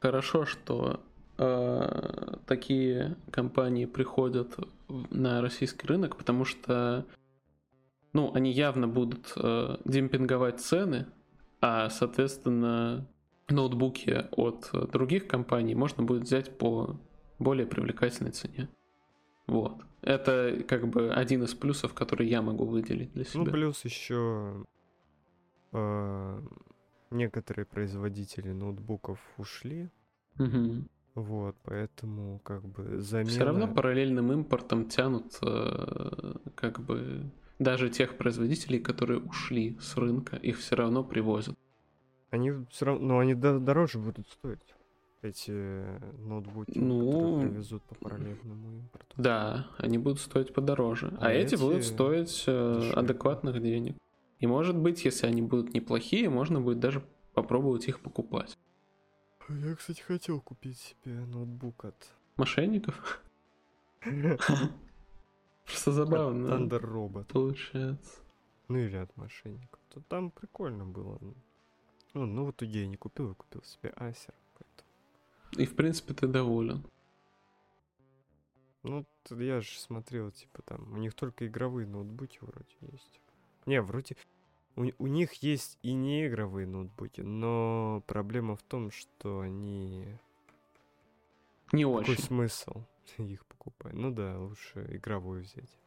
Хорошо, 0.00 0.44
что 0.44 1.00
э, 1.38 2.36
такие 2.46 3.16
компании 3.30 3.86
приходят 3.86 4.56
на 5.10 5.40
российский 5.40 5.86
рынок, 5.86 6.16
потому 6.16 6.44
что, 6.44 7.06
ну, 8.12 8.32
они 8.34 8.52
явно 8.52 8.86
будут 8.86 9.32
э, 9.36 9.76
демпинговать 9.84 10.60
цены, 10.60 11.06
а, 11.60 11.88
соответственно, 11.90 13.06
ноутбуки 13.48 14.26
от 14.32 14.70
других 14.90 15.26
компаний 15.26 15.74
можно 15.74 16.02
будет 16.02 16.22
взять 16.22 16.56
по 16.56 17.00
более 17.38 17.66
привлекательной 17.66 18.32
цене. 18.32 18.68
Вот. 19.46 19.82
Это 20.06 20.64
как 20.68 20.86
бы 20.86 21.12
один 21.12 21.42
из 21.42 21.54
плюсов, 21.54 21.92
который 21.92 22.28
я 22.28 22.40
могу 22.40 22.64
выделить 22.64 23.12
для 23.12 23.24
себя. 23.24 23.44
Ну, 23.44 23.50
плюс 23.50 23.84
еще 23.84 24.64
некоторые 27.10 27.66
производители 27.66 28.52
ноутбуков 28.52 29.18
ушли. 29.36 29.90
Мгм. 30.38 30.88
Вот, 31.14 31.56
поэтому 31.64 32.38
как 32.44 32.64
бы 32.68 33.00
замена... 33.00 33.30
Все 33.30 33.44
равно 33.44 33.74
параллельным 33.74 34.32
импортом 34.32 34.88
тянут 34.88 35.38
э, 35.42 36.34
как 36.54 36.80
бы 36.80 37.30
даже 37.58 37.88
тех 37.88 38.16
производителей, 38.16 38.78
которые 38.78 39.20
ушли 39.20 39.76
с 39.80 39.96
рынка, 39.96 40.36
их 40.36 40.58
все 40.58 40.76
равно 40.76 41.02
привозят. 41.02 41.56
Они 42.30 42.52
все 42.70 42.84
равно, 42.84 43.06
но 43.06 43.18
они 43.18 43.34
до- 43.34 43.58
дороже 43.58 43.98
будут 43.98 44.28
стоить. 44.28 44.75
Эти 45.26 45.50
ноутбуки, 46.20 46.78
Ну, 46.78 47.06
которые 47.10 47.48
привезут 47.48 47.82
по 47.84 47.94
параллельному 47.96 48.78
импорту. 48.78 49.14
Да, 49.16 49.66
они 49.78 49.98
будут 49.98 50.20
стоить 50.20 50.54
подороже. 50.54 51.16
А, 51.20 51.26
А 51.26 51.32
эти, 51.32 51.54
эти 51.54 51.60
будут 51.60 51.84
стоить 51.84 52.44
э, 52.46 52.74
дешевле. 52.76 52.92
адекватных 52.92 53.60
денег. 53.60 53.96
И 54.38 54.46
может 54.46 54.76
быть, 54.76 55.04
если 55.04 55.26
они 55.26 55.42
будут 55.42 55.74
неплохие, 55.74 56.28
можно 56.30 56.60
будет 56.60 56.78
даже 56.78 57.02
попробовать 57.34 57.88
их 57.88 58.00
покупать. 58.00 58.56
Я, 59.48 59.74
кстати, 59.74 60.00
хотел 60.02 60.40
купить 60.40 60.78
себе 60.78 61.14
ноутбук 61.26 61.84
от 61.84 62.12
Мошенников? 62.36 63.22
Просто 65.64 65.92
забавно 65.92 66.46
Thunder 66.46 66.80
Robot. 66.80 67.24
получается. 67.32 68.20
Ну 68.68 68.78
или 68.78 68.96
от 68.96 69.16
мошенников. 69.16 69.80
То 69.92 70.00
там 70.08 70.30
прикольно 70.30 70.84
было. 70.84 71.18
Ну, 72.14 72.26
ну 72.26 72.44
в 72.46 72.50
итоге 72.50 72.80
я 72.82 72.86
не 72.86 72.96
купил, 72.96 73.28
я 73.30 73.34
купил 73.34 73.62
себе 73.62 73.92
Acer. 73.96 74.34
И 75.56 75.66
в 75.66 75.74
принципе 75.74 76.14
ты 76.14 76.26
доволен. 76.26 76.84
Ну, 78.82 79.04
я 79.30 79.60
же 79.60 79.78
смотрел, 79.78 80.30
типа 80.30 80.62
там, 80.62 80.92
у 80.92 80.96
них 80.96 81.14
только 81.14 81.46
игровые 81.46 81.88
ноутбуки 81.88 82.38
вроде 82.40 82.76
есть. 82.80 83.20
Не, 83.66 83.82
вроде 83.82 84.16
у, 84.76 84.84
у 84.98 85.06
них 85.06 85.32
есть 85.42 85.78
и 85.82 85.94
не 85.94 86.26
игровые 86.26 86.66
ноутбуки, 86.66 87.22
но 87.22 88.02
проблема 88.06 88.56
в 88.56 88.62
том, 88.62 88.90
что 88.90 89.40
они... 89.40 90.06
Не 91.72 91.84
Какой 91.84 92.02
очень. 92.02 92.22
смысл 92.22 92.84
их 93.18 93.44
покупать? 93.46 93.94
Ну 93.94 94.12
да, 94.12 94.38
лучше 94.38 94.86
игровой 94.90 95.40
взять. 95.40 95.78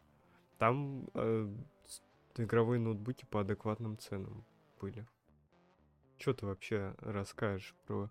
Там 0.58 1.08
э, 1.14 1.56
игровые 2.36 2.82
ноутбуки 2.82 3.26
по 3.26 3.42
адекватным 3.42 3.98
ценам 3.98 4.44
были. 4.82 5.08
Что 6.18 6.34
ты 6.34 6.46
вообще 6.48 6.96
расскажешь 7.00 7.76
про... 7.86 8.10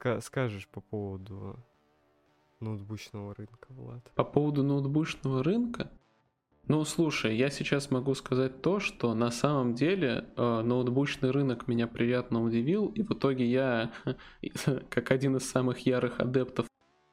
ка- 0.00 0.20
скажешь 0.20 0.66
по 0.66 0.80
поводу 0.80 1.56
ноутбучного 2.58 3.34
рынка, 3.34 3.68
Влад? 3.68 4.10
По 4.14 4.24
поводу 4.24 4.62
ноутбучного 4.64 5.44
рынка, 5.44 5.90
ну, 6.66 6.84
слушай, 6.84 7.36
я 7.36 7.50
сейчас 7.50 7.90
могу 7.90 8.14
сказать 8.14 8.62
то, 8.62 8.80
что 8.80 9.14
на 9.14 9.30
самом 9.30 9.74
деле 9.74 10.26
э, 10.36 10.62
ноутбучный 10.62 11.30
рынок 11.30 11.68
меня 11.68 11.86
приятно 11.86 12.42
удивил, 12.42 12.86
и 12.88 13.02
в 13.02 13.12
итоге 13.12 13.44
я, 13.44 13.92
как 14.88 15.10
один 15.10 15.36
из 15.36 15.48
самых 15.48 15.86
ярых 15.86 16.20
адептов 16.20 16.66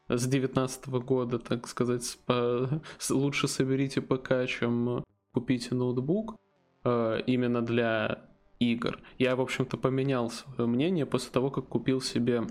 с 0.08 0.26
2019 0.26 0.88
года, 0.88 1.40
так 1.40 1.68
сказать, 1.68 2.18
по... 2.26 2.82
лучше 3.10 3.48
соберите 3.48 4.02
ПК, 4.02 4.48
чем 4.48 5.04
купите 5.34 5.76
ноутбук 5.76 6.36
э, 6.84 7.22
именно 7.26 7.62
для 7.62 8.26
игр. 8.60 9.00
Я, 9.18 9.36
в 9.36 9.42
общем-то, 9.42 9.78
поменял 9.78 10.30
свое 10.30 10.68
мнение 10.68 11.06
после 11.06 11.32
того, 11.32 11.50
как 11.50 11.68
купил 11.68 12.02
себе 12.02 12.44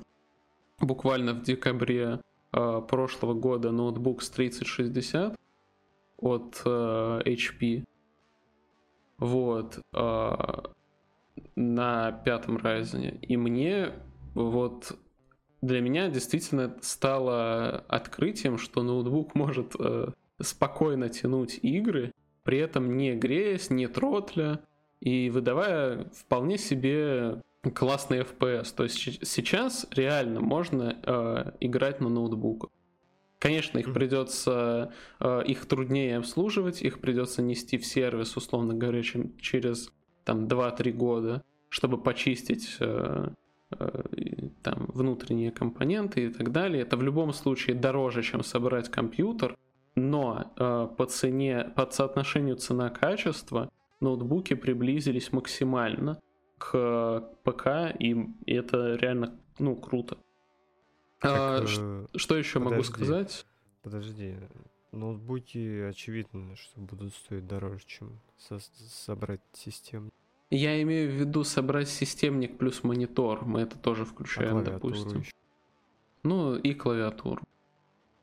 буквально 0.81 1.33
в 1.35 1.43
декабре 1.43 2.21
э, 2.53 2.83
прошлого 2.89 3.35
года 3.35 3.71
ноутбук 3.71 4.23
с 4.23 4.31
3060 4.31 5.37
от 6.19 6.63
э, 6.65 7.21
HP. 7.25 7.85
Вот. 9.19 9.79
Э, 9.95 10.35
на 11.55 12.13
пятом 12.13 12.57
Ryzen. 12.59 13.19
И 13.21 13.37
мне 13.37 13.93
вот 14.35 14.97
для 15.63 15.81
меня 15.81 16.09
действительно 16.09 16.77
стало 16.83 17.85
открытием, 17.89 18.59
что 18.59 18.83
ноутбук 18.83 19.35
может 19.35 19.75
э, 19.79 20.09
спокойно 20.41 21.09
тянуть 21.09 21.59
игры, 21.63 22.13
при 22.45 22.59
этом 22.59 22.97
не 22.97 23.15
греясь, 23.15 23.71
не 23.71 23.89
тротля, 23.89 24.61
и 25.01 25.31
выдавая 25.31 26.11
вполне 26.15 26.59
себе 26.59 27.43
классный 27.71 28.21
FPS. 28.21 28.75
То 28.75 28.85
есть 28.85 29.27
сейчас 29.27 29.87
реально 29.91 30.41
можно 30.41 30.97
э, 31.03 31.53
играть 31.61 32.01
на 32.01 32.09
ноутбуках. 32.09 32.71
Конечно, 33.39 33.79
их 33.79 33.93
придется, 33.93 34.93
э, 35.21 35.43
их 35.47 35.67
труднее 35.67 36.19
обслуживать, 36.19 36.83
их 36.83 37.01
придется 37.01 37.43
нести 37.43 37.79
в 37.79 37.87
сервис, 37.87 38.37
условно 38.37 38.75
говоря, 38.75 39.03
чем 39.03 39.37
через 39.39 39.93
там 40.25 40.47
2-3 40.47 40.93
года, 40.93 41.45
чтобы 41.69 41.99
почистить 41.99 42.77
э, 42.81 43.29
э, 43.79 44.03
там 44.63 44.87
внутренние 44.89 45.53
компоненты 45.53 46.25
и 46.25 46.29
так 46.29 46.51
далее. 46.51 46.83
Это 46.83 46.97
в 46.97 47.03
любом 47.03 47.33
случае 47.33 47.77
дороже, 47.77 48.23
чем 48.23 48.43
собрать 48.43 48.89
компьютер, 48.89 49.57
но 49.95 50.53
э, 50.57 50.89
по 50.97 51.07
цене, 51.07 51.73
по 51.77 51.89
соотношению 51.91 52.57
цена-качество 52.57 53.71
ноутбуки 54.01 54.55
приблизились 54.55 55.33
максимально 55.33 56.21
к 56.59 57.29
ПК, 57.45 57.95
и 57.99 58.29
это 58.47 58.95
реально, 58.97 59.39
ну, 59.59 59.77
круто. 59.77 60.19
Так, 61.21 61.33
а, 61.33 61.65
э, 61.65 62.07
что 62.17 62.37
еще 62.37 62.61
подожди, 62.61 62.75
могу 62.75 62.83
сказать? 62.83 63.47
Подожди, 63.83 64.37
ноутбуки 64.93 65.83
очевидно, 65.89 66.57
что 66.57 66.81
будут 66.81 67.15
стоить 67.15 67.47
дороже, 67.47 67.81
чем 67.87 68.21
со 68.37 68.59
собрать 68.59 69.41
систему. 69.53 70.11
Я 70.51 70.81
имею 70.83 71.11
в 71.11 71.15
виду 71.15 71.43
собрать 71.45 71.89
системник 71.89 72.57
плюс 72.59 72.85
монитор. 72.85 73.45
Мы 73.45 73.61
это 73.61 73.79
тоже 73.79 74.05
включаем, 74.05 74.59
а 74.59 74.63
допустим. 74.63 75.21
Еще. 75.21 75.33
Ну 76.23 76.57
и 76.57 76.75
клавиатуру. 76.75 77.43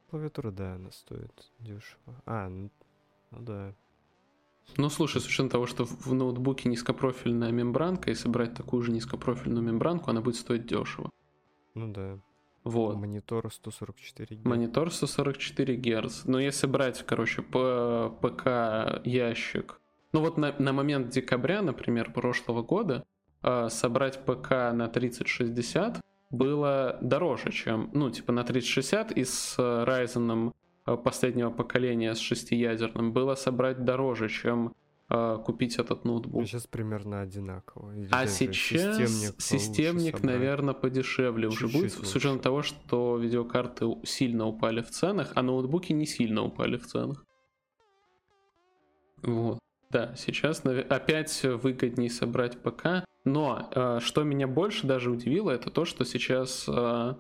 Клавиатура, 0.10 0.52
да, 0.52 0.76
она 0.76 0.92
стоит 0.92 1.52
дешево. 1.60 2.22
А, 2.26 2.48
ну, 2.48 2.70
ну 3.32 3.40
да. 3.42 3.74
Ну, 4.78 4.90
слушай, 4.90 5.22
с 5.22 5.26
учетом 5.26 5.50
того, 5.50 5.68
что 5.68 5.86
в 5.86 6.14
ноутбуке 6.14 6.70
низкопрофильная 6.70 7.52
мембранка, 7.52 8.12
и 8.12 8.16
собрать 8.16 8.56
такую 8.56 8.82
же 8.82 8.92
низкопрофильную 8.92 9.64
мембранку, 9.64 10.10
она 10.10 10.22
будет 10.22 10.36
стоить 10.36 10.66
дешево. 10.66 11.10
Ну 11.76 11.92
да. 11.92 12.20
Вот. 12.64 12.96
Монитор 12.96 13.52
144 13.52 14.38
Гц. 14.38 14.46
Монитор 14.46 14.92
144 14.92 15.76
Гц. 15.76 16.26
Но 16.26 16.40
если 16.40 16.68
брать, 16.68 17.04
короче, 17.06 17.42
по 17.42 18.18
ПК 18.22 19.06
ящик. 19.06 19.80
Ну 20.14 20.22
вот 20.22 20.38
на, 20.38 20.56
на 20.60 20.74
момент 20.74 21.10
декабря, 21.10 21.62
например, 21.62 22.14
прошлого 22.14 22.64
года, 22.64 23.04
э, 23.42 23.70
собрать 23.70 24.24
ПК 24.26 24.52
на 24.74 24.88
3060 24.88 26.00
было 26.30 26.98
дороже, 27.02 27.52
чем, 27.52 27.90
ну, 27.94 28.10
типа 28.10 28.32
на 28.32 28.44
3060 28.44 29.12
и 29.12 29.24
с 29.24 29.58
Ryzen 29.60 30.54
последнего 30.86 31.50
поколения 31.50 32.14
с 32.14 32.20
шестиядерным 32.20 33.14
было 33.14 33.36
собрать 33.36 33.84
дороже, 33.86 34.30
чем 34.30 34.74
э, 35.10 35.40
купить 35.46 35.78
этот 35.78 36.06
ноутбук. 36.06 36.46
Сейчас 36.46 36.68
примерно 36.68 37.22
одинаково. 37.22 37.96
Или 37.96 38.10
а 38.12 38.28
сейчас 38.28 38.98
системник, 38.98 39.42
системник 39.42 40.24
наверное, 40.24 40.74
подешевле 40.74 41.50
Чуть-чуть 41.50 41.66
уже 41.66 41.78
будет, 41.78 41.96
лучше. 41.98 42.10
с 42.10 42.16
учетом 42.16 42.40
того, 42.40 42.62
что 42.64 43.18
видеокарты 43.18 43.86
сильно 44.04 44.46
упали 44.46 44.82
в 44.82 44.90
ценах, 44.90 45.32
а 45.36 45.42
ноутбуки 45.42 45.94
не 45.94 46.06
сильно 46.06 46.44
упали 46.44 46.78
в 46.78 46.86
ценах. 46.86 47.26
Вот. 49.22 49.60
Да, 49.90 50.16
сейчас 50.16 50.64
опять 50.66 51.44
выгоднее 51.44 52.10
собрать 52.10 52.58
ПК. 52.62 53.06
Но 53.26 53.70
э, 53.74 54.00
что 54.02 54.24
меня 54.24 54.48
больше 54.48 54.86
даже 54.86 55.10
удивило, 55.10 55.52
это 55.52 55.70
то, 55.70 55.86
что 55.86 56.04
сейчас 56.04 56.66
э, 56.68 57.16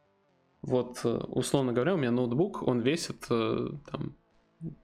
вот, 0.63 1.01
э, 1.03 1.17
условно 1.27 1.73
говоря, 1.73 1.93
у 1.93 1.97
меня 1.97 2.11
ноутбук, 2.11 2.65
он 2.65 2.79
весит 2.79 3.25
э, 3.29 3.69
там 3.91 4.15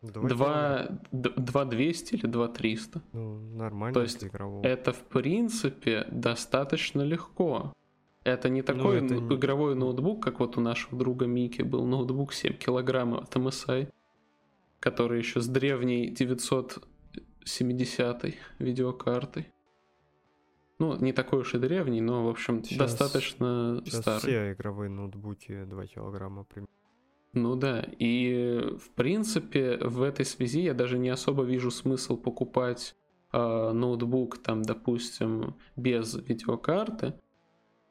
2, 0.02 0.90
200 1.12 2.16
или 2.16 2.28
2300. 2.28 3.02
Ну, 3.14 3.40
нормально. 3.56 3.94
То 3.94 4.02
есть 4.02 4.22
игрового. 4.24 4.66
это, 4.66 4.92
в 4.92 5.04
принципе, 5.04 6.06
достаточно 6.12 7.02
легко. 7.02 7.72
Это 8.26 8.50
не 8.50 8.60
ну, 8.60 8.66
такой 8.66 9.00
ну, 9.00 9.06
это 9.06 9.16
не... 9.16 9.36
игровой 9.36 9.76
ноутбук, 9.76 10.22
как 10.22 10.42
вот 10.42 10.58
у 10.58 10.62
нашего 10.62 10.98
друга 10.98 11.28
Мики 11.28 11.62
был 11.62 11.86
ноутбук 11.86 12.34
7 12.34 12.58
килограммов 12.58 13.24
от 13.24 13.34
MSI, 13.38 13.88
который 14.82 15.20
еще 15.20 15.40
с 15.40 15.48
древней 15.48 16.10
970 16.10 18.36
видеокартой. 18.60 19.48
Ну, 20.80 20.96
не 20.96 21.12
такой 21.12 21.40
уж 21.40 21.54
и 21.54 21.58
древний, 21.58 22.00
но, 22.00 22.26
в 22.26 22.30
общем, 22.30 22.64
сейчас, 22.64 22.78
достаточно 22.78 23.82
сейчас 23.84 24.02
старый. 24.02 24.20
все 24.20 24.54
игровые 24.54 24.90
ноутбуки 24.90 25.66
2 25.66 25.86
килограмма 25.88 26.46
примерно. 26.46 26.74
Ну 27.34 27.56
да, 27.56 27.86
и 28.00 28.76
в 28.80 28.90
принципе 28.96 29.78
в 29.78 30.02
этой 30.02 30.26
связи 30.26 30.62
я 30.62 30.74
даже 30.74 30.98
не 30.98 31.10
особо 31.10 31.44
вижу 31.44 31.70
смысл 31.70 32.18
покупать 32.18 32.96
э, 33.34 33.72
ноутбук, 33.72 34.40
там, 34.40 34.64
допустим, 34.64 35.56
без 35.76 36.16
видеокарты. 36.16 37.14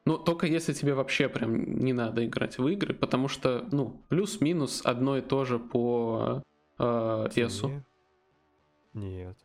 Ну, 0.05 0.17
только 0.17 0.47
если 0.47 0.73
тебе 0.73 0.93
вообще 0.95 1.29
прям 1.29 1.79
не 1.79 1.93
надо 1.93 2.25
играть 2.25 2.57
в 2.57 2.67
игры, 2.67 2.93
потому 2.93 3.27
что, 3.27 3.67
ну, 3.71 4.03
плюс-минус 4.09 4.81
одно 4.83 5.17
и 5.17 5.21
то 5.21 5.45
же 5.45 5.59
по 5.59 6.43
э, 6.79 7.29
весу. 7.35 7.83
Нет. 8.93 9.37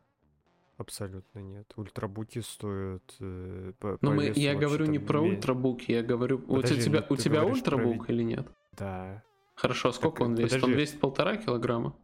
Абсолютно 0.76 1.38
нет. 1.38 1.72
Ультрабуки 1.76 2.40
стоят. 2.40 3.02
Э, 3.20 3.72
по, 3.78 3.96
Но 4.00 4.12
мы, 4.12 4.32
я 4.34 4.54
говорю 4.54 4.86
не 4.86 4.98
про 4.98 5.20
ультрабуки, 5.20 5.92
я 5.92 6.02
говорю. 6.02 6.40
Подожди, 6.40 6.80
у 6.80 6.82
тебя, 6.82 7.00
ну, 7.00 7.14
у 7.14 7.16
тебя 7.16 7.44
ультрабук 7.44 8.06
про... 8.06 8.12
или 8.12 8.22
нет? 8.24 8.48
Да. 8.72 9.22
Хорошо, 9.54 9.92
сколько 9.92 10.18
так, 10.18 10.26
он 10.26 10.34
весит? 10.34 10.50
Подожди. 10.50 10.72
Он 10.72 10.78
весит 10.78 11.00
полтора 11.00 11.36
килограмма? 11.36 11.94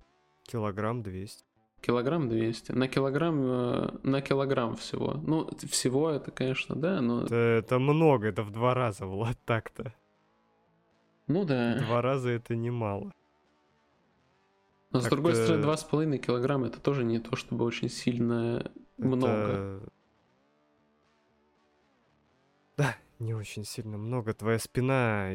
Килограмм 0.45 1.03
двести. 1.03 1.45
Килограмм 1.81 2.29
двести. 2.29 2.73
На 2.73 2.87
килограмм, 2.89 3.43
э, 3.43 3.91
на 4.05 4.21
килограмм 4.21 4.77
всего. 4.77 5.15
Ну, 5.15 5.49
всего 5.69 6.11
это, 6.11 6.31
конечно, 6.31 6.77
да, 6.77 7.01
но... 7.01 7.25
Это, 7.25 7.35
это 7.35 7.79
много, 7.79 8.29
это 8.29 8.43
в 8.43 8.51
два 8.51 8.75
раза, 8.75 9.07
Влад, 9.07 9.39
так-то. 9.45 9.95
Ну 11.27 11.45
да. 11.45 11.79
Два 11.79 12.03
раза 12.03 12.31
это 12.31 12.55
немало. 12.55 13.13
Но 14.93 15.01
с 15.01 15.07
другой 15.07 15.35
стороны, 15.37 15.65
2,5 15.65 16.19
килограмма 16.19 16.67
это 16.67 16.81
тоже 16.81 17.05
не 17.05 17.21
то, 17.21 17.37
чтобы 17.37 17.65
очень 17.65 17.89
сильно 17.89 18.71
много. 18.99 19.81
Да, 22.77 22.97
не 23.19 23.35
очень 23.35 23.65
сильно 23.65 23.99
много. 23.99 24.35
Твоя 24.35 24.59
спина, 24.59 25.31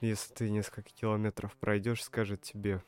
если 0.00 0.32
ты 0.34 0.50
несколько 0.50 0.90
километров 0.90 1.56
пройдешь, 1.58 2.04
скажет 2.04 2.42
тебе. 2.42 2.84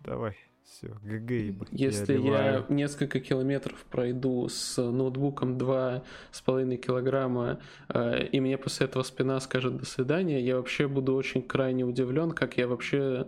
Давай, 0.00 0.36
все, 0.64 0.88
ГГ. 0.88 1.70
Если 1.70 2.18
я, 2.18 2.54
я 2.54 2.66
несколько 2.68 3.20
километров 3.20 3.84
пройду 3.88 4.48
с 4.48 4.82
ноутбуком 4.82 5.56
2,5 5.58 6.76
килограмма, 6.76 7.60
э, 7.88 8.26
и 8.26 8.40
мне 8.40 8.58
после 8.58 8.86
этого 8.86 9.04
спина 9.04 9.38
скажет 9.38 9.76
до 9.76 9.86
свидания, 9.86 10.40
я 10.40 10.56
вообще 10.56 10.88
буду 10.88 11.14
очень 11.14 11.42
крайне 11.42 11.84
удивлен, 11.84 12.32
как 12.32 12.56
я 12.56 12.66
вообще 12.66 13.26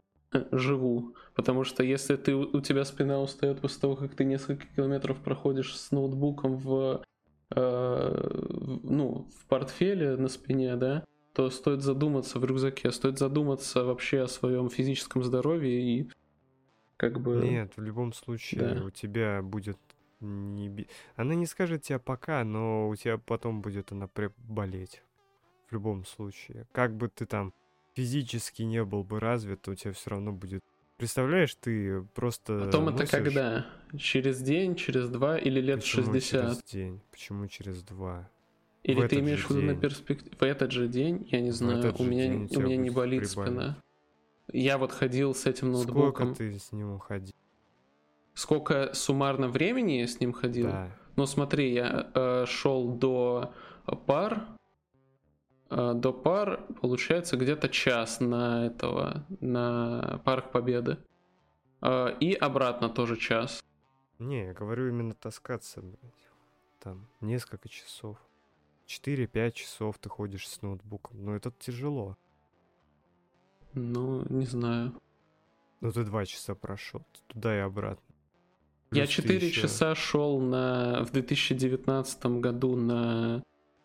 живу. 0.53 1.15
Потому 1.35 1.65
что 1.65 1.83
если 1.83 2.17
ты, 2.17 2.35
у 2.35 2.61
тебя 2.61 2.85
спина 2.85 3.21
устает 3.21 3.61
после 3.61 3.81
того, 3.81 3.97
как 3.97 4.15
ты 4.15 4.25
несколько 4.25 4.67
километров 4.67 5.19
проходишь 5.19 5.77
с 5.77 5.91
ноутбуком 5.91 6.57
в, 6.57 7.03
э, 7.55 8.79
ну, 8.83 9.29
в 9.39 9.47
портфеле 9.47 10.17
на 10.17 10.29
спине, 10.29 10.77
да, 10.77 11.05
то 11.35 11.51
стоит 11.51 11.83
задуматься 11.83 12.39
в 12.39 12.45
рюкзаке, 12.45 12.91
стоит 12.93 13.19
задуматься 13.19 13.85
вообще 13.85 14.23
о 14.23 14.29
своем 14.29 14.71
физическом 14.71 15.23
здоровье 15.25 15.81
и 15.81 16.11
как 16.97 17.21
бы... 17.21 17.37
Нет, 17.43 17.73
в 17.77 17.83
любом 17.83 18.13
случае 18.13 18.75
да. 18.75 18.85
у 18.85 18.91
тебя 18.91 19.43
будет 19.43 19.79
не... 20.21 20.87
Она 21.17 21.35
не 21.35 21.47
скажет 21.47 21.83
тебе 21.83 21.99
пока, 21.99 22.45
но 22.45 22.89
у 22.89 22.97
тебя 22.97 23.19
потом 23.19 23.63
будет 23.63 23.93
она 23.93 24.09
болеть. 24.39 25.03
В 25.69 25.73
любом 25.73 26.05
случае. 26.05 26.67
Как 26.73 26.95
бы 26.95 27.09
ты 27.09 27.27
там 27.27 27.53
физически 27.95 28.63
не 28.63 28.85
был 28.85 29.05
бы 29.05 29.21
развит, 29.21 29.63
то 29.63 29.73
у 29.73 29.75
тебя 29.75 29.93
все 29.93 30.11
равно 30.11 30.33
будет. 30.33 30.63
Представляешь, 30.97 31.55
ты 31.57 32.03
просто. 32.15 32.61
Потом 32.67 32.87
носишь... 32.87 33.09
это 33.09 33.23
когда? 33.23 33.67
Через 33.99 34.41
день, 34.41 34.77
через 34.77 35.09
два 35.09 35.39
или 35.39 35.61
лет 35.61 35.81
Почему 35.81 36.13
60? 36.13 36.43
Через 36.43 36.63
день. 36.65 37.01
Почему 37.11 37.47
через 37.49 37.83
два? 37.83 38.31
Или 38.85 39.01
в 39.01 39.09
ты 39.09 39.19
имеешь 39.21 39.45
в 39.47 39.51
виду 39.51 39.63
на 39.63 39.75
перспективу? 39.75 40.37
В 40.39 40.43
этот 40.43 40.71
же 40.71 40.89
день, 40.89 41.27
я 41.31 41.41
не 41.41 41.51
знаю, 41.51 41.95
у 41.99 42.05
меня, 42.05 42.47
у 42.55 42.61
меня 42.61 42.77
не 42.77 42.91
болит 42.91 43.29
прибавить. 43.29 43.51
спина. 43.51 43.83
я 44.53 44.79
вот 44.79 44.93
ходил 44.93 45.35
с 45.35 45.47
этим 45.47 45.73
ноутбуком. 45.73 46.35
Сколько 46.35 46.39
ты 46.39 46.59
с 46.59 46.71
ним 46.71 46.99
ходил? 46.99 47.35
Сколько 48.35 48.91
суммарно 48.93 49.49
времени 49.49 49.93
я 49.93 50.07
с 50.07 50.21
ним 50.21 50.33
ходил? 50.33 50.67
Да. 50.67 50.91
Ну 51.17 51.27
смотри, 51.27 51.73
я 51.73 52.11
э, 52.15 52.45
шел 52.47 52.93
до 52.93 53.55
пар, 54.07 54.54
до 55.75 56.13
пар 56.13 56.61
получается 56.81 57.37
где-то 57.37 57.69
час 57.69 58.21
на 58.21 58.67
этого, 58.67 59.25
на 59.41 60.21
парк 60.25 60.51
Победы. 60.53 60.99
Э, 61.81 62.17
и 62.21 62.33
обратно 62.35 62.89
тоже 62.89 63.17
час. 63.17 63.63
Не, 64.19 64.47
я 64.47 64.53
говорю 64.53 64.89
именно 64.89 65.15
таскаться, 65.15 65.81
блядь. 65.83 66.29
Там 66.81 67.09
несколько 67.21 67.69
часов. 67.69 68.19
4-5 68.87 69.53
часов 69.53 69.99
ты 69.99 70.09
ходишь 70.09 70.49
с 70.49 70.63
ноутбуком. 70.63 71.25
Но 71.25 71.35
это 71.35 71.51
тяжело. 71.59 72.17
Ну, 73.73 74.25
не 74.29 74.47
знаю. 74.47 74.93
Ну 75.81 75.91
ты 75.93 76.05
два 76.05 76.25
часа 76.27 76.55
прошел. 76.55 77.03
Туда 77.27 77.57
и 77.57 77.61
обратно. 77.61 78.05
Я 78.91 79.05
Плюс 79.05 79.17
ты 79.17 79.23
4 79.23 79.47
еще- 79.49 79.63
часа 79.63 79.95
шел 79.95 80.39
на, 80.39 81.05
в 81.05 81.11
2019 81.11 82.27
году 82.41 82.77
на 82.77 83.43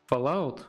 Fallout 0.09 0.61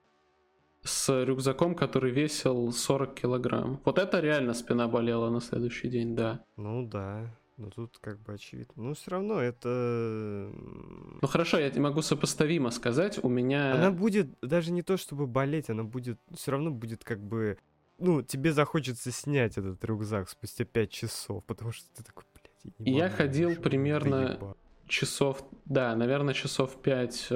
с 0.83 1.24
рюкзаком, 1.24 1.74
который 1.74 2.11
весил 2.11 2.72
40 2.72 3.14
килограмм. 3.14 3.81
Вот 3.85 3.99
это 3.99 4.20
реально 4.20 4.55
спина 4.55 4.89
болела 4.89 5.31
на 5.31 5.41
следующий 5.41 5.89
день, 5.89 6.14
да. 6.16 6.45
Ну 6.57 6.87
да. 6.87 7.31
Но 7.61 7.68
тут 7.68 7.99
как 8.01 8.18
бы 8.20 8.33
очевидно. 8.33 8.72
Ну 8.76 8.95
все 8.95 9.11
равно 9.11 9.39
это... 9.39 9.68
Ну 9.68 11.28
хорошо, 11.28 11.59
я 11.59 11.70
могу 11.78 12.01
сопоставимо 12.01 12.70
сказать, 12.70 13.22
у 13.22 13.28
меня... 13.28 13.74
Она 13.74 13.91
будет 13.91 14.31
даже 14.41 14.72
не 14.72 14.83
то 14.83 14.97
чтобы 14.97 15.26
болеть, 15.26 15.68
она 15.68 15.85
будет... 15.85 16.18
Все 16.35 16.53
равно 16.53 16.70
будет 16.70 17.05
как 17.05 17.20
бы... 17.20 17.59
Ну, 17.99 18.22
тебе 18.22 18.55
захочется 18.55 19.12
снять 19.12 19.59
этот 19.59 19.85
рюкзак 19.85 20.31
спустя 20.31 20.64
5 20.64 20.91
часов, 20.91 21.45
потому 21.45 21.70
что 21.72 21.87
ты 21.95 22.03
такой, 22.03 22.24
блядь, 22.33 22.74
я, 22.78 22.93
не 22.93 22.99
Я 22.99 23.11
ходил 23.11 23.51
уже, 23.51 23.61
примерно 23.61 24.28
доеба». 24.28 24.57
часов, 24.89 25.45
да, 25.66 25.95
наверное, 25.95 26.33
часов 26.33 26.81
5 26.81 27.28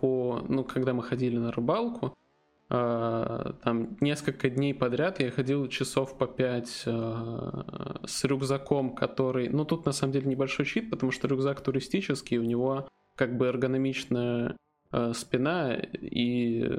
по, 0.00 0.42
ну, 0.48 0.64
когда 0.64 0.94
мы 0.94 1.02
ходили 1.02 1.36
на 1.36 1.52
рыбалку, 1.52 2.06
э, 2.06 2.25
там 2.68 3.96
несколько 4.00 4.50
дней 4.50 4.74
подряд 4.74 5.20
я 5.20 5.30
ходил 5.30 5.68
часов 5.68 6.18
по 6.18 6.26
5 6.26 6.66
с 6.66 8.24
рюкзаком, 8.24 8.94
который, 8.94 9.48
ну, 9.48 9.64
тут 9.64 9.86
на 9.86 9.92
самом 9.92 10.12
деле 10.12 10.28
небольшой 10.28 10.66
чит, 10.66 10.90
потому 10.90 11.12
что 11.12 11.28
рюкзак 11.28 11.60
туристический, 11.60 12.38
у 12.38 12.42
него 12.42 12.88
как 13.14 13.36
бы 13.36 13.46
эргономичная 13.46 14.56
э, 14.92 15.12
спина, 15.14 15.74
и 15.74 16.78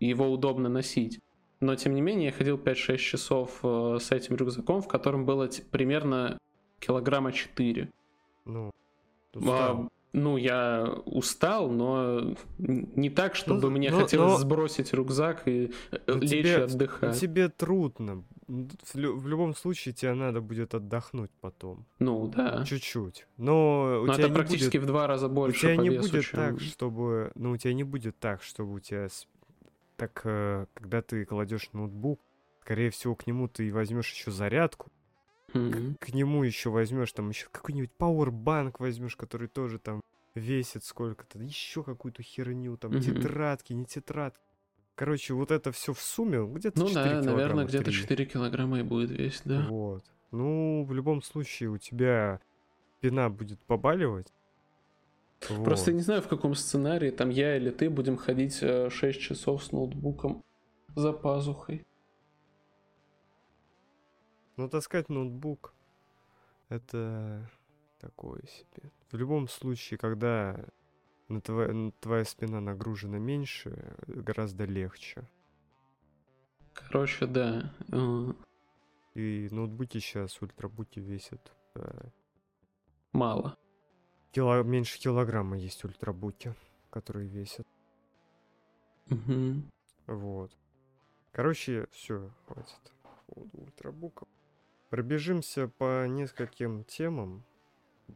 его 0.00 0.30
удобно 0.30 0.68
носить. 0.68 1.20
Но, 1.60 1.74
тем 1.76 1.94
не 1.94 2.00
менее, 2.00 2.26
я 2.26 2.32
ходил 2.32 2.56
5-6 2.56 2.96
часов 2.96 3.60
э, 3.62 3.98
с 4.00 4.10
этим 4.12 4.36
рюкзаком, 4.36 4.82
в 4.82 4.88
котором 4.88 5.24
было 5.24 5.48
примерно 5.70 6.38
килограмма 6.80 7.32
4. 7.32 7.90
Ну, 8.44 8.70
А. 9.82 9.88
ну, 10.16 10.36
я 10.38 10.88
устал, 11.04 11.70
но 11.70 12.34
не 12.58 13.10
так, 13.10 13.34
чтобы 13.36 13.60
Ну, 13.60 13.70
мне 13.70 13.90
но- 13.90 14.00
хотелось 14.00 14.32
но- 14.32 14.38
сбросить 14.38 14.92
рюкзак 14.92 15.46
и 15.46 15.72
Ну, 16.06 16.16
лечь 16.18 16.32
и 16.32 16.42
тебе- 16.42 16.64
отдыхать. 16.64 17.20
Тебе 17.20 17.48
трудно. 17.48 18.24
В, 18.48 18.94
лю- 18.94 19.16
в 19.16 19.28
любом 19.28 19.54
случае 19.54 19.92
тебе 19.92 20.14
надо 20.14 20.40
будет 20.40 20.74
отдохнуть 20.74 21.30
потом. 21.40 21.84
Ну, 21.98 22.28
да. 22.28 22.64
Чуть-чуть. 22.64 23.26
Но 23.36 24.00
у 24.02 24.06
Но 24.06 24.14
тебя 24.14 24.24
это 24.26 24.34
практически 24.34 24.78
будет... 24.78 24.84
в 24.84 24.86
два 24.86 25.06
раза 25.06 25.26
У 25.26 25.30
больше 25.30 25.60
тебя 25.60 25.76
по 25.76 25.80
не 25.82 25.88
весу, 25.90 26.08
будет 26.10 26.24
чем- 26.24 26.36
так, 26.40 26.60
чтобы... 26.60 27.32
Ну, 27.34 27.50
у 27.52 27.56
тебя 27.56 27.74
не 27.74 27.84
будет 27.84 28.18
так, 28.18 28.42
чтобы 28.42 28.74
у 28.74 28.78
тебя... 28.80 29.08
Так, 29.96 30.20
э, 30.24 30.66
когда 30.74 31.02
ты 31.02 31.24
кладешь 31.24 31.68
ноутбук, 31.72 32.20
скорее 32.62 32.90
всего, 32.90 33.14
к 33.14 33.26
нему 33.26 33.48
ты 33.48 33.72
возьмешь 33.72 34.10
еще 34.12 34.30
зарядку, 34.30 34.90
К 35.98 36.12
нему 36.12 36.42
еще 36.44 36.70
возьмешь 36.70 37.12
там 37.12 37.30
еще 37.30 37.48
какой-нибудь 37.50 37.92
пауэрбанк 37.92 38.80
возьмешь, 38.80 39.16
который 39.16 39.48
тоже 39.48 39.78
там 39.78 40.00
весит 40.34 40.84
сколько-то, 40.84 41.38
еще 41.38 41.82
какую-то 41.82 42.22
херню, 42.22 42.76
там 42.76 43.00
тетрадки, 43.00 43.72
не 43.72 43.84
тетрадки. 43.84 44.40
Короче, 44.94 45.34
вот 45.34 45.50
это 45.50 45.72
все 45.72 45.92
в 45.92 46.00
сумме 46.00 46.44
где-то 46.46 46.78
Ну 46.80 46.88
4 46.88 46.94
да, 46.94 47.10
наверное, 47.10 47.22
килограмма, 47.22 47.64
где-то 47.64 47.84
3. 47.84 47.92
4 47.92 48.26
килограмма 48.26 48.78
и 48.80 48.82
будет 48.82 49.10
весить, 49.10 49.42
да. 49.44 49.66
Вот. 49.68 50.04
Ну, 50.30 50.84
в 50.84 50.92
любом 50.94 51.22
случае, 51.22 51.70
у 51.70 51.78
тебя 51.78 52.40
спина 52.98 53.28
будет 53.28 53.60
побаливать. 53.60 54.32
Просто 55.64 55.90
Вот. 55.90 55.96
не 55.96 56.02
знаю, 56.02 56.22
в 56.22 56.28
каком 56.28 56.54
сценарии 56.54 57.10
там 57.10 57.28
я 57.28 57.56
или 57.56 57.70
ты 57.70 57.90
будем 57.90 58.16
ходить 58.16 58.56
6 58.56 59.20
часов 59.20 59.64
с 59.64 59.72
ноутбуком 59.72 60.42
за 60.94 61.12
пазухой. 61.12 61.84
Но 64.56 64.68
таскать 64.68 65.08
ноутбук 65.08 65.74
это 66.68 67.48
такое 67.98 68.42
себе. 68.46 68.90
В 69.10 69.16
любом 69.16 69.48
случае, 69.48 69.98
когда 69.98 70.64
на 71.28 71.38
тво- 71.38 71.68
н- 71.68 71.92
твоя 72.00 72.24
спина 72.24 72.60
нагружена 72.60 73.18
меньше, 73.18 73.94
гораздо 74.06 74.64
легче. 74.64 75.26
Короче, 76.72 77.26
да. 77.26 77.72
э, 77.92 78.32
И 79.14 79.48
ноутбуки 79.50 79.98
сейчас, 79.98 80.40
ультрабуки 80.42 81.00
весят 81.00 81.52
э, 81.74 82.08
Мало. 83.12 83.56
кило- 84.32 84.62
меньше 84.62 84.98
килограмма 84.98 85.56
есть 85.58 85.84
ультрабуки, 85.84 86.54
которые 86.90 87.28
весят. 87.28 87.66
Мгм. 89.06 89.70
Вот. 90.06 90.52
Короче, 91.32 91.86
все, 91.92 92.30
хватит 92.46 92.92
по 93.02 93.34
поводу 93.34 93.58
ультрабуков. 93.58 94.28
Пробежимся 94.90 95.68
по 95.68 96.06
нескольким 96.06 96.84
темам 96.84 97.44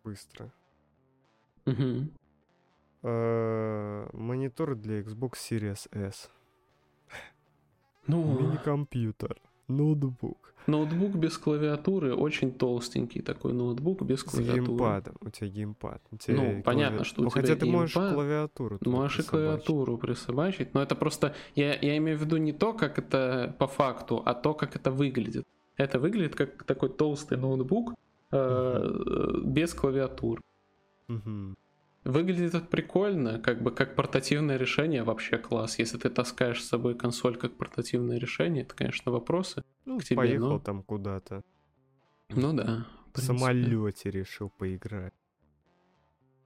быстро. 0.04 0.52
Э, 3.02 4.08
Монитор 4.12 4.74
для 4.76 5.00
Xbox 5.00 5.32
Series 5.50 5.88
S. 5.92 6.30
Ну, 8.06 8.24
Мини-компьютер. 8.40 9.40
Ноутбук. 9.68 10.52
ноутбук 10.66 11.14
без 11.14 11.38
клавиатуры, 11.38 12.12
очень 12.14 12.52
толстенький 12.52 13.22
такой 13.22 13.52
ноутбук 13.52 14.02
без 14.02 14.20
С 14.20 14.24
клавиатуры. 14.24 14.66
геймпадом. 14.66 15.16
У 15.20 15.30
тебя 15.30 15.48
геймпад. 15.48 16.02
У 16.10 16.16
тебя 16.16 16.36
Ну, 16.36 16.58
и 16.58 16.62
понятно, 16.62 16.98
клави- 17.00 17.04
что 17.04 17.20
у 17.20 17.24
Ну, 17.24 17.30
тебя 17.30 17.40
хотя 17.40 17.56
ты 17.56 17.66
можешь 17.66 17.94
клавиатуру 17.94 18.78
Можешь 18.84 19.12
и 19.20 19.22
присобачить. 19.22 19.30
клавиатуру 19.30 19.98
присобачить, 19.98 20.74
но 20.74 20.82
это 20.82 20.94
просто... 20.96 21.34
Я, 21.54 21.74
я 21.80 21.96
имею 21.98 22.18
в 22.18 22.20
виду 22.22 22.36
не 22.36 22.52
то, 22.52 22.72
как 22.74 22.98
это 22.98 23.54
по 23.58 23.66
факту, 23.68 24.22
а 24.26 24.34
то, 24.34 24.52
как 24.54 24.74
это 24.76 24.90
выглядит. 24.90 25.46
Это 25.80 25.98
выглядит 25.98 26.36
как 26.36 26.64
такой 26.64 26.90
толстый 26.90 27.38
ноутбук 27.38 27.94
э, 28.32 29.40
без 29.44 29.72
клавиатур. 29.72 30.42
Выглядит 32.04 32.54
это 32.54 32.66
прикольно, 32.66 33.38
как 33.38 33.62
бы 33.62 33.70
как 33.70 33.94
портативное 33.94 34.58
решение 34.58 35.04
вообще 35.04 35.38
класс. 35.38 35.78
Если 35.78 35.96
ты 35.96 36.10
таскаешь 36.10 36.62
с 36.62 36.68
собой 36.68 36.94
консоль 36.94 37.36
как 37.36 37.56
портативное 37.56 38.18
решение, 38.18 38.62
это, 38.62 38.74
конечно, 38.74 39.10
вопросы. 39.10 39.62
Ну, 39.86 39.98
к 39.98 40.04
тебе, 40.04 40.16
поехал 40.16 40.50
но- 40.50 40.58
там 40.58 40.82
куда-то. 40.82 41.42
Ну 42.28 42.52
да. 42.52 42.86
В 43.08 43.12
принципе. 43.12 43.38
самолете 43.38 44.10
решил 44.10 44.50
поиграть. 44.50 45.14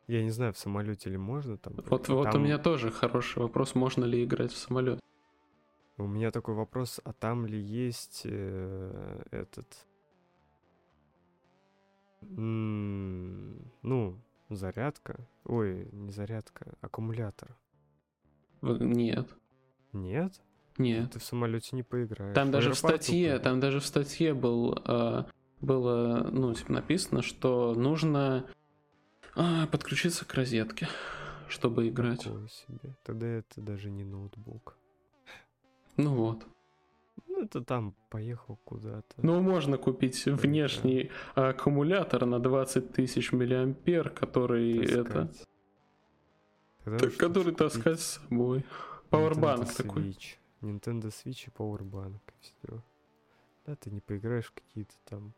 Я 0.06 0.22
не 0.22 0.30
знаю, 0.30 0.52
в 0.52 0.58
самолете 0.58 1.10
ли 1.10 1.16
можно 1.16 1.56
там. 1.58 1.74
Вот, 1.74 2.08
вот 2.08 2.26
у 2.26 2.30
Там- 2.30 2.44
меня 2.44 2.58
тоже 2.58 2.90
хороший 2.92 3.42
вопрос, 3.42 3.74
можно 3.74 4.04
ли 4.04 4.22
играть 4.22 4.52
в 4.52 4.56
самолет. 4.56 5.00
У 5.96 6.06
меня 6.06 6.30
такой 6.30 6.54
вопрос, 6.54 7.00
а 7.04 7.12
там 7.12 7.46
ли 7.46 7.60
есть 7.60 8.22
э, 8.24 9.22
этот... 9.30 9.86
м, 12.22 13.70
ну, 13.82 14.18
зарядка? 14.50 15.26
Ой, 15.44 15.88
не 15.92 16.10
зарядка, 16.10 16.74
аккумулятор. 16.80 17.56
В- 18.60 18.82
Нет, 18.82 19.28
Нет? 19.92 20.40
нет. 20.78 21.12
Ты 21.12 21.18
в 21.20 21.24
самолете 21.24 21.76
не 21.76 21.82
поиграешь. 21.82 22.34
Там 22.34 22.50
даже 22.50 22.72
в 22.72 22.78
статье, 22.78 23.38
там 23.38 23.60
даже 23.60 23.78
в 23.78 23.86
статье 23.86 24.34
был, 24.34 24.76
э, 24.86 25.24
было, 25.60 26.28
ну, 26.32 26.52
типа 26.54 26.72
написано, 26.72 27.22
что 27.22 27.74
нужно 27.74 28.46
а, 29.36 29.66
подключиться 29.68 30.24
к 30.24 30.34
розетке, 30.34 30.88
чтобы 31.48 31.88
играть. 31.88 32.24
Такое 32.24 32.48
себе. 32.48 32.96
Тогда 33.04 33.26
это 33.26 33.60
даже 33.60 33.90
не 33.90 34.04
ноутбук. 34.04 34.76
Ну 35.96 36.14
вот. 36.14 36.46
Ну, 37.28 37.42
это 37.42 37.62
там 37.62 37.94
поехал 38.10 38.58
куда-то. 38.64 39.14
Ну, 39.18 39.40
можно 39.40 39.76
купить 39.76 40.24
внешний 40.26 41.10
аккумулятор 41.34 42.26
на 42.26 42.38
20 42.38 42.92
тысяч 42.92 43.32
миллиампер, 43.32 44.10
который 44.10 44.84
это, 44.84 45.04
таскать. 45.04 45.48
Тогда 46.84 46.98
так, 46.98 47.16
который 47.16 47.44
купить 47.52 47.58
таскать 47.58 48.00
с 48.00 48.20
собой. 48.20 48.64
Пауэрбанк 49.10 49.64
Nintendo 49.68 49.76
такой. 49.76 50.02
Switch. 50.02 50.36
Nintendo 50.62 51.06
Switch 51.06 51.46
и 51.46 51.50
Powerbank. 51.50 52.20
и 52.28 52.42
всё. 52.42 52.82
Да, 53.66 53.74
ты 53.76 53.90
не 53.90 54.00
поиграешь 54.00 54.50
какие-то 54.50 54.94
там 55.04 55.32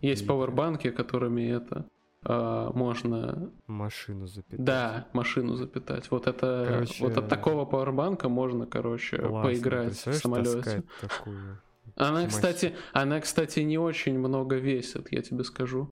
Есть 0.00 0.22
игры. 0.22 0.34
пауэрбанки, 0.34 0.90
которыми 0.90 1.42
это 1.50 1.86
а, 2.24 2.70
можно, 2.72 3.50
машину 3.66 4.26
запитать. 4.26 4.64
да, 4.64 5.06
машину 5.12 5.54
запитать. 5.54 6.10
Вот 6.10 6.26
это, 6.26 6.66
Короче, 6.68 7.04
вот 7.04 7.16
от 7.16 7.28
такого 7.28 7.64
пауэрбанка 7.64 8.28
можно, 8.28 8.66
короче, 8.66 9.18
Классно. 9.18 9.42
поиграть 9.42 9.94
в 10.06 10.12
самолете. 10.14 10.82
такую 11.00 11.58
Она, 11.96 12.22
Мощь. 12.22 12.30
кстати, 12.32 12.74
она, 12.92 13.20
кстати, 13.20 13.60
не 13.60 13.78
очень 13.78 14.18
много 14.18 14.56
весит, 14.56 15.12
я 15.12 15.22
тебе 15.22 15.44
скажу. 15.44 15.90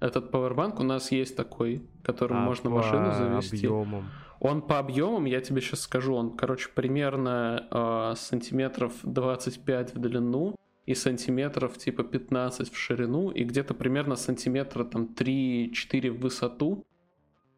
Этот 0.00 0.30
пауэрбанк 0.30 0.80
у 0.80 0.82
нас 0.84 1.12
есть 1.12 1.36
такой, 1.36 1.82
которым 2.02 2.38
А 2.38 2.40
можно 2.40 2.70
по 2.70 2.76
машину 2.76 3.12
завести. 3.12 3.66
объемам? 3.66 4.08
Он 4.40 4.60
по 4.62 4.80
объемам, 4.80 5.24
я 5.26 5.40
тебе 5.40 5.60
сейчас 5.60 5.80
скажу, 5.82 6.14
он, 6.16 6.36
короче, 6.36 6.68
примерно 6.74 7.68
э, 7.70 8.14
сантиметров 8.16 8.92
25 9.04 9.94
в 9.94 9.98
длину 10.00 10.56
и 10.86 10.94
сантиметров 10.94 11.78
типа 11.78 12.02
15 12.02 12.72
в 12.72 12.76
ширину 12.76 13.30
и 13.30 13.44
где-то 13.44 13.74
примерно 13.74 14.16
сантиметра 14.16 14.84
там 14.84 15.04
3-4 15.16 16.10
в 16.10 16.20
высоту. 16.20 16.84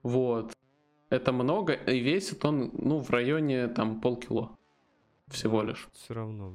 Вот. 0.03 0.53
Это 1.11 1.33
много, 1.33 1.73
и 1.73 2.01
весит 2.01 2.45
он, 2.45 2.71
ну, 2.73 2.99
в 2.99 3.11
районе 3.11 3.69
там 3.69 4.01
полкило. 4.01 4.57
Всего 5.29 5.63
лишь. 5.63 5.89
Все 5.93 6.15
равно. 6.15 6.51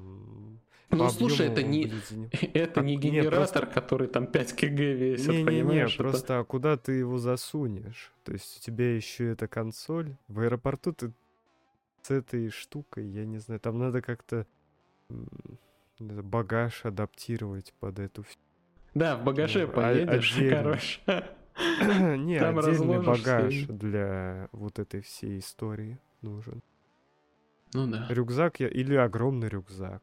Ну, 0.92 0.98
по 0.98 1.10
слушай, 1.10 1.48
это 1.48 1.64
не, 1.64 1.84
это 2.54 2.74
Как- 2.76 2.84
не 2.84 2.96
не, 2.96 2.98
генератор, 2.98 3.68
который 3.68 4.08
там 4.08 4.28
5 4.28 4.54
кг 4.54 4.70
весит, 4.70 5.28
Не-не-не, 5.28 5.46
понимаешь? 5.46 5.94
Это- 5.94 6.04
просто 6.04 6.40
а 6.40 6.44
куда 6.44 6.78
ты 6.78 6.94
его 6.94 7.18
засунешь? 7.18 8.12
То 8.24 8.34
есть 8.34 8.58
у 8.58 8.62
тебя 8.62 8.96
еще 8.96 9.32
эта 9.32 9.48
консоль. 9.48 10.16
В 10.28 10.40
аэропорту 10.40 10.94
ты 10.94 11.14
с 12.02 12.12
этой 12.12 12.50
штукой, 12.50 13.06
я 13.08 13.26
не 13.26 13.38
знаю, 13.38 13.60
там 13.60 13.78
надо 13.78 14.02
как-то 14.02 14.48
багаж 16.00 16.86
адаптировать 16.86 17.74
под 17.80 18.00
эту. 18.00 18.24
Да, 18.94 19.18
в 19.18 19.24
багаже 19.24 19.66
Ну, 19.66 19.72
а- 19.72 19.76
поедешь, 19.76 20.36
отдельно. 20.36 20.56
короче. 20.58 21.00
Не, 22.18 22.40
Там 22.40 22.60
отдельный 22.60 23.02
багаж 23.02 23.54
всё. 23.54 23.74
для 23.74 24.50
вот 24.52 24.80
этой 24.80 25.02
всей 25.02 25.40
истории 25.40 26.00
нужен. 26.22 26.62
Ну 27.74 27.88
да. 27.88 28.08
Рюкзак 28.10 28.60
я 28.62 28.68
или 28.70 28.96
огромный 28.96 29.50
рюкзак. 29.50 30.02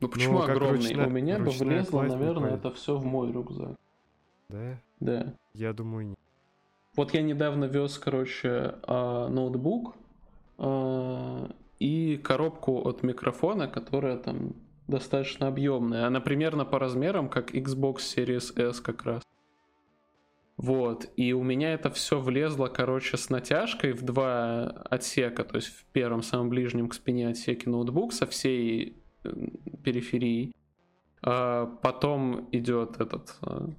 Ну 0.00 0.08
почему 0.08 0.40
как 0.40 0.50
огромный? 0.50 0.78
ручная- 0.78 1.06
У 1.06 1.10
меня 1.10 1.38
бы 1.38 1.50
влезло, 1.50 2.02
наверное, 2.02 2.50
пойдет. 2.50 2.58
это 2.66 2.70
все 2.72 2.96
в 2.96 3.04
мой 3.04 3.30
рюкзак. 3.32 3.76
Да? 4.48 4.78
Да. 5.00 5.34
Я 5.54 5.72
думаю, 5.72 6.08
нет. 6.08 6.18
Вот 6.96 7.14
я 7.14 7.22
недавно 7.22 7.64
вез, 7.66 7.98
короче, 7.98 8.74
а, 8.82 9.28
ноутбук 9.28 9.94
а, 10.58 11.50
и 11.78 12.18
коробку 12.22 12.86
от 12.86 13.02
микрофона, 13.02 13.68
которая 13.68 14.18
там 14.18 14.54
достаточно 14.92 15.48
объемная. 15.48 16.06
Она 16.06 16.20
примерно 16.20 16.64
по 16.64 16.78
размерам, 16.78 17.28
как 17.28 17.54
Xbox 17.54 17.96
Series 18.16 18.58
S 18.70 18.80
как 18.80 19.02
раз. 19.04 19.22
Вот, 20.56 21.10
и 21.16 21.32
у 21.32 21.42
меня 21.42 21.72
это 21.72 21.90
все 21.90 22.20
влезло, 22.20 22.68
короче, 22.68 23.16
с 23.16 23.30
натяжкой 23.30 23.92
в 23.94 24.02
два 24.02 24.66
отсека, 24.90 25.44
то 25.44 25.56
есть 25.56 25.68
в 25.68 25.84
первом, 25.86 26.22
самом 26.22 26.50
ближнем 26.50 26.88
к 26.88 26.94
спине 26.94 27.28
отсеке 27.28 27.68
ноутбук 27.68 28.12
со 28.12 28.26
всей 28.26 29.02
э, 29.24 29.30
периферией. 29.82 30.54
А 31.22 31.66
потом 31.66 32.48
идет 32.52 33.00
этот 33.00 33.36
а, 33.42 33.70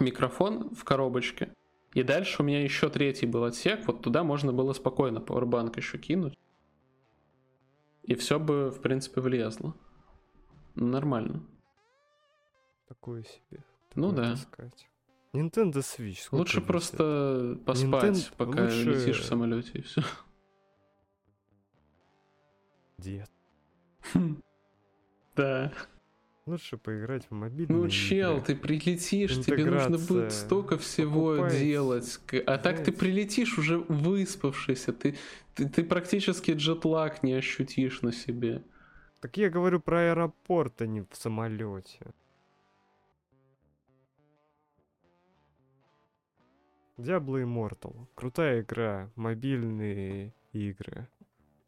микрофон 0.00 0.74
в 0.74 0.84
коробочке. 0.84 1.52
И 1.94 2.02
дальше 2.02 2.42
у 2.42 2.44
меня 2.44 2.62
еще 2.62 2.88
третий 2.88 3.26
был 3.26 3.44
отсек, 3.44 3.86
вот 3.86 4.02
туда 4.02 4.24
можно 4.24 4.52
было 4.52 4.72
спокойно 4.72 5.20
пауэрбанк 5.20 5.76
еще 5.76 5.98
кинуть. 5.98 6.34
И 8.02 8.14
все 8.14 8.38
бы, 8.38 8.70
в 8.70 8.80
принципе, 8.80 9.20
влезло. 9.20 9.74
Нормально. 10.74 11.42
Такое 12.88 13.24
себе. 13.24 13.62
Ну 13.94 14.12
да. 14.12 14.32
таскать. 14.32 14.88
Nintendo 15.32 15.74
Switch. 15.78 16.28
Лучше 16.30 16.56
весит? 16.58 16.66
просто 16.66 17.58
поспать, 17.64 18.04
Nintendo- 18.16 18.32
пока 18.36 18.62
лучше- 18.64 18.84
летишь 18.90 19.20
в 19.20 19.24
самолете 19.24 19.78
и 19.78 19.82
все. 19.82 20.02
Дед. 22.98 23.30
Да. 25.36 25.72
Лучше 26.44 26.76
поиграть 26.76 27.24
в 27.30 27.34
мобильные 27.34 27.78
Ну, 27.84 27.88
чел, 27.88 28.32
игры. 28.38 28.44
ты 28.46 28.56
прилетишь, 28.56 29.40
тебе 29.44 29.64
нужно 29.64 29.96
будет 29.96 30.32
столько 30.32 30.76
всего 30.76 31.46
делать. 31.48 32.18
А 32.46 32.58
так 32.58 32.82
ты 32.84 32.90
прилетишь 32.90 33.58
уже 33.58 33.78
выспавшийся, 33.78 34.92
ты, 34.92 35.16
ты, 35.54 35.68
ты 35.68 35.84
практически 35.84 36.50
джетлаг 36.50 37.22
не 37.22 37.32
ощутишь 37.34 38.02
на 38.02 38.12
себе. 38.12 38.64
Так 39.22 39.36
я 39.36 39.48
говорю 39.50 39.78
про 39.80 40.10
аэропорт, 40.10 40.82
а 40.82 40.86
не 40.86 41.00
в 41.02 41.06
самолете. 41.12 42.00
Diablo 46.98 47.40
Immortal. 47.42 48.06
Крутая 48.16 48.62
игра. 48.62 49.10
Мобильные 49.14 50.34
игры. 50.52 51.06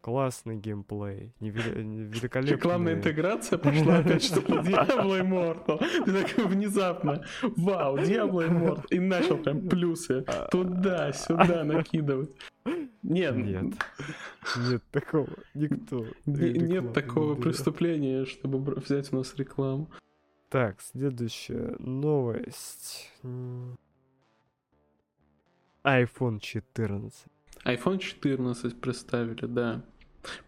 Классный 0.00 0.56
геймплей. 0.56 1.32
невеле- 1.40 1.80
Великолепный. 2.08 2.52
Рекламная 2.56 2.94
интеграция 2.94 3.56
пошла 3.58 3.98
опять, 4.00 4.24
что 4.24 4.40
ли? 4.40 4.46
Diablo 4.58 5.20
Immortal. 5.22 5.78
Ты 6.04 6.22
такой 6.24 6.46
внезапно, 6.48 7.24
вау, 7.56 7.96
Diablo 7.98 8.46
Immortal. 8.46 8.84
И 8.90 8.98
начал 8.98 9.38
прям 9.38 9.66
плюсы 9.68 10.26
туда-сюда 10.50 11.64
накидывать. 11.64 12.30
Нет, 13.04 13.36
Нет. 13.36 13.74
Нет 14.56 14.82
такого. 14.90 15.28
Никто. 15.52 16.06
нет 16.24 16.84
не 16.84 16.92
такого 16.92 17.34
преступления, 17.34 18.24
чтобы 18.24 18.58
взять 18.74 19.12
у 19.12 19.16
нас 19.16 19.34
рекламу. 19.36 19.90
Так, 20.48 20.80
следующая 20.80 21.76
новость. 21.78 23.12
IPhone 25.84 26.40
14. 26.40 27.24
iPhone 27.66 27.98
14 27.98 28.80
представили, 28.80 29.46
да. 29.46 29.82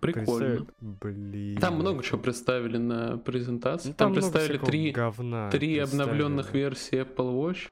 Прикольно. 0.01 0.67
Блин. 0.81 1.59
Там 1.61 1.75
много 1.75 2.03
чего 2.03 2.19
представили 2.19 2.79
на 2.79 3.19
презентации. 3.19 3.89
Ну, 3.89 3.95
Там, 3.95 4.13
много 4.13 4.31
представили 4.31 4.59
три, 4.59 4.91
говна 4.93 5.51
три 5.51 5.79
обновленных 5.79 6.53
представили. 6.53 6.65
версии 6.65 7.03
Apple 7.03 7.35
Watch. 7.37 7.71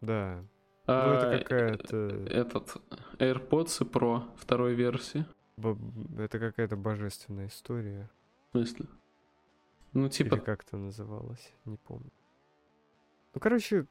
Да. 0.00 0.44
Ну, 0.86 0.94
А, 0.94 1.32
это 1.32 1.42
какая-то... 1.42 1.96
Этот 2.30 2.76
AirPods 3.18 3.90
Pro 3.90 4.22
второй 4.36 4.74
версии. 4.74 5.24
Это 5.56 6.38
какая-то 6.38 6.76
божественная 6.76 7.48
история. 7.48 8.08
В 8.48 8.58
смысле? 8.58 8.86
Ну, 9.92 10.08
типа, 10.08 10.34
Или 10.34 10.42
как 10.42 10.62
это 10.62 10.76
называлось, 10.76 11.52
не 11.64 11.76
помню. 11.76 12.10
Ну, 13.34 13.40
короче, 13.40 13.86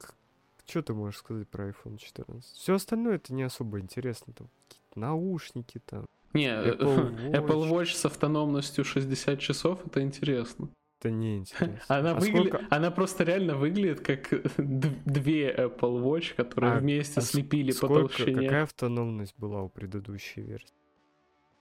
что 0.67 0.81
ты 0.81 0.93
можешь 0.93 1.19
сказать 1.19 1.47
про 1.49 1.69
iPhone 1.69 1.97
14? 1.97 2.55
Все 2.55 2.75
остальное 2.75 3.15
это 3.15 3.33
не 3.33 3.43
особо 3.43 3.79
интересно. 3.79 4.33
Там 4.33 4.47
какие-то 4.67 4.99
наушники 4.99 5.81
там. 5.85 6.05
не, 6.33 6.47
Apple 6.47 7.31
Apple 7.31 7.69
Watch 7.69 7.93
с 7.93 8.05
автономностью 8.05 8.85
60 8.85 9.39
часов, 9.39 9.85
это 9.85 10.01
интересно. 10.01 10.69
Это 10.99 11.11
не 11.11 11.37
интересно. 11.37 11.79
Она, 11.87 12.11
А 12.11 12.19
выгля- 12.19 12.47
сколько- 12.49 12.67
она 12.69 12.89
просто 12.91 13.23
реально 13.23 13.55
выглядит 13.57 13.99
как 14.01 14.29
две 14.57 15.53
Apple 15.53 16.01
Watch, 16.03 16.33
которые 16.35 16.73
А- 16.73 16.79
вместе 16.79 17.19
а 17.19 17.21
слепили 17.23 17.71
по 17.71 17.77
сколько- 17.77 18.17
толщине. 18.17 18.43
Какая 18.47 18.63
автономность 18.63 19.35
была 19.37 19.61
у 19.61 19.69
предыдущей 19.69 20.41
версии? 20.41 20.73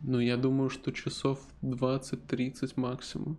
Ну, 0.00 0.20
я 0.20 0.36
думаю, 0.36 0.70
что 0.70 0.92
часов 0.92 1.40
20-30 1.62 2.72
максимум. 2.76 3.38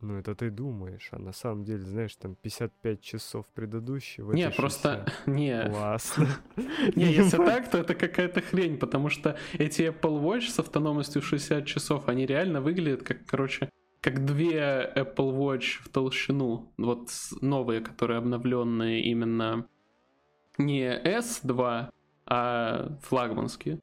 Ну, 0.00 0.18
это 0.18 0.34
ты 0.34 0.50
думаешь, 0.50 1.08
а 1.12 1.18
на 1.18 1.32
самом 1.32 1.64
деле, 1.64 1.82
знаешь, 1.82 2.14
там 2.16 2.34
55 2.34 3.00
часов 3.00 3.46
предыдущей, 3.54 4.20
в 4.22 4.34
Не, 4.34 4.50
просто... 4.50 5.04
60. 5.24 5.26
Не, 5.26 5.68
Классно. 5.70 6.26
Не, 6.96 7.12
если 7.12 7.36
так, 7.38 7.70
то 7.70 7.78
это 7.78 7.94
какая-то 7.94 8.42
хрень, 8.42 8.76
потому 8.78 9.08
что 9.08 9.38
эти 9.54 9.82
Apple 9.82 10.20
Watch 10.22 10.48
с 10.48 10.58
автономностью 10.58 11.22
60 11.22 11.64
часов, 11.66 12.08
они 12.08 12.26
реально 12.26 12.60
выглядят 12.60 13.02
как, 13.02 13.24
короче, 13.24 13.70
как 14.04 14.26
две 14.26 14.92
Apple 14.94 15.32
Watch 15.34 15.82
в 15.82 15.88
толщину. 15.88 16.70
Вот 16.76 17.08
новые, 17.40 17.80
которые 17.80 18.18
обновленные 18.18 19.02
именно 19.02 19.66
не 20.58 20.94
S2, 21.02 21.88
а 22.26 22.98
флагманские. 23.00 23.80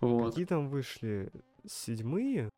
Вот. 0.00 0.30
Какие 0.30 0.44
там 0.44 0.68
вышли? 0.68 1.32
Седьмые? 1.66 2.50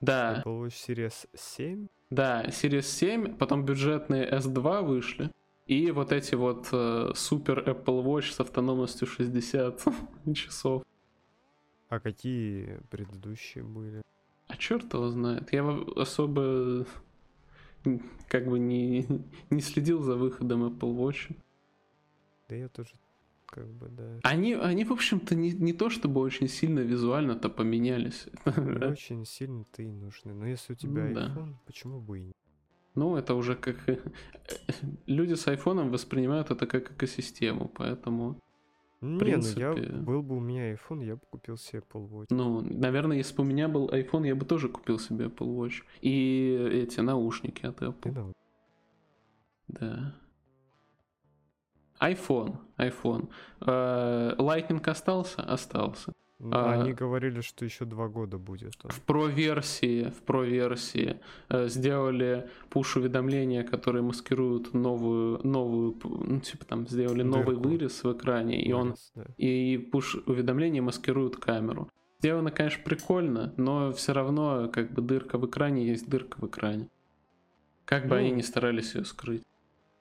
Да, 0.00 0.40
Apple 0.40 0.66
Watch 0.66 0.86
Series 0.86 1.28
7? 1.34 1.88
да, 2.10 2.44
Series 2.44 2.82
7, 2.82 3.36
потом 3.36 3.64
бюджетные 3.64 4.30
S2 4.30 4.82
вышли. 4.82 5.32
И 5.66 5.90
вот 5.90 6.12
эти 6.12 6.36
вот 6.36 6.68
э, 6.70 7.10
супер 7.16 7.68
Apple 7.68 8.04
Watch 8.04 8.30
с 8.30 8.38
автономностью 8.38 9.08
60 9.08 9.82
часов. 10.36 10.84
А 11.88 11.98
какие 11.98 12.78
предыдущие 12.88 13.64
были? 13.64 14.02
А 14.48 14.56
черт 14.56 14.92
его 14.92 15.08
знает. 15.10 15.52
Я 15.52 15.64
особо 15.96 16.86
как 18.28 18.46
бы 18.46 18.58
не, 18.58 19.06
не 19.50 19.60
следил 19.60 20.02
за 20.02 20.16
выходом 20.16 20.64
Apple 20.64 20.96
Watch. 20.96 21.36
Да 22.48 22.56
я 22.56 22.68
тоже 22.68 22.92
как 23.46 23.66
бы, 23.66 23.88
да. 23.88 24.20
Они, 24.22 24.54
они 24.54 24.84
в 24.84 24.92
общем-то, 24.92 25.34
не, 25.34 25.52
не 25.52 25.72
то 25.72 25.88
чтобы 25.88 26.20
очень 26.20 26.48
сильно 26.48 26.80
визуально-то 26.80 27.48
поменялись. 27.48 28.26
Не 28.44 28.86
очень 28.90 29.24
сильно-то 29.24 29.82
и 29.82 29.90
нужны. 29.90 30.34
Но 30.34 30.46
если 30.46 30.74
у 30.74 30.76
тебя 30.76 31.04
Ну 31.04 31.14
да. 31.14 31.34
iPhone, 31.34 31.54
почему 31.66 32.00
бы 32.00 32.18
и 32.18 32.22
не? 32.24 32.32
Ну, 32.94 33.16
это 33.16 33.34
уже 33.34 33.54
как... 33.54 33.76
Люди 35.06 35.34
с 35.34 35.46
айфоном 35.46 35.90
воспринимают 35.90 36.50
это 36.50 36.66
как 36.66 36.90
экосистему, 36.92 37.68
поэтому... 37.68 38.38
Не, 39.00 39.18
принципе- 39.18 39.66
ну 39.68 39.76
я 39.76 39.92
был 40.02 40.22
бы 40.22 40.36
у 40.36 40.40
меня 40.40 40.72
iPhone, 40.74 41.04
я 41.04 41.14
бы 41.14 41.22
купил 41.30 41.56
себе 41.56 41.80
Apple 41.80 42.08
Watch. 42.08 42.26
Ну, 42.30 42.60
наверное, 42.62 43.16
если 43.16 43.36
бы 43.36 43.42
у 43.42 43.46
меня 43.46 43.68
был 43.68 43.88
iPhone, 43.90 44.26
я 44.26 44.34
бы 44.34 44.44
тоже 44.44 44.68
купил 44.68 44.98
себе 44.98 45.26
Apple 45.26 45.56
Watch. 45.56 45.82
И 46.00 46.70
эти 46.72 47.00
наушники 47.00 47.64
от 47.66 47.80
Apple. 47.82 48.12
на- 48.12 48.32
Да. 49.68 50.14
iPhone. 52.00 52.56
iPhone. 52.76 53.28
Э, 53.60 54.34
Lightning 54.38 54.82
остался? 54.88 55.42
Остался. 55.42 56.12
А- 56.40 56.80
Они 56.80 56.92
говорили, 56.92 57.40
что 57.40 57.64
еще 57.64 57.84
два 57.84 58.06
года 58.08 58.38
будет. 58.38 58.74
В 58.84 59.04
Pro-версии, 59.06 60.10
в 60.10 60.22
Pro-версии 60.24 61.18
э, 61.48 61.68
сделали 61.68 62.48
пуш-уведомления, 62.70 63.64
которые 63.64 64.02
маскируют 64.02 64.72
новую, 64.72 65.40
новую, 65.44 65.96
ну, 66.04 66.40
типа 66.40 66.64
там 66.64 66.86
сделали 66.86 67.22
новый 67.22 67.56
Дырку. 67.56 67.68
вырез 67.68 68.04
в 68.04 68.12
экране, 68.12 68.62
и 68.62 68.72
он 68.72 68.94
да. 69.16 69.24
и 69.36 69.76
пуш-уведомления 69.78 70.80
маскируют 70.80 71.36
камеру. 71.36 71.88
Сделано, 72.20 72.50
конечно, 72.50 72.82
прикольно, 72.84 73.52
но 73.56 73.92
все 73.92 74.12
равно 74.12 74.68
как 74.72 74.92
бы 74.92 75.02
дырка 75.02 75.38
в 75.38 75.46
экране 75.46 75.86
есть 75.86 76.08
дырка 76.08 76.36
в 76.40 76.46
экране. 76.46 76.88
Как 77.84 78.04
бы 78.04 78.10
Ну, 78.10 78.14
они 78.16 78.30
ни 78.32 78.42
старались 78.42 78.94
ее 78.94 79.04
скрыть. 79.04 79.42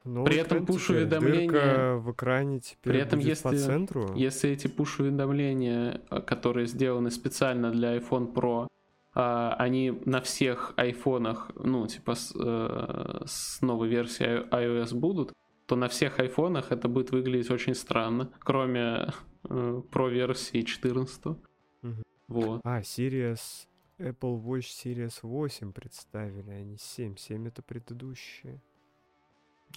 Ну, 0.08 0.24
При 0.26 0.38
этом 0.38 0.66
пуш-уведомления- 0.66 1.98
в 1.98 2.12
экране 2.12 2.60
теперь 2.60 2.94
При 2.94 3.02
этом, 3.02 3.20
будет 3.20 3.42
по 3.42 3.50
если- 3.50 3.66
центру. 3.68 4.14
Если 4.16 4.50
эти 4.52 4.68
пуш-уведомления, 4.68 6.02
э, 6.10 6.22
которые 6.22 6.68
сделаны 6.68 7.12
специально 7.12 7.72
для 7.72 7.98
iPhone 7.98 8.34
Pro, 8.34 8.68
а, 9.14 9.56
они 9.60 9.92
на 10.06 10.22
всех 10.22 10.74
айфонах, 10.78 11.52
ну, 11.56 11.88
типа 11.88 12.16
с, 12.16 12.34
э, 12.40 13.24
с 13.26 13.62
новой 13.62 13.90
версией 13.90 14.44
iOS 14.50 14.94
будут, 14.96 15.34
то 15.66 15.76
на 15.76 15.88
всех 15.88 16.20
айфонах 16.20 16.72
это 16.72 16.88
будет 16.88 17.12
выглядеть 17.12 17.52
очень 17.52 17.76
странно, 17.76 18.30
кроме 18.40 19.08
э, 19.50 19.82
Pro 19.92 20.10
версии 20.10 20.62
14. 20.62 21.38
Мгм. 21.82 22.04
Вот. 22.28 22.62
А, 22.64 22.80
Series... 22.82 23.68
Apple 24.00 24.40
Watch 24.44 24.68
Series 24.86 25.20
8 25.24 25.72
представили, 25.74 26.52
а 26.52 26.62
не 26.64 26.78
7. 26.78 27.16
7 27.18 27.48
это 27.48 27.64
предыдущие. 27.64 28.62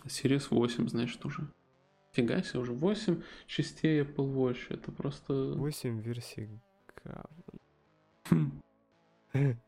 Series 0.04 0.46
8, 0.50 0.88
значит, 0.88 1.24
уже. 1.24 1.46
Фига 2.12 2.42
себе, 2.42 2.60
уже 2.60 2.72
8 2.72 3.22
частей 3.46 4.02
Apple 4.02 4.34
Watch. 4.34 4.66
Это 4.68 4.90
просто... 4.90 5.54
8 5.54 6.00
версий. 6.00 6.48
Хм. 8.30 8.60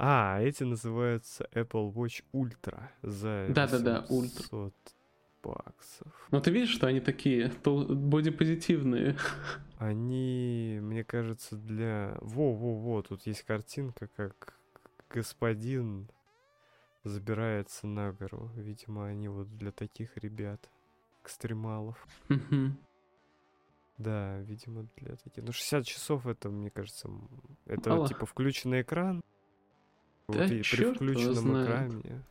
А, 0.00 0.40
эти 0.40 0.62
называются 0.62 1.48
Apple 1.52 1.92
Watch 1.92 2.22
Ultra 2.32 2.82
за 3.02 3.48
Да-да-да, 3.50 4.06
800 4.08 4.72
баксов. 5.42 6.28
Но 6.30 6.40
ты 6.40 6.52
видишь, 6.52 6.70
что 6.70 6.86
они 6.86 7.00
такие 7.00 7.52
бодипозитивные. 7.64 9.16
Они, 9.78 10.78
мне 10.82 11.04
кажется, 11.04 11.56
для... 11.56 12.16
Во-во-во, 12.20 13.02
тут 13.02 13.26
есть 13.26 13.42
картинка, 13.42 14.08
как 14.16 14.58
господин 15.08 16.08
забирается 17.08 17.86
на 17.86 18.12
гору. 18.12 18.50
Видимо, 18.56 19.06
они 19.06 19.28
вот 19.28 19.56
для 19.56 19.72
таких 19.72 20.16
ребят, 20.16 20.68
экстремалов. 21.22 22.06
Да, 23.98 24.38
видимо, 24.42 24.86
для 24.96 25.16
таких. 25.16 25.42
Ну, 25.44 25.52
60 25.52 25.84
часов 25.84 26.26
это, 26.26 26.48
мне 26.50 26.70
кажется, 26.70 27.10
это 27.66 27.90
Мало. 27.90 28.06
типа 28.08 28.26
включенный 28.26 28.82
экран. 28.82 29.22
Да 30.28 30.38
вот 30.42 30.50
и 30.52 30.58
при 30.62 30.92
включенном 30.94 31.64
экране. 31.64 32.22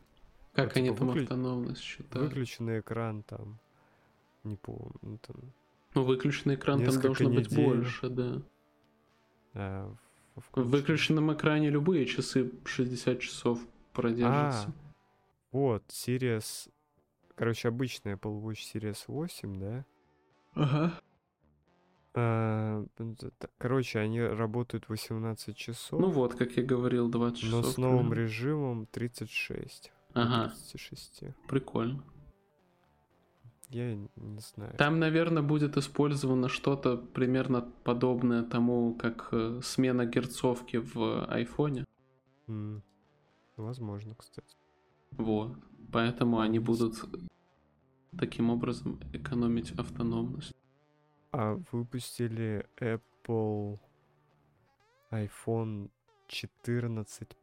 Как 0.54 0.68
Вот, 0.68 0.76
они 0.76 0.88
типа, 0.88 0.98
там 0.98 1.10
выклю- 1.10 1.22
автономность 1.24 1.80
считают? 1.82 2.28
Выключенный 2.28 2.80
экран 2.80 3.22
там. 3.22 3.58
Не 4.44 4.56
помню. 4.56 4.92
ну, 5.02 5.18
там, 5.18 5.36
Ну, 5.94 6.04
выключенный 6.04 6.54
экран 6.54 6.82
там 6.84 7.00
должно 7.00 7.28
быть 7.28 7.50
недель. 7.50 7.64
больше, 7.66 8.08
да. 8.08 8.42
а, 9.54 9.94
в- 10.36 10.62
выключенном 10.62 11.32
экране 11.34 11.68
любые 11.68 12.06
часы 12.06 12.50
60 12.64 13.20
часов 13.20 13.60
продержатся. 14.02 14.68
А, 14.68 14.72
вот, 15.52 15.82
Series... 15.88 16.70
Короче, 17.34 17.68
обычная 17.68 18.16
Apple 18.16 18.40
Watch 18.42 18.60
Series 18.74 19.04
8, 19.06 19.60
да? 19.60 19.84
Ага. 20.54 20.92
А, 22.14 22.84
короче, 23.58 23.98
они 24.00 24.20
работают 24.20 24.88
18 24.88 25.56
часов, 25.56 26.00
Ну 26.00 26.10
вот, 26.10 26.34
как 26.34 26.52
я 26.56 26.62
говорил, 26.64 27.08
20 27.08 27.42
но 27.44 27.60
часов. 27.60 27.74
с 27.74 27.76
новым 27.78 28.10
примерно. 28.10 28.22
режимом 28.24 28.86
36. 28.86 29.92
до 30.14 30.22
Ага, 30.22 30.48
36. 30.70 31.22
прикольно. 31.48 32.02
Я 33.68 33.94
не 33.94 34.08
знаю. 34.40 34.74
Там, 34.78 34.98
наверное, 34.98 35.42
будет 35.42 35.76
использовано 35.76 36.48
что-то 36.48 36.96
примерно 36.96 37.60
подобное 37.84 38.42
тому, 38.42 38.94
как 38.94 39.28
э, 39.32 39.60
смена 39.62 40.06
герцовки 40.06 40.78
в 40.78 41.26
айфоне. 41.26 41.84
М, 42.48 42.82
Возможно, 43.58 44.14
кстати. 44.14 44.56
Вот. 45.12 45.56
Поэтому 45.92 46.38
они 46.40 46.58
будут 46.58 46.94
таким 48.16 48.50
образом 48.50 49.00
экономить 49.12 49.72
автономность. 49.72 50.54
А 51.32 51.54
выпустили 51.72 52.66
Apple 52.80 53.78
iPhone 55.10 55.90
14 56.28 57.36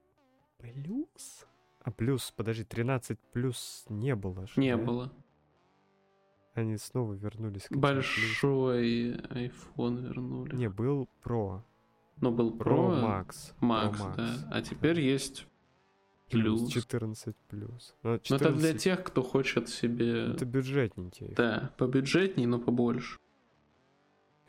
плюс? 0.57 1.45
А 1.81 1.91
плюс, 1.91 2.31
подожди, 2.35 2.63
13 2.63 3.19
плюс 3.33 3.85
не 3.89 4.15
было 4.15 4.47
же, 4.47 4.53
Не 4.59 4.75
да? 4.75 4.83
было. 4.83 5.13
Они 6.53 6.77
снова 6.77 7.13
вернулись 7.13 7.67
к. 7.67 7.75
Большой 7.75 9.11
iPhone 9.17 10.01
вернули. 10.01 10.55
Не, 10.55 10.69
был 10.69 11.09
Pro. 11.23 11.61
Но 12.21 12.31
был 12.31 12.55
Pro 12.57 12.63
Pro, 12.63 13.03
Max. 13.03 13.53
Max, 13.59 13.97
Pro 13.97 14.15
да. 14.15 14.35
А 14.51 14.61
теперь 14.61 15.01
есть 15.01 15.47
плюс. 16.29 16.71
14 16.71 17.35
плюс. 17.47 17.95
Но 18.03 18.11
Но 18.11 18.15
это 18.15 18.29
для 18.51 18.73
14 18.73 18.83
тех, 18.83 19.03
кто 19.03 19.23
хочет 19.23 19.69
себе... 19.69 20.31
Это 20.31 20.45
бюджетненький. 20.45 21.27
iPhone. 21.27 21.35
Да, 21.35 21.73
побюджетней, 21.77 22.45
но 22.45 22.59
побольше. 22.59 23.19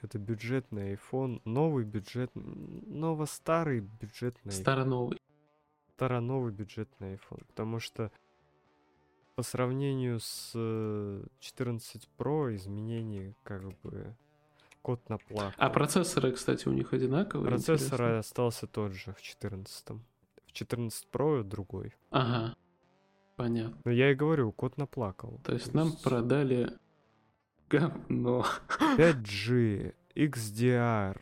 Это 0.02 0.18
бюджетный 0.18 0.94
iPhone. 0.94 1.40
Новый 1.44 1.84
бюджет... 1.84 2.30
Ново-старый 2.34 3.80
бюджетный. 3.80 4.52
Старо-новый. 4.52 5.18
старо-новый 5.94 6.52
бюджетный 6.52 7.14
iPhone. 7.14 7.44
Потому 7.46 7.80
что 7.80 8.10
по 9.34 9.42
сравнению 9.42 10.18
с 10.20 10.52
э, 10.54 11.24
14 11.40 12.08
Pro 12.16 12.54
изменений 12.54 13.34
как 13.42 13.62
бы 13.80 14.16
кот 14.80 15.06
наплакал. 15.08 15.52
А 15.58 15.68
процессоры, 15.68 16.32
кстати, 16.32 16.68
у 16.68 16.72
них 16.72 16.92
одинаковые? 16.92 17.48
Процессор 17.48 18.00
интересно? 18.00 18.18
остался 18.20 18.66
тот 18.66 18.92
же 18.92 19.12
в 19.12 19.20
14. 19.20 19.88
В 20.56 20.58
14 20.58 21.06
Pro 21.12 21.42
другой. 21.42 21.92
Ага. 22.10 22.56
Понятно. 23.36 23.76
Но 23.84 23.90
я 23.90 24.10
и 24.12 24.14
говорю, 24.14 24.52
кот 24.52 24.78
наплакал. 24.78 25.38
То 25.44 25.52
есть 25.52 25.74
нам 25.74 25.92
продали 26.02 26.70
говно. 27.68 28.46
5G, 28.96 29.92
XDR. 30.14 31.20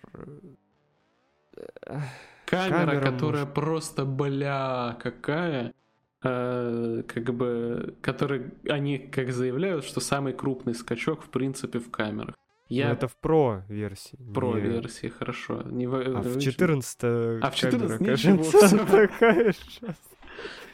э, 1.57 2.01
Камера, 2.47 2.87
Камера 2.87 3.01
которая 3.11 3.47
просто, 3.47 4.05
бля, 4.05 4.97
какая. 5.03 5.75
э, 6.23 7.03
как 7.09 7.25
бы, 7.35 7.97
который 8.03 8.53
они 8.69 8.99
как 8.99 9.33
заявляют, 9.33 9.85
что 9.85 9.99
самый 10.01 10.33
крупный 10.33 10.75
скачок, 10.77 11.25
в 11.25 11.29
принципе, 11.31 11.81
в 11.81 11.91
камерах. 11.91 12.37
Я 12.75 12.93
это 12.93 13.09
в 13.09 13.17
Pro 13.23 13.63
версии. 13.69 14.17
про 14.35 14.55
не- 14.55 14.61
версии, 14.61 15.09
хорошо. 15.09 15.63
Не 15.63 15.87
в- 15.87 15.95
А 15.95 16.21
в 16.23 16.35
вы- 16.35 16.41
14 16.41 17.41
А 17.43 17.51
в 17.51 17.55
14 17.55 17.99
камера, 17.99 18.13
ничего, 18.13 18.87
такая 18.87 19.53
же. 19.53 19.97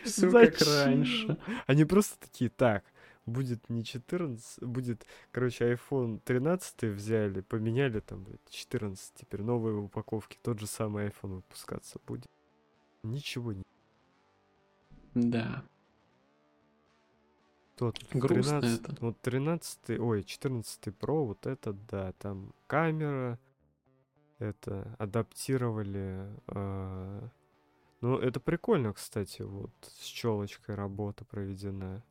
Всё 0.05 0.31
как 0.31 0.61
раньше. 0.63 1.37
Они 1.67 1.85
просто 1.85 2.19
такие, 2.21 2.49
так, 2.51 2.85
будет 3.27 3.69
не 3.69 3.85
14, 3.85 4.63
будет, 4.65 5.07
короче, 5.31 5.73
iPhone 5.75 6.21
13 6.25 6.85
взяли, 6.85 7.43
поменяли 7.43 8.01
там, 8.01 8.25
блядь, 8.25 8.49
14, 8.49 9.13
теперь 9.15 9.43
новые 9.43 9.77
упаковки, 9.77 10.39
тот 10.43 10.59
же 10.59 10.67
самый 10.67 11.07
iPhone 11.09 11.37
выпускаться 11.37 11.99
будет. 12.07 12.27
Ничего 13.03 13.53
не 13.53 13.63
Да. 15.15 15.63
Тот. 17.81 17.99
Грустно 18.13 18.61
13, 18.61 18.81
это. 18.83 18.97
Вот 19.01 19.21
13, 19.23 19.99
ой, 19.99 20.23
14 20.23 20.87
Pro, 20.89 21.25
вот 21.25 21.47
это, 21.47 21.73
да, 21.73 22.13
там 22.19 22.53
камера, 22.67 23.39
это 24.39 24.95
адаптировали. 24.99 26.29
э, 26.49 27.29
ну, 28.03 28.19
это 28.19 28.39
прикольно, 28.39 28.93
кстати, 28.93 29.41
вот 29.41 29.71
с 29.83 30.05
челочкой 30.05 30.75
работа 30.75 31.25
проведена. 31.25 32.03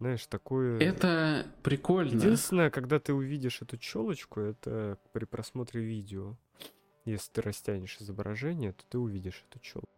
Знаешь, 0.00 0.26
такое... 0.26 0.80
Это 0.80 1.46
прикольно. 1.62 2.16
Единственное, 2.16 2.70
когда 2.70 2.98
ты 2.98 3.14
увидишь 3.14 3.62
эту 3.62 3.78
челочку, 3.78 4.40
это 4.40 4.98
при 5.12 5.24
просмотре 5.24 5.82
видео. 5.82 6.36
Если 7.04 7.30
ты 7.30 7.42
растянешь 7.42 7.98
изображение, 8.00 8.72
то 8.72 8.84
ты 8.88 8.98
увидишь 8.98 9.44
эту 9.48 9.60
челку. 9.60 9.88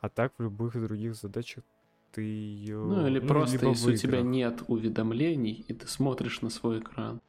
А 0.00 0.10
так 0.10 0.34
в 0.36 0.42
любых 0.42 0.74
других 0.74 1.14
задачах 1.14 1.64
ты 2.12 2.22
ее. 2.22 2.78
Ну 2.78 3.06
или 3.06 3.20
просто, 3.20 3.56
либо 3.56 3.74
в 3.74 3.76
если 3.76 3.92
у 3.92 3.96
тебя 3.96 4.22
нет 4.22 4.62
уведомлений, 4.68 5.64
и 5.68 5.74
ты 5.74 5.86
смотришь 5.86 6.40
на 6.42 6.50
свой 6.50 6.80
экран. 6.80 7.20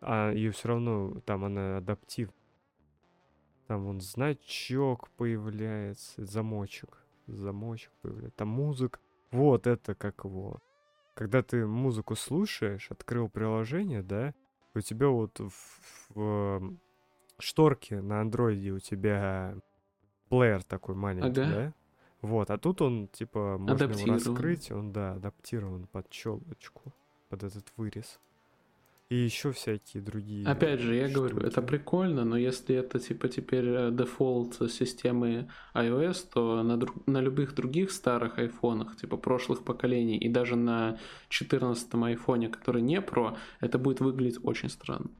а 0.00 0.32
ее 0.32 0.50
все 0.52 0.68
равно 0.68 1.20
там 1.24 1.44
она 1.44 1.78
адаптив. 1.78 2.30
Там 3.66 3.84
вон 3.84 4.00
значок 4.00 5.08
появляется, 5.16 6.24
замочек. 6.24 6.98
Замочек 7.26 7.90
появляется. 8.02 8.36
Там 8.36 8.48
музыка. 8.48 9.00
Вот 9.30 9.66
это 9.66 9.94
как 9.94 10.24
его. 10.24 10.60
Когда 11.14 11.42
ты 11.42 11.66
музыку 11.66 12.16
слушаешь, 12.16 12.90
открыл 12.90 13.28
приложение, 13.28 14.02
да, 14.02 14.34
у 14.74 14.80
тебя 14.80 15.08
вот 15.08 15.38
в, 15.38 15.52
в 16.10 16.76
шторке 17.38 18.00
на 18.00 18.20
андроиде 18.20 18.72
у 18.72 18.80
тебя 18.80 19.56
плеер 20.28 20.62
такой 20.64 20.94
маленький, 20.94 21.40
ага. 21.40 21.50
да? 21.50 21.74
Вот, 22.24 22.50
а 22.50 22.56
тут 22.56 22.80
он, 22.80 23.08
типа, 23.08 23.58
можно 23.58 23.84
его 23.84 24.14
раскрыть, 24.14 24.72
он, 24.72 24.92
да, 24.92 25.12
адаптирован 25.12 25.86
под 25.92 26.08
челочку, 26.08 26.94
под 27.28 27.42
этот 27.42 27.66
вырез. 27.76 28.18
И 29.10 29.16
еще 29.16 29.52
всякие 29.52 30.02
другие. 30.02 30.46
Опять 30.46 30.80
же, 30.80 30.94
я 30.94 31.02
штуки. 31.02 31.14
говорю, 31.14 31.40
это 31.40 31.60
прикольно, 31.60 32.24
но 32.24 32.38
если 32.38 32.76
это 32.76 32.98
типа 32.98 33.28
теперь 33.28 33.68
э, 33.68 33.90
дефолт 33.92 34.54
системы 34.72 35.50
iOS, 35.74 36.26
то 36.32 36.62
на, 36.62 36.78
друг, 36.78 37.06
на 37.06 37.20
любых 37.20 37.54
других 37.54 37.90
старых 37.90 38.38
айфонах, 38.38 38.96
типа 38.96 39.18
прошлых 39.18 39.62
поколений, 39.62 40.16
и 40.16 40.30
даже 40.30 40.56
на 40.56 40.96
14 41.28 41.94
айфоне, 41.94 42.48
который 42.48 42.80
не 42.80 43.00
Pro, 43.00 43.36
это 43.60 43.78
будет 43.78 44.00
выглядеть 44.00 44.40
очень 44.42 44.70
странно. 44.70 45.10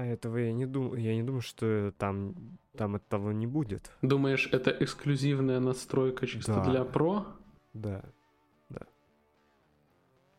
А 0.00 0.04
этого 0.06 0.38
я 0.38 0.50
не 0.54 0.64
думаю, 0.64 0.98
я 0.98 1.14
не 1.14 1.22
думаю, 1.22 1.42
что 1.42 1.92
там, 1.98 2.34
там 2.72 2.96
этого 2.96 3.32
не 3.32 3.46
будет. 3.46 3.92
Думаешь, 4.00 4.48
это 4.50 4.70
эксклюзивная 4.70 5.60
настройка 5.60 6.26
чисто 6.26 6.54
да. 6.54 6.64
для 6.64 6.80
Pro? 6.80 7.26
Да, 7.74 8.02
да. 8.70 8.86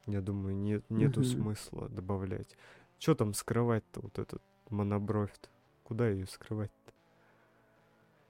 Я 0.08 0.20
думаю, 0.22 0.56
нет, 0.56 0.84
нету 0.90 1.20
угу. 1.20 1.30
смысла 1.30 1.90
добавлять. 1.90 2.58
Что 2.98 3.14
там 3.14 3.36
скрывать-то, 3.36 4.00
вот 4.02 4.18
этот 4.18 4.42
монобровь-то? 4.72 5.50
Куда 5.84 6.10
ее 6.10 6.26
скрывать-то? 6.26 6.94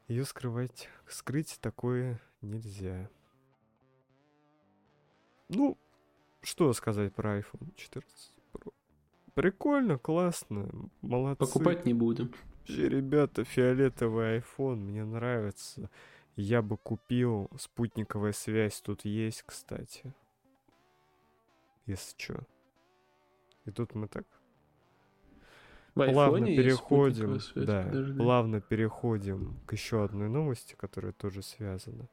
Ее 0.09 0.25
скрывать, 0.25 0.89
скрыть 1.07 1.59
такое 1.61 2.19
нельзя. 2.41 3.09
Ну, 5.47 5.77
что 6.41 6.73
сказать 6.73 7.15
про 7.15 7.39
iPhone 7.39 7.73
14 7.77 8.33
Pro? 8.35 8.40
Прикольно, 9.33 9.97
классно, 9.97 10.69
молодцы. 11.01 11.39
Покупать 11.39 11.85
не 11.85 11.93
будем. 11.93 12.33
Вообще, 12.59 12.89
ребята, 12.89 13.43
фиолетовый 13.43 14.39
iPhone 14.39 14.75
мне 14.75 15.03
нравится. 15.03 15.89
Я 16.35 16.61
бы 16.61 16.77
купил. 16.77 17.49
Спутниковая 17.57 18.33
связь 18.33 18.81
тут 18.81 19.05
есть, 19.05 19.43
кстати 19.43 20.13
если 21.91 22.15
что. 22.17 22.39
И 23.65 23.71
тут 23.71 23.93
мы 23.95 24.07
так 24.07 24.25
в 25.93 26.11
плавно 26.11 26.45
переходим, 26.45 27.39
связь, 27.39 27.65
да, 27.67 27.83
подожди. 27.83 28.17
плавно 28.17 28.61
переходим 28.61 29.59
к 29.65 29.73
еще 29.73 30.03
одной 30.03 30.29
новости, 30.29 30.75
которая 30.75 31.11
тоже 31.11 31.43
связана. 31.43 32.07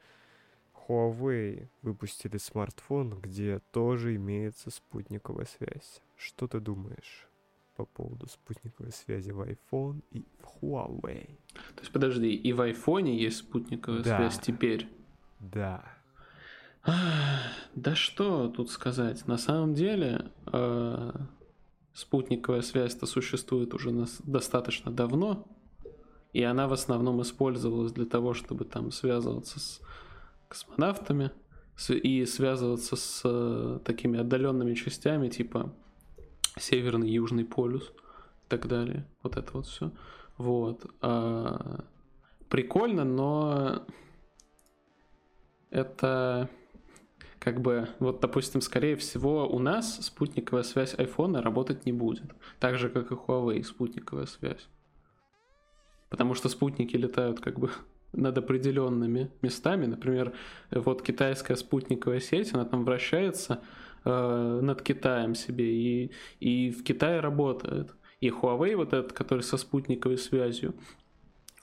Huawei 0.89 1.69
выпустили 1.83 2.39
смартфон, 2.39 3.21
где 3.21 3.61
тоже 3.73 4.17
имеется 4.17 4.71
спутниковая 4.71 5.47
связь. 5.47 6.03
Что 6.17 6.49
ты 6.49 6.61
думаешь 6.61 7.29
по 7.77 7.85
поводу 7.85 8.27
спутниковой 8.27 8.93
связи 8.93 9.31
в 9.31 9.41
iPhone 9.43 10.03
и 10.11 10.25
в 10.41 10.63
Huawei? 10.63 11.27
То 11.75 11.81
есть 11.81 11.93
подожди, 11.93 12.35
и 12.35 12.53
в 12.53 12.61
iPhone 12.61 13.09
есть 13.09 13.39
спутниковая 13.39 14.03
да. 14.03 14.17
связь 14.17 14.41
теперь? 14.41 14.89
Да. 15.39 15.85
Да 17.75 17.95
что 17.95 18.49
тут 18.49 18.71
сказать? 18.71 19.27
На 19.27 19.37
самом 19.37 19.75
деле 19.75 20.31
э, 20.47 21.13
спутниковая 21.93 22.63
связь-то 22.63 23.07
существует 23.07 23.75
уже 23.75 23.93
достаточно 24.25 24.91
давно, 24.91 25.47
и 26.33 26.43
она 26.43 26.67
в 26.67 26.73
основном 26.73 27.21
использовалась 27.21 27.93
для 27.93 28.07
того, 28.07 28.33
чтобы 28.33 28.65
там 28.65 28.91
связываться 28.91 29.61
с 29.61 29.81
космонавтами 30.49 31.31
и 31.89 32.25
связываться 32.27 32.97
с 32.97 33.23
э, 33.25 33.79
такими 33.85 34.19
отдаленными 34.19 34.75
частями, 34.75 35.29
типа 35.29 35.73
Северный 36.59 37.11
Южный 37.11 37.45
полюс 37.45 37.91
и 37.91 38.49
так 38.49 38.67
далее. 38.67 39.07
Вот 39.23 39.37
это 39.37 39.53
вот 39.53 39.67
все. 39.67 39.93
Вот. 40.37 40.87
А, 41.01 41.85
прикольно, 42.49 43.05
но 43.05 43.87
это 45.71 46.49
как 47.39 47.61
бы, 47.61 47.89
вот, 48.01 48.21
допустим, 48.21 48.61
скорее 48.61 48.97
всего, 48.97 49.49
у 49.49 49.59
нас 49.59 50.05
спутниковая 50.05 50.65
связь 50.65 50.95
iPhone 50.95 51.41
работать 51.41 51.87
не 51.87 51.93
будет. 51.93 52.35
Так 52.59 52.79
же, 52.79 52.89
как 52.89 53.13
и 53.13 53.15
Huawei 53.15 53.63
спутниковая 53.63 54.27
связь. 54.27 54.69
Потому 56.11 56.35
что 56.35 56.49
спутники 56.49 56.97
летают 56.97 57.41
как 57.41 57.59
бы 57.59 57.71
над 58.13 58.39
определенными 58.39 59.31
местами. 59.43 59.87
Например, 59.87 60.33
вот 60.71 61.03
китайская 61.03 61.57
спутниковая 61.57 62.21
сеть, 62.21 62.55
она 62.55 62.65
там 62.65 62.85
вращается 62.85 63.63
э, 64.05 64.61
над 64.63 64.83
Китаем 64.83 65.35
себе, 65.35 65.67
и, 65.67 66.11
и 66.41 66.71
в 66.71 66.83
Китае 66.85 67.21
работает. 67.21 67.95
И 68.21 68.31
Huawei, 68.31 68.77
вот 68.77 68.93
этот, 68.93 69.13
который 69.13 69.43
со 69.43 69.57
спутниковой 69.57 70.19
связью, 70.19 70.75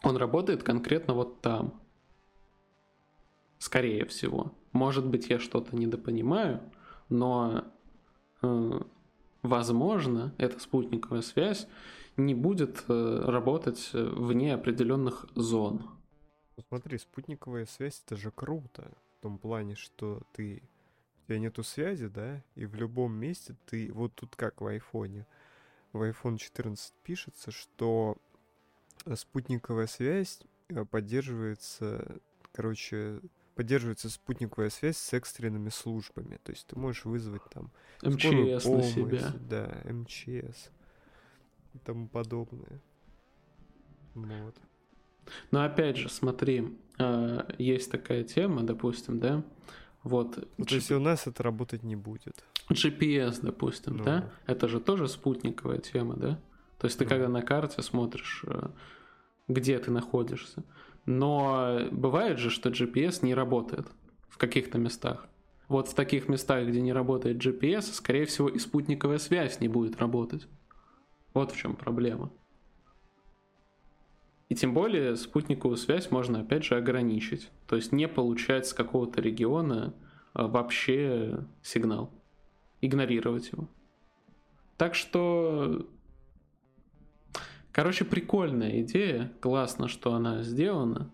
он 0.04 0.18
работает 0.18 0.64
конкретно 0.64 1.14
вот 1.14 1.42
там. 1.42 1.82
Скорее 3.58 4.06
всего. 4.06 4.54
Может 4.72 5.06
быть, 5.06 5.30
я 5.30 5.40
что-то 5.40 5.76
недопонимаю, 5.76 6.62
но, 7.10 7.64
э, 8.42 8.80
возможно, 9.42 10.36
эта 10.38 10.60
спутниковая 10.60 11.22
связь 11.22 11.68
не 12.18 12.36
будет 12.36 12.84
э, 12.88 13.22
работать 13.26 13.90
вне 13.94 14.54
определенных 14.54 15.26
зон. 15.36 15.95
Ну, 16.58 16.64
смотри, 16.70 16.98
спутниковая 16.98 17.66
связь 17.66 18.02
это 18.06 18.16
же 18.16 18.32
круто. 18.32 18.92
В 19.20 19.24
том 19.24 19.38
плане, 19.38 19.76
что 19.76 20.22
ты 20.34 20.62
у 21.24 21.28
тебя 21.28 21.40
нету 21.40 21.64
связи, 21.64 22.08
да, 22.08 22.42
и 22.56 22.66
в 22.66 22.76
любом 22.76 23.14
месте 23.14 23.56
ты, 23.66 23.92
вот 23.92 24.14
тут 24.16 24.36
как 24.36 24.62
в 24.62 24.68
айфоне, 24.68 25.26
в 25.92 26.02
iPhone 26.02 26.38
14 26.38 26.94
пишется, 27.04 27.52
что 27.52 28.18
спутниковая 29.16 29.88
связь 29.88 30.42
э, 30.70 30.86
поддерживается, 30.86 32.20
короче, 32.52 33.22
поддерживается 33.56 34.10
спутниковая 34.10 34.70
связь 34.70 34.98
с 34.98 35.14
экстренными 35.14 35.70
службами. 35.70 36.38
То 36.44 36.52
есть 36.52 36.68
ты 36.68 36.78
можешь 36.78 37.06
вызвать 37.06 37.44
там 37.52 37.72
МЧС 38.02 38.64
помощь, 38.64 38.66
на 38.66 38.84
себя. 38.84 39.34
Да, 39.50 39.82
МЧС 39.86 40.70
и 41.74 41.80
тому 41.80 42.08
подобное. 42.08 42.82
Вот. 44.14 44.56
Но 45.52 45.64
опять 45.64 45.98
же, 45.98 46.10
смотри, 46.10 46.78
а, 46.98 47.48
есть 47.58 47.92
такая 47.92 48.24
тема, 48.24 48.64
допустим, 48.64 49.20
да, 49.20 49.44
вот. 50.04 50.36
То 50.58 50.76
есть 50.76 50.92
у 50.92 51.00
нас 51.00 51.28
это 51.28 51.44
работать 51.44 51.84
не 51.84 51.96
будет. 51.96 52.44
GPS, 52.72 53.40
допустим, 53.42 53.98
ну. 53.98 54.04
да, 54.04 54.32
это 54.46 54.68
же 54.68 54.80
тоже 54.80 55.08
спутниковая 55.08 55.80
тема, 55.80 56.16
да? 56.16 56.40
То 56.80 56.88
есть 56.88 56.98
ты 56.98 57.06
ну. 57.06 57.10
когда 57.10 57.28
на 57.28 57.42
карте 57.42 57.82
смотришь, 57.82 58.44
э, 58.46 58.70
где 59.48 59.80
ты 59.80 59.92
находишься, 59.92 60.64
но 61.06 61.88
бывает 61.92 62.40
же, 62.40 62.50
что 62.50 62.70
GPS 62.70 63.24
не 63.24 63.34
работает 63.34 63.88
в 64.30 64.38
каких-то 64.38 64.78
местах. 64.78 65.28
Вот 65.68 65.88
в 65.88 65.96
таких 65.96 66.28
местах, 66.28 66.68
где 66.68 66.82
не 66.82 66.94
работает 66.94 67.38
GPS, 67.38 67.94
скорее 67.94 68.26
всего, 68.26 68.50
и 68.50 68.60
спутниковая 68.60 69.18
связь 69.18 69.60
не 69.60 69.68
будет 69.68 69.98
работать. 70.00 70.48
Вот 71.34 71.52
в 71.52 71.58
чем 71.58 71.76
проблема. 71.76 72.32
И 74.50 74.56
тем 74.56 74.74
более 74.74 75.16
спутниковую 75.16 75.78
связь 75.78 76.12
можно 76.12 76.42
опять 76.42 76.64
же 76.64 76.76
ограничить. 76.76 77.50
То 77.68 77.76
есть 77.76 77.92
не 77.92 78.08
получать 78.08 78.68
с 78.68 78.74
какого-то 78.74 79.22
региона 79.22 79.94
а, 80.34 80.48
вообще 80.48 81.46
сигнал. 81.64 82.12
Игнорировать 82.82 83.52
его. 83.52 83.68
Так 84.78 84.94
что 84.94 85.88
Короче, 87.76 88.06
прикольная 88.06 88.80
идея, 88.84 89.34
классно, 89.42 89.90
что 89.90 90.14
она 90.14 90.44
сделана. 90.44 91.12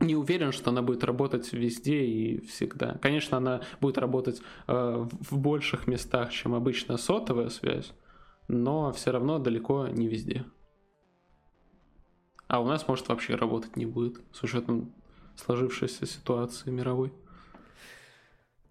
Не 0.00 0.16
уверен, 0.16 0.50
что 0.50 0.70
она 0.70 0.82
будет 0.82 1.04
работать 1.04 1.52
везде 1.52 2.04
и 2.04 2.44
всегда. 2.46 2.98
Конечно, 3.00 3.36
она 3.36 3.60
будет 3.80 3.96
работать 3.96 4.42
э, 4.66 5.06
в 5.30 5.38
больших 5.38 5.86
местах, 5.86 6.32
чем 6.32 6.54
обычная 6.54 6.96
сотовая 6.96 7.48
связь, 7.48 7.92
но 8.48 8.90
все 8.90 9.12
равно 9.12 9.38
далеко 9.38 9.86
не 9.86 10.08
везде. 10.08 10.44
А 12.52 12.60
у 12.60 12.66
нас, 12.66 12.86
может, 12.86 13.08
вообще 13.08 13.34
работать 13.34 13.76
не 13.76 13.86
будет, 13.86 14.20
с 14.30 14.42
учетом 14.42 14.92
сложившейся 15.36 16.04
ситуации 16.04 16.70
мировой. 16.70 17.10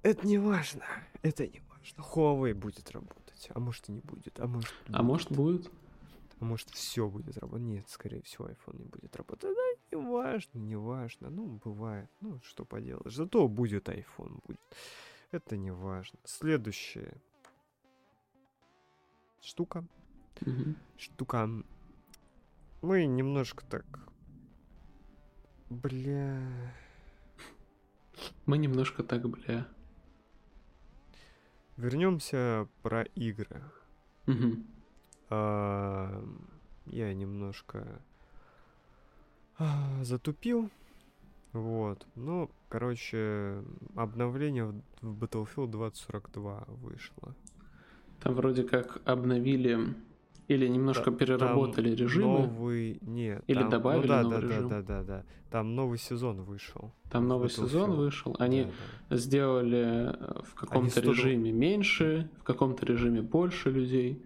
Это 0.03 0.27
не 0.27 0.37
важно. 0.37 0.85
Это 1.23 1.47
не 1.47 1.63
важно. 1.67 2.03
Huawei 2.03 2.53
будет 2.53 2.91
работать, 2.91 3.49
а 3.51 3.59
может 3.59 3.89
и 3.89 3.91
не 3.93 4.01
будет, 4.01 4.39
а 4.39 4.45
может. 4.45 4.71
А 4.85 4.91
будет. 4.91 5.01
может 5.01 5.31
будет. 5.31 5.71
А 6.39 6.45
может 6.45 6.69
все 6.69 7.09
будет 7.09 7.39
работать? 7.39 7.65
Нет, 7.65 7.89
скорее 7.89 8.21
всего, 8.21 8.49
iPhone 8.49 8.77
не 8.77 8.85
будет 8.85 9.15
работать. 9.15 9.49
Да, 9.49 9.97
не 9.97 9.97
важно, 9.99 10.59
не 10.59 10.75
важно. 10.75 11.31
Ну, 11.31 11.59
бывает. 11.65 12.11
Ну, 12.21 12.39
что 12.43 12.65
поделаешь. 12.65 13.15
Зато 13.15 13.47
будет 13.47 13.89
iPhone, 13.89 14.43
будет. 14.45 14.61
Это 15.31 15.57
не 15.57 15.71
важно. 15.71 16.19
Следующая 16.23 17.19
штука. 19.41 19.83
Мгм. 20.41 20.75
штука. 20.97 21.49
Мы 22.81 23.05
немножко 23.05 23.63
так... 23.65 23.85
Бля... 25.69 26.73
Мы 28.45 28.57
немножко 28.57 29.03
так, 29.03 29.27
бля. 29.29 29.67
Вернемся 31.77 32.67
про 32.81 33.03
игры. 33.03 33.61
Мгм. 34.25 34.65
А, 35.29 36.23
Я 36.85 37.13
немножко 37.13 38.01
а, 39.57 40.03
затупил. 40.03 40.69
Вот. 41.53 42.05
Ну, 42.15 42.49
короче, 42.67 43.63
обновление 43.95 44.73
в 45.01 45.23
Battlefield 45.23 45.67
2042 45.67 46.65
вышло. 46.67 47.35
Там 48.21 48.33
вроде 48.33 48.63
как 48.63 49.01
обновили 49.05 49.95
или 50.53 50.67
немножко 50.67 51.11
Та- 51.11 51.17
переработали 51.17 51.95
режимы. 51.95 52.39
Новый... 52.47 52.97
Нет. 53.01 53.43
Или 53.47 53.55
там- 53.59 53.65
ну 53.65 53.71
добавили 53.71 54.07
да, 54.07 54.21
новый 54.23 54.41
да, 54.41 54.47
режим. 54.47 54.67
Да, 54.69 54.81
да, 54.81 55.03
да, 55.03 55.03
да. 55.03 55.25
Там 55.49 55.75
новый 55.75 55.97
сезон 55.97 56.41
вышел. 56.41 56.91
Там 57.09 57.27
новый 57.27 57.47
Battlefield. 57.47 57.65
сезон 57.67 57.91
вышел. 57.91 58.35
Они 58.39 58.63
Да, 58.63 58.71
да. 59.09 59.17
сделали 59.17 60.13
э, 60.13 60.41
в 60.43 60.53
каком-то 60.55 60.91
100 60.91 61.01
дол- 61.01 61.13
режиме 61.13 61.51
меньше, 61.51 62.29
в 62.39 62.43
каком-то 62.43 62.85
режиме 62.85 63.21
больше 63.21 63.69
людей. 63.71 64.23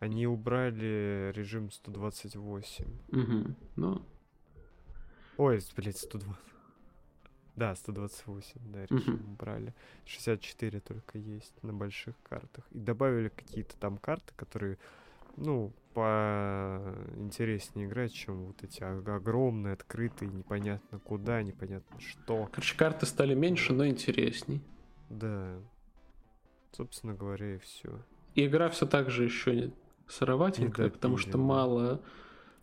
Они 0.00 0.26
убрали 0.26 1.32
режим 1.34 1.70
128. 1.70 2.84
Мгм. 3.10 3.56
Ну, 3.76 4.02
Ой, 5.36 5.60
блядь, 5.76 5.96
120. 5.98 6.36
Да, 7.56 7.74
128, 7.76 8.60
да, 8.72 8.84
режим 8.86 9.14
Мгм. 9.14 9.32
убрали. 9.34 9.74
64 10.04 10.80
только 10.80 11.18
есть 11.18 11.62
на 11.62 11.72
больших 11.72 12.14
картах. 12.24 12.64
И 12.72 12.78
добавили 12.78 13.28
какие-то 13.28 13.76
там 13.78 13.96
карты, 13.98 14.32
которые, 14.36 14.76
ну, 15.36 15.72
по 15.94 16.80
интереснее 17.16 17.86
играть, 17.86 18.12
чем 18.12 18.46
вот 18.46 18.62
эти 18.64 18.82
ог- 18.82 19.08
огромные, 19.08 19.74
открытые, 19.74 20.30
непонятно 20.30 20.98
куда, 20.98 21.42
непонятно 21.42 22.00
что. 22.00 22.46
короче, 22.50 22.76
карты 22.76 23.06
стали 23.06 23.34
меньше, 23.34 23.72
но 23.72 23.86
интересней. 23.86 24.60
Да. 25.10 25.56
Собственно 26.72 27.14
говоря, 27.14 27.54
и 27.54 27.58
все. 27.58 28.02
И 28.34 28.46
игра 28.46 28.68
все 28.70 28.86
так 28.86 29.10
же 29.10 29.24
еще 29.24 29.72
сыроватенькая, 30.08 30.90
потому 30.90 31.16
что 31.16 31.38
мало, 31.38 32.00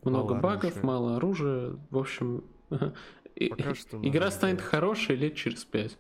много 0.04 0.34
Мало 0.34 0.42
багов, 0.42 0.64
оружия. 0.72 0.84
мало 0.86 1.16
оружия. 1.18 1.80
В 1.90 1.98
общем, 1.98 2.44
Пока 2.70 3.74
что 3.76 3.98
игра 4.06 4.30
станет 4.30 4.58
делать. 4.58 4.70
хорошей 4.70 5.16
лет 5.16 5.36
через 5.36 5.64
пять. 5.64 5.98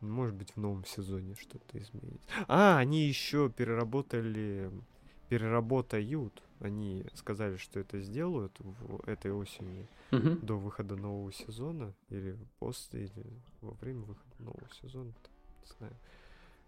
Может 0.00 0.34
быть, 0.36 0.52
в 0.52 0.56
новом 0.58 0.84
сезоне 0.84 1.34
что-то 1.34 1.78
изменится. 1.78 2.28
А, 2.46 2.78
они 2.78 3.06
еще 3.08 3.50
переработали, 3.50 4.70
переработают. 5.28 6.42
Они 6.60 7.04
сказали, 7.14 7.56
что 7.56 7.78
это 7.80 8.00
сделают 8.00 8.52
в 8.60 9.08
этой 9.08 9.32
осенью 9.32 9.86
Мгм. 10.10 10.40
до 10.40 10.58
выхода 10.58 10.96
нового 10.96 11.30
сезона 11.32 11.92
или 12.08 12.36
после, 12.58 13.04
или 13.04 13.26
во 13.60 13.72
время 13.72 14.00
выхода 14.00 14.34
нового 14.42 14.68
сезона, 14.82 15.12
не 15.62 15.76
знаю. 15.78 15.94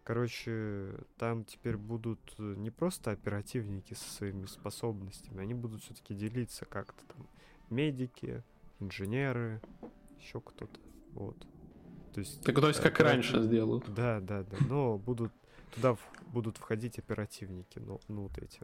Короче, 0.05 0.95
там 1.19 1.45
теперь 1.45 1.77
будут 1.77 2.21
э, 2.39 2.55
не 2.57 2.71
просто 2.71 3.11
оперативники 3.11 3.95
со 3.95 4.09
своими 4.11 4.47
способностями, 4.47 5.41
они 5.43 5.55
будут 5.55 5.83
все-таки 5.83 6.15
делиться 6.15 6.65
как-то 6.65 7.05
там 7.15 7.27
медики, 7.69 8.43
инженеры, 8.79 9.61
еще 10.21 10.41
кто-то. 10.41 10.79
Вот. 11.13 11.37
То 12.15 12.21
есть, 12.21 12.43
Так, 12.43 12.59
то 12.61 12.69
есть, 12.69 12.81
как 12.81 12.95
оператив- 12.95 13.05
раньше 13.05 13.43
сделают. 13.43 13.93
да, 13.95 14.21
да, 14.21 14.43
да. 14.43 14.57
Но 14.69 14.99
будут 14.99 15.33
туда 15.71 15.97
будут 16.27 16.59
входить 16.59 16.99
оперативники, 16.99 17.79
ну, 17.79 18.01
ну 18.09 18.23
вот 18.23 18.39
эти, 18.39 18.61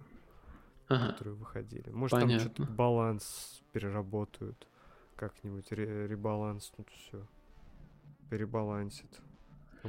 Ага. 0.89 1.13
которые 1.13 1.35
выходили. 1.35 1.91
Может, 1.91 2.19
там 2.21 2.29
что-то 2.31 2.55
Понятно. 2.57 2.77
баланс 2.77 3.63
переработают 3.73 4.69
как-нибудь, 5.17 5.71
ре- 5.73 6.07
ребаланснут 6.07 6.89
все. 6.91 7.27
Перебалансит. 8.31 9.21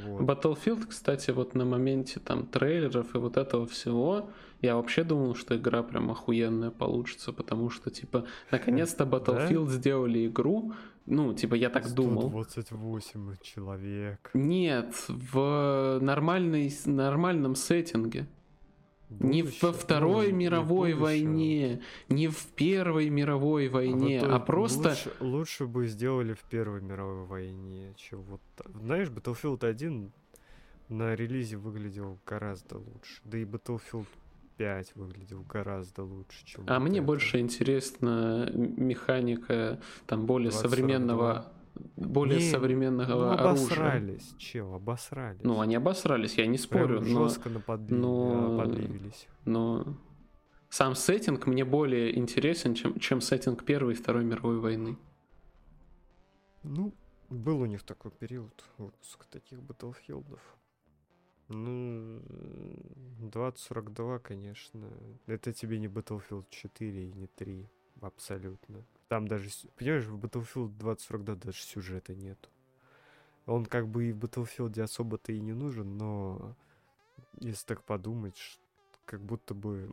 Вот. 0.06 0.22
Battlefield, 0.22 0.88
кстати, 0.88 1.32
вот 1.32 1.56
на 1.56 1.66
моменте 1.66 2.20
там 2.20 2.46
трейлеров 2.46 3.16
и 3.16 3.18
вот 3.18 3.38
этого 3.38 3.66
всего, 3.66 4.30
я 4.62 4.76
вообще 4.76 5.04
думал, 5.04 5.36
что 5.36 5.56
игра 5.56 5.84
прям 5.84 6.10
охуенная 6.12 6.72
получится, 6.72 7.32
потому 7.34 7.70
что, 7.70 7.90
типа, 7.90 8.26
наконец-то 8.52 9.04
Battlefield 9.06 9.70
сделали 9.70 10.28
игру, 10.28 10.74
ну, 11.06 11.34
типа, 11.34 11.56
я 11.56 11.70
так 11.70 11.94
думал. 11.94 12.30
128 12.30 13.38
человек. 13.42 14.30
Нет, 14.34 14.94
в 15.08 16.00
нормальной, 16.02 16.74
нормальном 16.86 17.56
сеттинге. 17.56 18.28
Не 19.10 19.42
Будущее. 19.44 19.60
во 19.62 19.72
Второй 19.74 20.28
не 20.28 20.34
мировой 20.34 20.94
будущее. 20.94 21.02
войне, 21.28 21.82
не 22.10 22.28
в 22.28 22.46
Первой 22.56 23.10
мировой 23.10 23.68
А 23.68 23.72
войне, 23.72 24.20
вот 24.20 24.30
а, 24.30 24.40
то 24.40 24.46
просто... 24.46 24.90
Лучше, 24.90 25.12
лучше 25.22 25.66
бы 25.66 25.88
сделали 25.88 26.34
в 26.34 26.42
Первой 26.42 26.82
мировой 26.82 27.26
войне, 27.26 27.94
чем 27.96 28.22
вот... 28.24 28.42
Знаешь, 28.82 29.08
Battlefield 29.08 29.66
1 29.66 30.12
на 30.90 31.16
релизе 31.16 31.58
выглядел 31.58 32.18
гораздо 32.26 32.78
лучше. 32.78 33.22
Да 33.24 33.38
и 33.38 33.46
Battlefield 33.46 34.08
5 34.58 34.96
выглядел 34.96 35.44
гораздо 35.48 36.04
лучше, 36.04 36.46
чем 36.46 36.64
А 36.68 36.80
вот 36.80 36.90
мне 36.90 36.98
это. 37.00 37.08
больше 37.08 37.40
интересна 37.40 38.50
механика 38.54 39.80
там 40.06 40.26
более 40.26 40.50
2042. 40.52 40.70
современного, 40.70 41.52
более 41.96 42.40
Не, 42.40 42.52
современного 42.52 43.10
Ну, 43.10 43.30
оружия. 43.32 43.50
обосрались, 43.52 44.34
чел, 44.38 44.74
обосрались. 44.74 45.42
Ну, 45.44 45.60
они 45.60 45.76
обосрались, 45.76 46.38
я 46.38 46.46
не 46.48 46.58
спорю, 46.58 47.00
Прям 47.02 47.14
но, 47.14 47.24
жестко 47.28 47.50
наподли- 47.50 47.94
но- 47.94 48.58
подливились. 48.58 49.28
но 49.46 49.86
сам 50.70 50.96
сеттинг 50.96 51.48
мне 51.48 51.64
более 51.66 52.18
интересен, 52.18 52.74
чем, 52.76 53.00
чем 53.00 53.22
сеттинг 53.22 53.64
Первой 53.66 53.94
и 53.94 53.96
Второй 53.96 54.24
мировой 54.24 54.60
войны. 54.60 54.98
Ну, 56.64 56.94
был 57.30 57.62
у 57.62 57.66
них 57.66 57.84
такой 57.84 58.12
период 58.12 58.64
выпуска 58.78 59.26
таких 59.30 59.62
Батлфилдов. 59.62 60.40
Ну, 61.50 62.20
2042, 63.22 64.20
конечно. 64.20 64.90
Это 65.28 65.54
тебе 65.54 65.80
не 65.80 65.88
Battlefield 65.88 66.46
4 66.50 67.08
и 67.10 67.14
не 67.14 67.28
3. 67.28 67.70
Абсолютно. 68.02 68.84
Там 69.08 69.28
даже, 69.28 69.50
понимаешь, 69.78 70.06
в 70.06 70.18
Battlefield 70.18 70.78
2042 70.78 71.36
даже 71.36 71.58
сюжета 71.62 72.14
нету. 72.14 72.50
Он 73.46 73.66
как 73.66 73.88
бы 73.88 74.10
и 74.10 74.12
в 74.12 74.18
Battlefield 74.18 74.80
особо-то 74.82 75.32
и 75.32 75.40
не 75.40 75.54
нужен, 75.54 75.98
но 75.98 76.56
если 77.40 77.66
так 77.66 77.84
подумать, 77.84 78.60
как 79.06 79.22
будто 79.22 79.54
бы 79.54 79.90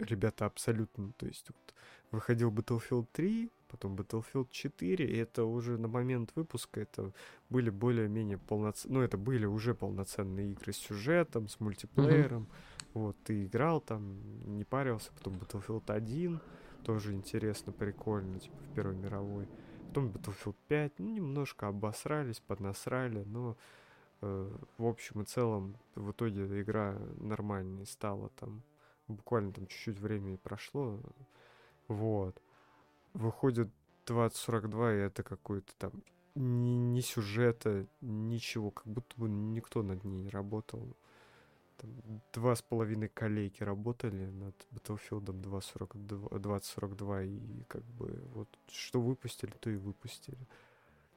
ребята 0.00 0.46
абсолютно, 0.46 1.12
то 1.12 1.26
есть 1.26 1.46
вот 1.48 1.74
выходил 2.10 2.50
Battlefield 2.50 3.06
3, 3.12 3.50
потом 3.68 3.94
Battlefield 3.94 4.48
4, 4.50 5.06
и 5.06 5.16
это 5.16 5.44
уже 5.44 5.78
на 5.78 5.86
момент 5.86 6.32
выпуска 6.34 6.80
это 6.80 7.12
были 7.48 7.70
более-менее 7.70 8.38
полноценные, 8.38 8.98
ну 8.98 9.04
это 9.04 9.16
были 9.16 9.46
уже 9.46 9.74
полноценные 9.74 10.52
игры 10.52 10.72
с 10.72 10.78
сюжетом, 10.78 11.48
с 11.48 11.60
мультиплеером, 11.60 12.48
вот, 12.94 13.16
ты 13.24 13.44
играл 13.44 13.80
там, 13.80 14.56
не 14.56 14.64
парился, 14.64 15.12
потом 15.12 15.34
Battlefield 15.34 15.92
1, 15.92 16.40
тоже 16.86 17.14
интересно, 17.14 17.72
прикольно, 17.72 18.38
типа 18.38 18.56
в 18.58 18.74
Первой 18.74 18.94
мировой, 18.94 19.48
потом 19.88 20.06
Battlefield 20.06 20.54
5, 20.68 20.92
ну 21.00 21.10
немножко 21.10 21.66
обосрались, 21.66 22.38
поднасрали, 22.38 23.24
но 23.24 23.56
э, 24.20 24.50
в 24.78 24.86
общем 24.86 25.22
и 25.22 25.24
целом 25.24 25.76
в 25.96 26.12
итоге 26.12 26.44
игра 26.62 26.96
нормальной 27.18 27.86
стала 27.86 28.28
там, 28.38 28.62
буквально 29.08 29.52
там 29.52 29.66
чуть-чуть 29.66 29.98
времени 29.98 30.36
прошло, 30.36 31.00
вот. 31.88 32.40
Выходит 33.14 33.68
2042, 34.06 34.92
и 34.92 34.98
это 34.98 35.24
какой-то 35.24 35.72
там 35.78 35.90
ни, 36.36 36.76
ни 36.76 37.00
сюжета, 37.00 37.84
ничего, 38.00 38.70
как 38.70 38.86
будто 38.86 39.12
бы 39.16 39.28
никто 39.28 39.82
над 39.82 40.04
ней 40.04 40.22
не 40.22 40.30
работал. 40.30 40.96
Там 41.78 41.90
два 42.32 42.54
с 42.56 42.62
половиной 42.62 43.08
коллеги 43.08 43.62
работали 43.62 44.26
над 44.26 44.54
Battlefield 44.72 45.24
2042, 45.32 46.38
2042, 46.38 47.22
и 47.24 47.62
как 47.68 47.84
бы 47.84 48.22
вот 48.34 48.48
что 48.68 49.00
выпустили, 49.00 49.50
то 49.60 49.68
и 49.70 49.76
выпустили. 49.76 50.38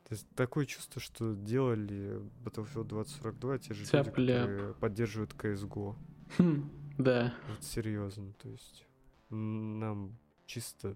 То 0.06 0.16
есть 0.16 0.28
такое 0.36 0.66
чувство, 0.66 1.00
что 1.02 1.34
делали 1.36 2.20
Battlefield 2.44 2.86
2042 2.86 3.58
те 3.60 3.74
же 3.74 3.82
люди, 3.82 3.92
Тяп-ляп. 3.92 4.42
которые 4.48 4.74
поддерживают 4.76 5.34
CSGO. 5.34 5.96
Хм, 6.38 6.70
да. 6.98 7.34
Вот 7.50 7.64
серьезно, 7.64 8.34
то 8.34 8.50
есть 8.50 8.86
нам 9.30 10.18
чисто 10.46 10.96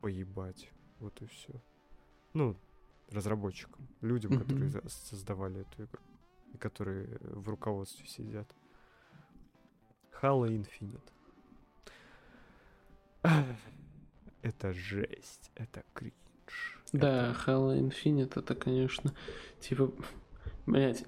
поебать. 0.00 0.70
Вот 0.98 1.20
и 1.22 1.26
все. 1.26 1.52
Ну, 2.34 2.56
разработчикам, 3.10 3.86
людям, 4.00 4.38
которые 4.38 4.68
Мгм. 4.70 4.70
за- 4.82 4.88
создавали 4.88 5.60
эту 5.62 5.84
игру. 5.84 6.00
И 6.54 6.58
которые 6.58 7.18
в 7.22 7.48
руководстве 7.48 8.06
сидят. 8.06 8.52
Halo 10.22 10.46
Infinite. 10.48 11.02
Это 14.42 14.72
жесть, 14.72 15.50
это 15.54 15.82
кринж. 15.92 16.12
Да, 16.92 17.30
это- 17.30 17.50
Halo 17.50 17.78
Infinite 17.78 18.38
это, 18.38 18.54
конечно, 18.54 19.12
типа, 19.60 19.92
блять, 20.66 21.04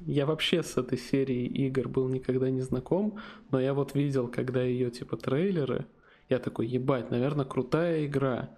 я 0.00 0.26
вообще 0.26 0.62
с 0.62 0.76
этой 0.76 0.98
серией 0.98 1.46
игр 1.46 1.88
был 1.88 2.08
никогда 2.08 2.50
не 2.50 2.60
знаком, 2.60 3.18
но 3.50 3.60
я 3.60 3.72
вот 3.74 3.94
видел, 3.94 4.28
когда 4.28 4.62
ее 4.62 4.90
типа 4.90 5.16
трейлеры, 5.16 5.86
я 6.28 6.38
такой, 6.38 6.66
ебать, 6.66 7.10
наверное, 7.10 7.46
крутая 7.46 8.04
игра. 8.04 8.50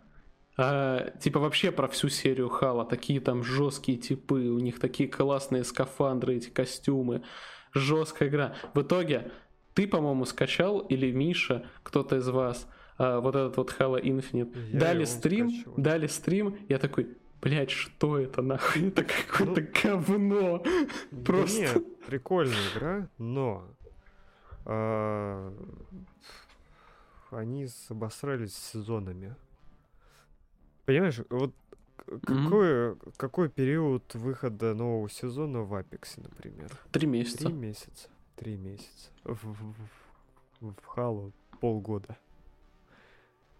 А, 0.56 1.10
типа 1.20 1.38
вообще 1.38 1.70
про 1.70 1.86
всю 1.88 2.08
серию 2.08 2.48
Хала, 2.48 2.84
такие 2.84 3.20
там 3.20 3.44
жесткие 3.44 3.96
типы, 3.98 4.48
у 4.48 4.58
них 4.58 4.80
такие 4.80 5.08
классные 5.08 5.62
скафандры, 5.62 6.36
эти 6.36 6.50
костюмы, 6.50 7.22
жесткая 7.72 8.28
игра. 8.28 8.56
В 8.74 8.82
итоге 8.82 9.30
ты, 9.74 9.86
по-моему, 9.86 10.24
скачал 10.24 10.80
или 10.80 11.10
Миша, 11.12 11.66
кто-то 11.82 12.16
из 12.16 12.28
вас, 12.28 12.68
а, 12.98 13.20
вот 13.20 13.34
этот 13.34 13.56
вот 13.56 13.74
Halo 13.78 14.00
Infinite, 14.00 14.70
я 14.72 14.78
дали 14.78 15.04
стрим, 15.04 15.50
скачиваю. 15.50 15.82
дали 15.82 16.06
стрим, 16.06 16.56
я 16.68 16.78
такой, 16.78 17.16
блять, 17.40 17.70
что 17.70 18.18
это 18.18 18.42
нахуй? 18.42 18.88
Это 18.88 19.04
какое-то 19.04 19.60
ну, 19.60 19.68
говно. 19.82 20.64
Просто. 21.24 21.60
Нет, 21.60 22.06
прикольная 22.06 22.58
игра, 22.74 23.08
но 23.16 23.64
а, 24.66 25.54
они 27.30 27.66
обосрались 27.88 28.54
сезонами. 28.54 29.34
Понимаешь, 30.84 31.20
вот 31.30 31.54
какой, 32.06 32.68
mm-hmm. 32.68 33.14
какой 33.16 33.48
период 33.48 34.14
выхода 34.14 34.74
нового 34.74 35.08
сезона 35.08 35.62
в 35.62 35.74
Апексе, 35.74 36.20
например? 36.20 36.70
Три 36.90 37.06
месяца. 37.06 37.46
Три 37.46 37.52
месяца. 37.52 38.09
Три 38.40 38.56
месяца. 38.56 39.10
В, 39.24 39.34
в, 39.34 39.74
в, 40.60 40.86
Халу 40.86 41.32
полгода. 41.60 42.16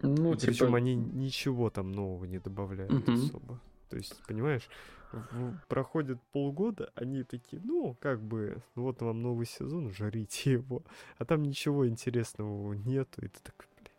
Ну, 0.00 0.34
типа... 0.34 0.52
Причем 0.52 0.74
они 0.74 0.94
ничего 0.94 1.68
там 1.68 1.92
нового 1.92 2.24
не 2.24 2.38
добавляют 2.38 2.90
mm-hmm. 2.90 3.26
особо. 3.26 3.60
То 3.90 3.98
есть, 3.98 4.16
понимаешь, 4.26 4.66
в, 5.12 5.54
проходит 5.68 6.18
полгода, 6.32 6.90
они 6.94 7.24
такие, 7.24 7.60
ну, 7.62 7.94
как 8.00 8.22
бы, 8.22 8.62
ну 8.74 8.84
вот 8.84 9.02
вам 9.02 9.20
новый 9.20 9.44
сезон, 9.44 9.92
жарите 9.92 10.52
его. 10.52 10.82
А 11.18 11.26
там 11.26 11.42
ничего 11.42 11.86
интересного 11.86 12.72
нету, 12.72 13.22
и 13.22 13.28
ты 13.28 13.38
такой, 13.42 13.66
блядь. 13.76 13.92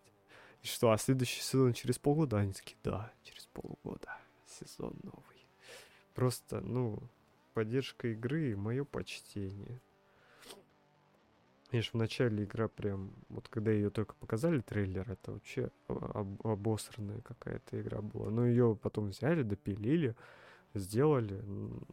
И 0.63 0.65
что, 0.65 0.91
а 0.91 0.97
следующий 0.97 1.41
сезон 1.41 1.73
через 1.73 1.99
полгода? 1.99 2.37
Они 2.39 2.53
такие, 2.53 2.77
да, 2.83 3.13
через 3.21 3.45
полгода 3.53 4.17
сезон 4.47 4.95
новый. 5.03 5.45
Просто, 6.15 6.59
ну, 6.59 6.97
поддержка 7.53 8.07
игры, 8.07 8.55
мое 8.57 8.83
почтение. 8.83 9.79
Конечно, 11.72 11.98
в 11.98 12.02
начале 12.02 12.43
игра 12.43 12.68
прям, 12.68 13.14
вот 13.30 13.48
когда 13.48 13.72
ее 13.72 13.89
только 13.89 14.14
показали 14.15 14.60
трейлер, 14.60 15.10
это 15.10 15.31
вообще 15.31 15.72
об, 15.88 16.45
обосранная 16.45 17.22
какая-то 17.22 17.80
игра 17.80 18.02
была. 18.02 18.30
Но 18.30 18.45
ее 18.45 18.76
потом 18.76 19.07
взяли, 19.07 19.41
допилили, 19.43 20.18
сделали. 20.73 21.41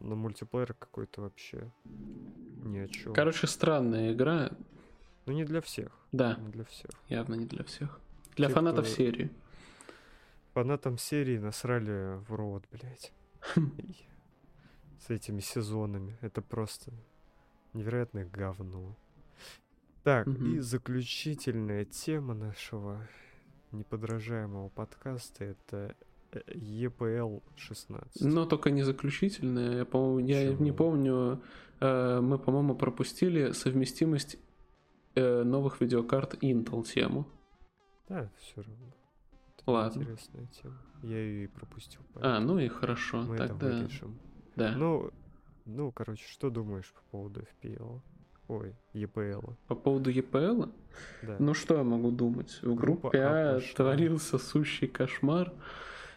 На 0.01 0.15
мультиплеер 0.15 0.73
какой-то 0.73 1.21
вообще 1.21 1.71
ни 1.85 2.79
о 2.79 2.89
чем. 2.89 3.13
Короче, 3.13 3.47
странная 3.47 4.11
игра. 4.11 4.51
Ну 5.25 5.31
не 5.31 5.45
для 5.45 5.61
всех. 5.61 5.97
Да. 6.11 6.35
Не 6.35 6.49
для 6.49 6.65
всех. 6.65 6.91
Явно 7.07 7.35
не 7.35 7.45
для 7.45 7.63
всех. 7.63 8.01
Для 8.35 8.49
Те, 8.49 8.53
фанатов 8.55 8.83
кто... 8.83 8.93
серии. 8.93 9.31
Фанатам 10.55 10.97
серии 10.97 11.37
насрали 11.37 12.17
в 12.27 12.33
рот, 12.35 12.65
блядь. 12.69 13.13
С 13.55 15.09
этими 15.09 15.39
сезонами. 15.39 16.17
Это 16.19 16.41
просто 16.41 16.91
невероятное 17.71 18.25
говно. 18.25 18.97
Так, 20.03 20.27
угу. 20.27 20.45
и 20.45 20.59
заключительная 20.59 21.85
тема 21.85 22.33
нашего 22.33 23.07
неподражаемого 23.71 24.69
подкаста 24.69 25.43
это 25.43 25.95
EPL 26.31 27.41
16. 27.55 28.21
Но 28.21 28.45
только 28.45 28.71
не 28.71 28.83
заключительная. 28.83 29.79
Я, 29.79 29.85
по 29.85 30.19
я 30.19 30.53
не 30.53 30.71
помню. 30.71 31.41
Э, 31.79 32.19
мы, 32.21 32.37
по-моему, 32.37 32.75
пропустили 32.75 33.51
совместимость 33.51 34.37
э, 35.15 35.43
новых 35.43 35.81
видеокарт 35.81 36.35
Intel 36.43 36.83
тему. 36.83 37.27
Да, 38.07 38.29
все 38.39 38.61
равно. 38.61 38.93
Это 39.57 39.71
Ладно. 39.71 40.01
Интересная 40.01 40.47
тема. 40.47 40.77
Я 41.03 41.17
ее 41.17 41.43
и 41.45 41.47
пропустил. 41.47 42.01
Поэтому. 42.13 42.35
А, 42.35 42.39
ну 42.39 42.59
и 42.59 42.67
хорошо. 42.67 43.21
Мы 43.21 43.37
Тогда... 43.37 43.55
это 43.55 43.77
вырежем. 43.77 44.19
Да. 44.55 44.75
Ну, 44.75 45.11
ну, 45.65 45.91
короче, 45.91 46.25
что 46.27 46.49
думаешь 46.49 46.91
по 46.91 47.01
поводу 47.11 47.41
FPL? 47.41 48.01
Ой, 48.49 48.75
EPL. 48.95 49.55
По 49.67 49.75
поводу 49.75 50.11
EPL? 50.11 50.71
Да. 51.21 51.35
Ну 51.37 51.53
что 51.53 51.77
я 51.77 51.83
могу 51.83 52.09
думать? 52.09 52.59
В 52.63 52.73
Группа 52.73 53.09
группе 53.09 53.21
А, 53.21 53.57
а 53.57 53.61
творился 53.75 54.39
сущий 54.39 54.87
кошмар. 54.87 55.53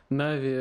Нави 0.09 0.57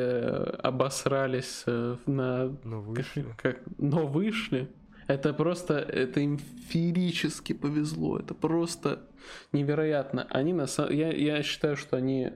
обосрались 0.64 1.64
э, 1.68 1.96
на... 2.06 2.58
Но 2.66 2.82
вышли. 2.82 3.26
Как... 3.38 3.62
Но 3.78 4.06
вышли. 4.06 4.70
Это 5.08 5.34
просто, 5.34 5.76
это 5.80 6.20
им 6.20 6.40
феерически 6.40 7.54
повезло. 7.54 8.20
Это 8.20 8.34
просто 8.34 9.08
невероятно. 9.54 10.28
Они 10.30 10.52
на. 10.52 10.68
Я, 10.90 11.14
я 11.14 11.42
считаю, 11.42 11.78
что 11.78 11.96
они 11.96 12.34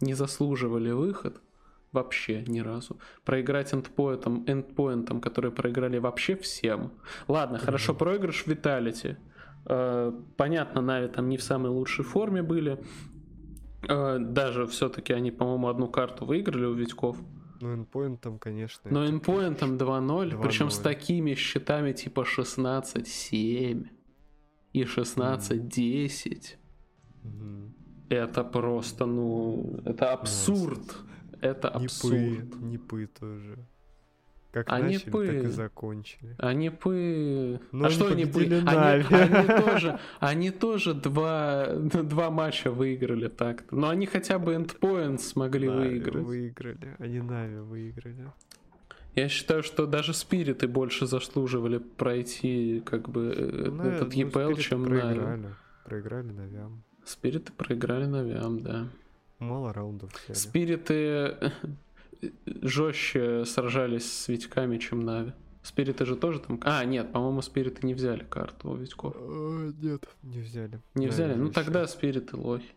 не 0.00 0.14
заслуживали 0.14 0.90
выход 0.90 1.40
вообще 1.96 2.44
ни 2.46 2.60
разу. 2.60 2.96
Проиграть 3.24 3.74
эндпоинтом, 3.74 4.44
эндпоинтом, 4.46 5.20
которые 5.20 5.50
проиграли 5.50 5.98
вообще 5.98 6.34
всем. 6.36 6.90
Ладно, 7.28 7.56
mm-hmm. 7.56 7.64
хорошо, 7.64 7.94
проигрыш 7.94 8.44
в 8.44 8.46
Виталити. 8.46 9.16
Э, 9.68 10.12
понятно, 10.36 10.82
Нави 10.82 11.08
там 11.08 11.28
не 11.28 11.36
в 11.36 11.42
самой 11.42 11.70
лучшей 11.70 12.04
форме 12.04 12.42
были. 12.42 12.78
Э, 13.88 14.18
даже 14.20 14.66
все-таки 14.66 15.12
они, 15.14 15.30
по-моему, 15.30 15.68
одну 15.68 15.88
карту 15.88 16.26
выиграли 16.26 16.66
у 16.66 16.74
Витьков. 16.74 17.16
Ну, 17.60 17.74
эндпоинтом, 17.74 18.38
конечно. 18.38 18.90
Но 18.90 19.06
эндпоинтом 19.06 19.76
2-0, 19.78 20.42
причем 20.42 20.70
с 20.70 20.78
такими 20.78 21.34
счетами 21.34 21.92
типа 21.92 22.20
16-7 22.20 23.88
и 24.72 24.82
16-10. 24.82 26.56
Mm-hmm. 27.24 27.70
Это 28.08 28.44
просто, 28.44 29.06
ну, 29.06 29.80
это 29.84 30.12
абсурд. 30.12 30.78
Yes. 30.78 31.15
Это 31.46 31.68
абсурд. 31.68 32.14
Непы, 32.16 32.58
непы 32.64 33.08
тоже. 33.18 33.58
Как 34.56 34.70
а 34.70 34.78
начали, 34.78 35.06
непы. 35.06 35.26
так 35.26 35.36
и 35.36 35.46
закончили. 35.48 36.34
А 36.38 36.54
непы... 36.54 37.60
Ну, 37.72 37.84
а 37.84 37.90
что 37.90 38.14
непы? 38.14 38.44
Они, 38.44 39.04
они 39.04 39.46
тоже, 39.64 39.98
они 40.18 40.50
тоже 40.50 40.94
два, 40.94 41.74
два 41.74 42.30
матча 42.30 42.70
выиграли 42.70 43.28
так-то. 43.28 43.76
Но 43.76 43.90
они 43.90 44.06
хотя 44.06 44.38
бы 44.38 44.54
endpoints 44.54 45.18
смогли 45.18 45.68
Нави 45.68 45.88
выиграть. 45.88 46.24
выиграли, 46.24 46.96
они 46.98 47.20
Нави 47.20 47.58
выиграли. 47.58 48.32
Я 49.14 49.28
считаю, 49.28 49.62
что 49.62 49.86
даже 49.86 50.14
спириты 50.14 50.68
больше 50.68 51.06
заслуживали 51.06 51.76
пройти 51.76 52.82
как 52.86 53.10
бы 53.10 53.34
э, 53.36 53.70
ну, 53.70 53.82
этот 53.82 54.14
ну, 54.14 54.22
EPL, 54.22 54.58
чем 54.58 54.84
проиграли. 54.84 55.18
Нави. 55.18 55.54
Проиграли 55.84 56.32
Навям. 56.32 56.82
Спириты 57.04 57.52
проиграли 57.52 58.06
Навям, 58.06 58.60
да. 58.60 58.88
Мало 59.38 59.72
раундов 59.72 60.12
взяли. 60.12 60.36
Спириты 60.36 61.52
жестче 62.46 63.44
сражались 63.44 64.10
с 64.10 64.28
Витьками, 64.28 64.78
чем 64.78 65.00
Нави. 65.00 65.32
Спириты 65.62 66.06
же 66.06 66.16
тоже 66.16 66.38
там... 66.38 66.60
А, 66.62 66.84
нет, 66.84 67.12
по-моему, 67.12 67.42
спириты 67.42 67.86
не 67.86 67.94
взяли 67.94 68.24
карту 68.24 68.70
у 68.70 68.76
Витьков. 68.76 69.14
А, 69.16 69.72
нет, 69.82 70.08
не 70.22 70.40
взяли. 70.40 70.80
Не 70.94 71.08
взяли? 71.08 71.34
Ну 71.34 71.50
тогда 71.50 71.86
спириты 71.86 72.36
лохи. 72.36 72.72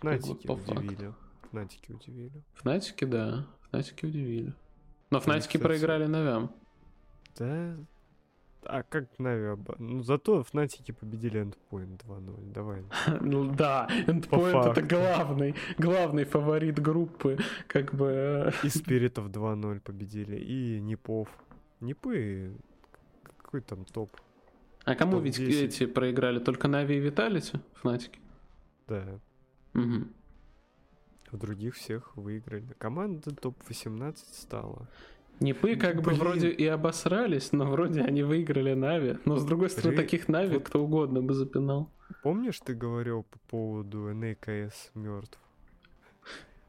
Фнатики 0.00 0.46
удивили. 0.46 1.14
Фнатики 1.50 1.92
удивили. 1.92 2.42
Фнатики, 2.54 3.04
да. 3.04 3.46
Фнатики 3.70 4.04
удивили. 4.04 4.52
Но 5.10 5.20
Фнатики 5.20 5.56
проиграли 5.56 6.06
Навям. 6.06 6.50
Да, 7.38 7.76
а 8.68 8.82
как 8.82 9.18
Нави 9.18 9.48
оба... 9.48 9.74
Ну, 9.78 10.02
зато 10.02 10.42
Фнатики 10.42 10.92
победили 10.92 11.40
Endpoint 11.40 12.00
2-0. 12.06 12.52
Давай. 12.52 12.84
Ну 13.20 13.54
да, 13.54 13.88
Endpoint 14.06 14.70
это 14.70 14.82
главный, 14.82 15.54
главный 15.78 16.24
фаворит 16.24 16.78
группы. 16.78 17.38
Как 17.66 17.94
бы... 17.94 18.52
И 18.64 18.68
Спиритов 18.68 19.28
2-0 19.28 19.80
победили, 19.80 20.36
и 20.36 20.80
Непов. 20.80 21.28
Непы... 21.80 22.56
Какой 23.36 23.60
там 23.60 23.84
топ? 23.84 24.10
А 24.84 24.94
кому 24.94 25.18
ведь 25.18 25.38
эти 25.38 25.86
проиграли? 25.86 26.38
Только 26.38 26.68
Нави 26.68 26.96
и 26.96 27.00
Vitality? 27.00 27.58
Фнатики? 27.74 28.20
Да. 28.88 29.20
Угу. 29.74 30.06
В 31.32 31.36
других 31.38 31.74
всех 31.74 32.16
выиграли. 32.16 32.72
Команда 32.78 33.34
топ-18 33.34 34.16
стала. 34.32 34.88
Непы 35.40 35.76
как 35.76 36.02
Блин. 36.02 36.04
бы 36.04 36.12
вроде 36.14 36.48
и 36.48 36.66
обосрались, 36.66 37.52
но 37.52 37.66
вроде 37.66 38.00
они 38.02 38.22
выиграли 38.22 38.74
Нави. 38.74 39.18
Но 39.24 39.36
с 39.36 39.44
другой 39.44 39.70
стороны, 39.70 39.96
Ре... 39.96 40.02
таких 40.02 40.28
Нави 40.28 40.54
вот... 40.54 40.64
кто 40.68 40.82
угодно 40.82 41.22
бы 41.22 41.34
запинал. 41.34 41.90
Помнишь, 42.22 42.60
ты 42.60 42.74
говорил 42.74 43.24
по 43.24 43.38
поводу 43.50 44.14
НКС 44.14 44.90
мертв? 44.94 45.38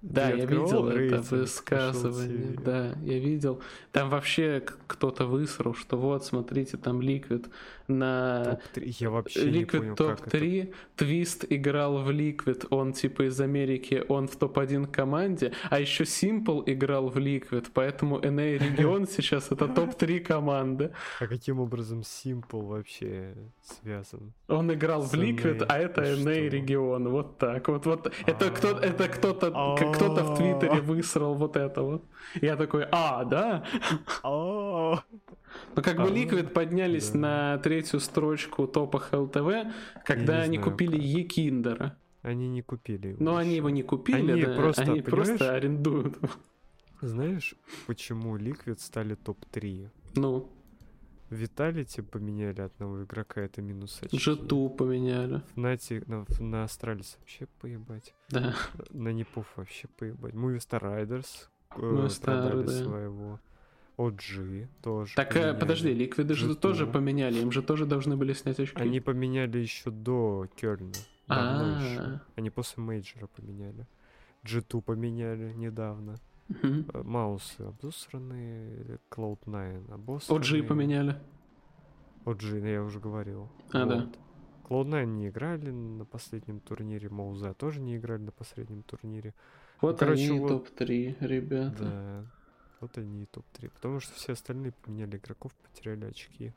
Да, 0.09 0.29
я 0.29 0.45
видел 0.45 0.87
это 0.87 1.21
высказывание. 1.21 2.57
Да, 2.63 2.93
я 3.03 3.19
видел. 3.19 3.61
Там 3.91 4.09
вообще 4.09 4.63
кто-то 4.87 5.25
высрал, 5.25 5.73
что 5.73 5.97
вот, 5.97 6.25
смотрите, 6.25 6.77
там 6.77 6.99
Liquid 6.99 7.49
на... 7.87 8.59
Топ-3. 8.75 8.95
Я 8.99 9.09
вообще 9.09 9.51
не 9.51 9.63
Liquid 9.63 9.79
понял, 9.79 9.95
как 9.95 10.27
это. 10.27 10.29
топ-3, 10.29 10.73
Твист 10.95 11.45
играл 11.49 11.97
в 11.99 12.09
Liquid, 12.09 12.67
он 12.69 12.93
типа 12.93 13.27
из 13.27 13.39
Америки, 13.39 14.03
он 14.07 14.27
в 14.27 14.35
топ-1 14.35 14.87
команде, 14.87 15.53
а 15.69 15.79
еще 15.79 16.03
Simple 16.03 16.63
играл 16.65 17.09
в 17.09 17.17
Liquid, 17.17 17.67
поэтому 17.73 18.19
NA 18.19 18.57
регион 18.57 19.07
сейчас 19.11 19.51
это 19.51 19.67
топ-3 19.67 20.19
команды. 20.19 20.91
А 21.19 21.27
каким 21.27 21.59
образом 21.59 22.01
Simple 22.01 22.65
вообще 22.65 23.35
связан? 23.61 24.33
Он 24.47 24.73
играл 24.73 25.01
в 25.01 25.13
Liquid, 25.13 25.59
NA. 25.59 25.65
а 25.69 25.77
это 25.79 26.01
NA 26.03 26.47
что? 26.47 26.55
регион, 26.55 27.09
вот 27.09 27.37
так. 27.37 27.67
Вот, 27.67 27.85
вот. 27.85 28.11
Это 28.25 28.49
кто, 28.51 28.79
это 28.79 29.07
кто-то, 29.07 29.51
кто-то 29.97 30.23
в 30.23 30.37
Твиттере 30.37 30.81
высрал 30.81 31.35
вот 31.35 31.55
это 31.55 31.81
вот. 31.81 32.05
Я 32.41 32.55
такой, 32.55 32.85
а, 32.91 33.23
да? 33.25 33.63
Ну, 34.23 35.81
как 35.81 35.97
бы 35.97 36.03
А, 36.03 36.07
Liquid 36.07 36.49
поднялись 36.49 37.13
на 37.13 37.57
третью 37.59 37.99
строчку 37.99 38.67
топа 38.67 38.99
ХЛТВ, 38.99 39.73
когда 40.05 40.41
они 40.41 40.57
купили. 40.57 40.97
Екиндера. 40.97 41.97
Они 42.21 42.49
не 42.49 42.61
купили 42.61 43.09
его. 43.09 43.17
Но 43.23 43.37
они 43.37 43.55
его 43.55 43.69
не 43.69 43.83
купили, 43.83 44.31
Они 44.31 44.41
да, 44.41 44.55
просто, 44.55 44.81
они 44.81 45.01
просто 45.01 45.53
арендуют. 45.53 46.17
Знаешь, 47.01 47.55
почему 47.85 48.37
Liquid 48.37 48.79
стали 48.79 49.15
топ-3? 49.15 49.89
Ну, 50.15 50.49
Vitality 51.29 52.01
поменяли 52.01 52.61
одного 52.61 53.03
игрока, 53.03 53.41
это 53.41 53.61
минус 53.61 53.99
очки. 54.01 54.17
G2 54.17 54.69
поменяли. 54.77 55.41
Фнати 55.53 56.03
на, 56.07 56.25
на 56.39 56.63
Astralis 56.63 57.17
вообще 57.19 57.47
поебать. 57.61 58.13
Да. 58.29 58.53
На 58.91 59.09
Непов 59.11 59.45
вообще 59.57 59.87
поебать. 59.97 60.33
Movistar 60.33 60.81
Riders 60.81 61.49
э, 61.75 61.79
Movistar, 61.81 62.23
продали 62.23 62.65
да. 62.65 62.71
своего. 62.83 63.39
OG 63.97 64.67
тоже 64.81 65.15
Так, 65.15 65.31
э, 65.31 65.33
поменяли. 65.39 65.59
подожди, 65.59 65.93
Ликвиды 65.93 66.33
же 66.35 66.51
G2. 66.51 66.55
тоже 66.55 66.85
поменяли, 66.87 67.39
им 67.39 67.51
же 67.51 67.61
тоже 67.63 67.85
должны 67.85 68.15
были 68.15 68.33
снять 68.33 68.59
очки. 68.59 68.79
Они 68.81 68.99
поменяли 69.01 69.57
еще 69.57 69.89
до 69.91 70.47
Кёльна. 70.55 70.93
Давно 71.27 71.77
А. 71.77 71.81
еще. 71.81 72.21
Они 72.35 72.49
после 72.51 72.83
мейджора 72.83 73.27
поменяли. 73.27 73.85
G2 74.45 74.81
поменяли 74.81 75.51
недавно. 75.53 76.15
Э, 76.49 77.01
Маусы 77.03 77.61
обосранные, 77.61 78.99
Cloud9 79.11 79.93
обосранные. 79.93 80.61
OG 80.63 80.67
поменяли. 80.67 81.15
OG, 82.25 82.59
ну, 82.61 82.67
я 82.67 82.83
уже 82.83 82.99
говорил. 82.99 83.49
А, 83.71 83.85
да. 83.85 84.09
Cloud9 84.69 85.05
не 85.05 85.29
играли 85.29 85.71
на 85.71 86.05
последнем 86.05 86.59
турнире, 86.59 87.09
Мауза 87.09 87.53
тоже 87.53 87.79
не 87.79 87.95
играли 87.97 88.21
на 88.23 88.31
последнем 88.31 88.83
турнире. 88.83 89.33
Вот 89.81 89.99
короче, 89.99 90.29
они 90.29 90.39
вот- 90.39 90.49
топ-3, 90.49 91.17
ребята. 91.19 91.83
Да. 91.83 92.25
Вот 92.81 92.97
они 92.97 93.23
и 93.23 93.25
топ-3. 93.25 93.69
Потому 93.73 93.99
что 93.99 94.13
все 94.15 94.33
остальные 94.33 94.71
поменяли 94.71 95.17
игроков, 95.17 95.51
потеряли 95.55 96.05
очки. 96.05 96.53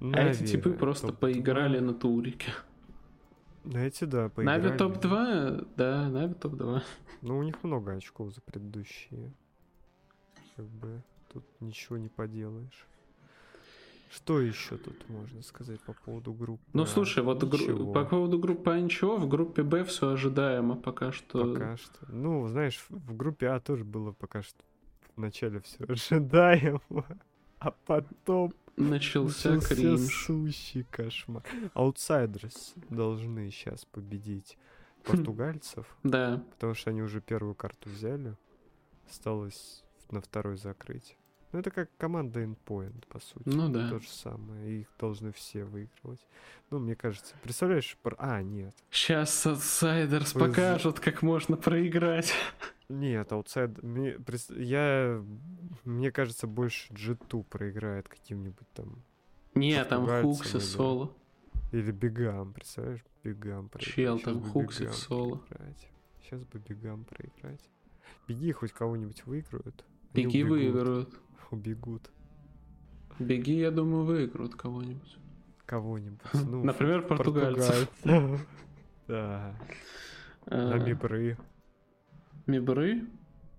А 0.00 0.20
эти 0.28 0.44
типы 0.46 0.68
Нави 0.70 0.78
просто 0.78 1.06
топ-2. 1.08 1.18
поиграли 1.18 1.78
на 1.80 1.92
турике. 1.92 2.52
Эти, 3.74 4.04
да, 4.04 4.28
поиграли. 4.28 4.62
Нави 4.62 4.78
топ-2, 4.78 5.68
да, 5.76 6.08
Нави 6.08 6.34
топ-2. 6.34 6.82
Ну, 7.22 7.38
у 7.38 7.42
них 7.42 7.62
много 7.62 7.92
очков 7.92 8.32
за 8.34 8.40
предыдущие. 8.40 9.30
Как 10.56 10.64
бы 10.66 11.02
тут 11.32 11.44
ничего 11.60 11.98
не 11.98 12.08
поделаешь. 12.08 12.86
Что 14.10 14.40
еще 14.40 14.76
тут 14.76 15.08
можно 15.08 15.42
сказать 15.42 15.80
по 15.82 15.92
поводу 15.92 16.32
группы? 16.32 16.62
Ну 16.72 16.84
слушай, 16.84 17.22
вот 17.22 17.44
гру- 17.44 17.92
по 17.92 18.04
поводу 18.04 18.38
группы 18.40 18.72
А 18.72 18.80
ничего, 18.80 19.16
в 19.16 19.28
группе 19.28 19.62
Б 19.62 19.84
все 19.84 20.08
ожидаемо 20.08 20.74
пока 20.74 21.12
что. 21.12 21.52
Пока 21.54 21.76
что. 21.76 22.06
Ну, 22.08 22.48
знаешь, 22.48 22.84
в 22.88 23.14
группе 23.16 23.48
А 23.48 23.60
тоже 23.60 23.84
было 23.84 24.10
пока 24.12 24.42
что 24.42 24.58
вначале 25.14 25.60
все 25.60 25.84
ожидаемо, 25.88 26.80
а 27.60 27.70
потом 27.86 28.52
Начался 28.76 29.50
начался 29.54 29.74
кринж. 29.74 30.24
сущий 30.26 30.84
кошмар. 30.84 31.42
Outsiders 31.74 32.74
должны 32.88 33.50
сейчас 33.50 33.84
победить 33.84 34.56
португальцев, 35.04 35.86
Да, 36.02 36.42
потому 36.52 36.74
что 36.74 36.90
они 36.90 37.02
уже 37.02 37.20
первую 37.20 37.54
карту 37.54 37.90
взяли. 37.90 38.36
Осталось 39.08 39.84
на 40.10 40.20
второй 40.20 40.56
закрыть. 40.56 41.16
Ну, 41.52 41.58
это 41.58 41.72
как 41.72 41.90
команда 41.96 42.44
Endpoint, 42.44 43.06
по 43.08 43.18
сути. 43.18 43.42
ну 43.48 43.68
да. 43.68 43.88
То 43.90 43.98
же 43.98 44.08
самое. 44.08 44.82
Их 44.82 44.86
должны 45.00 45.32
все 45.32 45.64
выигрывать. 45.64 46.24
Ну, 46.70 46.78
мне 46.78 46.94
кажется. 46.94 47.34
Представляешь, 47.42 47.98
а, 48.18 48.40
нет. 48.40 48.72
Сейчас 48.90 49.44
Outsiders 49.46 50.34
Вы 50.34 50.40
за- 50.40 50.46
покажут, 50.46 51.00
как 51.00 51.22
можно 51.22 51.56
проиграть. 51.56 52.32
Нет, 52.90 53.30
аутсайд... 53.32 53.82
мне- 53.82 54.16
Я... 54.56 55.24
Мне 55.84 56.10
кажется, 56.10 56.46
больше 56.46 56.92
G2 56.92 57.44
проиграет 57.44 58.08
каким-нибудь 58.08 58.68
там... 58.74 59.02
Не, 59.54 59.84
там 59.84 60.06
Хукси 60.06 60.56
или- 60.56 60.58
соло. 60.58 61.12
Или 61.72 61.92
Бегам, 61.92 62.52
представляешь? 62.52 63.04
Бегам 63.22 63.68
проиграть. 63.68 63.94
Чел, 63.94 64.16
Щас 64.18 64.24
там 64.24 64.42
Хукси 64.42 64.80
Бегам 64.82 64.94
соло. 64.94 65.36
проиграть. 65.36 65.88
Сейчас 66.22 66.42
бы 66.42 66.58
Бегам 66.68 67.04
проиграть. 67.04 67.70
Беги, 68.26 68.50
хоть 68.52 68.72
кого-нибудь 68.72 69.24
выиграют. 69.26 69.84
Они 70.14 70.24
Беги 70.24 70.42
убегут. 70.42 70.58
выиграют. 70.58 71.14
Убегут. 71.52 72.10
Беги, 73.20 73.58
я 73.58 73.70
думаю, 73.70 74.04
выиграют 74.04 74.54
кого-нибудь. 74.56 75.16
Кого-нибудь. 75.66 76.20
Ну, 76.34 76.64
Например, 76.64 77.02
португальцев. 77.06 77.88
Да. 79.06 79.56
А, 80.46 80.70
На 80.70 80.84
Мибры. 80.84 81.36
Мибры 82.50 83.06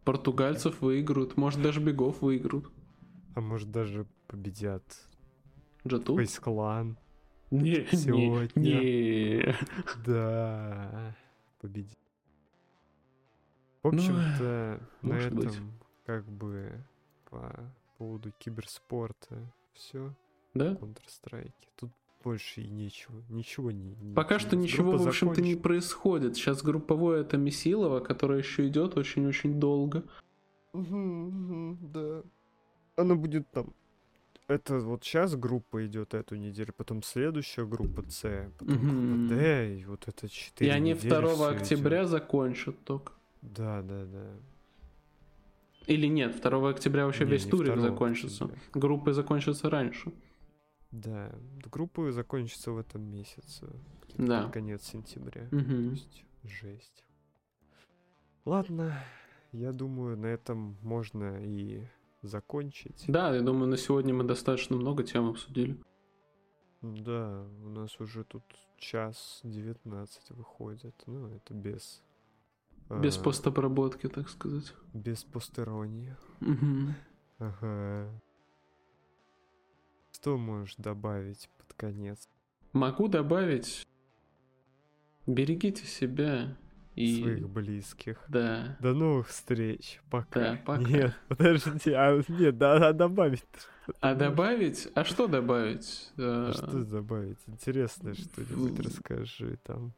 португальцев 0.03 0.81
выиграют. 0.81 1.37
Может, 1.37 1.61
даже 1.61 1.79
бегов 1.79 2.21
выиграют. 2.21 2.69
А 3.35 3.41
может 3.41 3.71
даже 3.71 4.05
победят 4.27 4.83
Джату? 5.87 6.17
Фейс 6.17 6.39
Клан. 6.39 6.97
Не, 7.49 7.87
не, 7.91 7.97
Сегодня. 7.97 8.51
не. 8.61 9.55
Да. 10.05 11.15
Победить. 11.59 11.97
В 13.83 13.91
Ну, 13.91 13.97
общем-то, 13.97 14.79
на 15.01 15.13
может 15.13 15.33
этом 15.33 15.43
быть. 15.43 15.55
как 16.05 16.25
бы 16.29 16.83
по 17.29 17.73
поводу 17.97 18.31
киберспорта 18.37 19.51
все. 19.73 20.13
Да? 20.53 20.73
Counter-Strike. 20.73 21.53
Тут 21.77 21.91
больше 22.23 22.61
и 22.61 22.69
нечего. 22.69 23.21
Ничего 23.29 23.71
не... 23.71 23.95
не 24.01 24.13
Пока 24.13 24.39
что 24.39 24.55
ничего, 24.55 24.91
в 24.97 25.07
общем-то, 25.07 25.41
не 25.41 25.49
закончена. 25.53 25.61
происходит. 25.61 26.35
Сейчас 26.35 26.61
групповое 26.63 27.21
это 27.21 27.37
Месилова, 27.37 27.99
которое 27.99 28.39
еще 28.39 28.67
идет 28.67 28.97
очень-очень 28.97 29.59
долго. 29.59 30.03
Мгм, 30.73 30.97
мгм, 30.97 31.77
да. 31.93 32.21
Она 32.95 33.15
будет 33.15 33.49
там. 33.51 33.73
Это 34.47 34.79
вот 34.79 35.03
сейчас 35.05 35.35
группа 35.35 35.85
идет 35.85 36.13
эту 36.13 36.35
неделю, 36.35 36.73
потом 36.75 37.03
следующая 37.03 37.65
группа 37.65 38.03
С, 38.09 38.51
потом 38.59 38.75
Мгм. 38.75 39.27
группа 39.27 39.35
Д, 39.35 39.79
и 39.79 39.85
вот 39.85 40.07
это 40.07 40.27
4 40.27 40.69
И 40.69 40.73
они 40.73 40.93
2 40.93 41.49
октября 41.49 42.05
закончат 42.05 42.75
только. 42.83 43.13
Да, 43.41 43.81
да, 43.81 44.05
да. 44.05 44.25
Или 45.87 46.07
нет, 46.07 46.41
2 46.41 46.69
октября 46.69 47.05
вообще 47.05 47.23
Не, 47.25 47.31
весь 47.31 47.45
не 47.45 47.51
турик 47.51 47.73
2 47.73 47.81
закончится. 47.81 48.45
октября. 48.45 48.61
Группы 48.73 49.13
закончатся 49.13 49.69
раньше. 49.69 50.11
Да, 50.91 51.31
группы 51.71 52.11
закончатся 52.11 52.71
в 52.71 52.77
этом 52.77 53.01
месяце. 53.03 53.67
Да. 54.17 54.49
Конец 54.49 54.83
сентября. 54.83 55.47
То 55.47 55.55
Мгм. 55.55 55.91
есть 55.91 56.25
жесть. 56.43 57.05
Ладно, 58.45 58.93
я 59.51 59.71
думаю, 59.71 60.17
на 60.17 60.25
этом 60.25 60.77
можно 60.81 61.39
и 61.43 61.87
закончить. 62.21 63.05
Да, 63.07 63.33
я 63.33 63.41
думаю, 63.41 63.67
на 63.67 63.77
сегодня 63.77 64.13
мы 64.13 64.23
достаточно 64.23 64.75
много 64.75 65.03
тем 65.03 65.29
обсудили. 65.29 65.79
Да, 66.81 67.45
у 67.63 67.69
нас 67.69 67.99
уже 67.99 68.23
тут 68.23 68.43
час 68.77 69.41
19 69.43 70.31
выходит. 70.31 70.95
Ну, 71.05 71.27
это 71.27 71.53
без... 71.53 72.03
Без 72.89 73.17
а, 73.17 73.23
постобработки, 73.23 74.09
так 74.09 74.27
сказать. 74.27 74.73
Без 74.93 75.23
постеронии. 75.23 76.17
Мгм. 76.41 76.95
Ага. 77.37 78.09
Что 80.21 80.37
можешь 80.37 80.75
добавить 80.77 81.49
под 81.57 81.73
конец? 81.73 82.29
Могу 82.73 83.07
добавить. 83.07 83.87
Берегите 85.25 85.83
себя 85.87 86.55
и... 86.95 87.23
Своих 87.23 87.49
близких. 87.49 88.23
Да. 88.27 88.77
До 88.79 88.93
новых 88.93 89.29
встреч. 89.29 89.99
Пока. 90.11 90.39
Да, 90.39 90.61
пока. 90.63 90.83
Нет, 90.83 91.17
подожди, 91.27 91.91
а 91.93 92.21
нет, 92.27 92.55
да, 92.55 92.89
а 92.89 92.93
добавить. 92.93 93.43
А 93.99 94.13
добавить? 94.13 94.89
А 94.93 95.05
что 95.05 95.25
добавить? 95.25 96.11
А 96.19 96.51
что 96.53 96.85
добавить? 96.85 97.39
Интересное 97.47 98.13
что-нибудь 98.13 98.79
расскажи 98.79 99.57
там. 99.63 99.91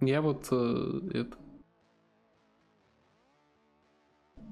Я 0.00 0.20
вот 0.20 0.46
э, 0.50 1.00
это. 1.14 1.38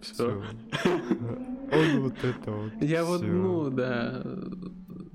Все. 0.02 0.42
Он 1.72 2.00
вот 2.02 2.24
это 2.24 2.50
вот. 2.50 2.72
Я 2.80 3.04
вот, 3.04 3.22
ну, 3.22 3.70
да. 3.70 4.22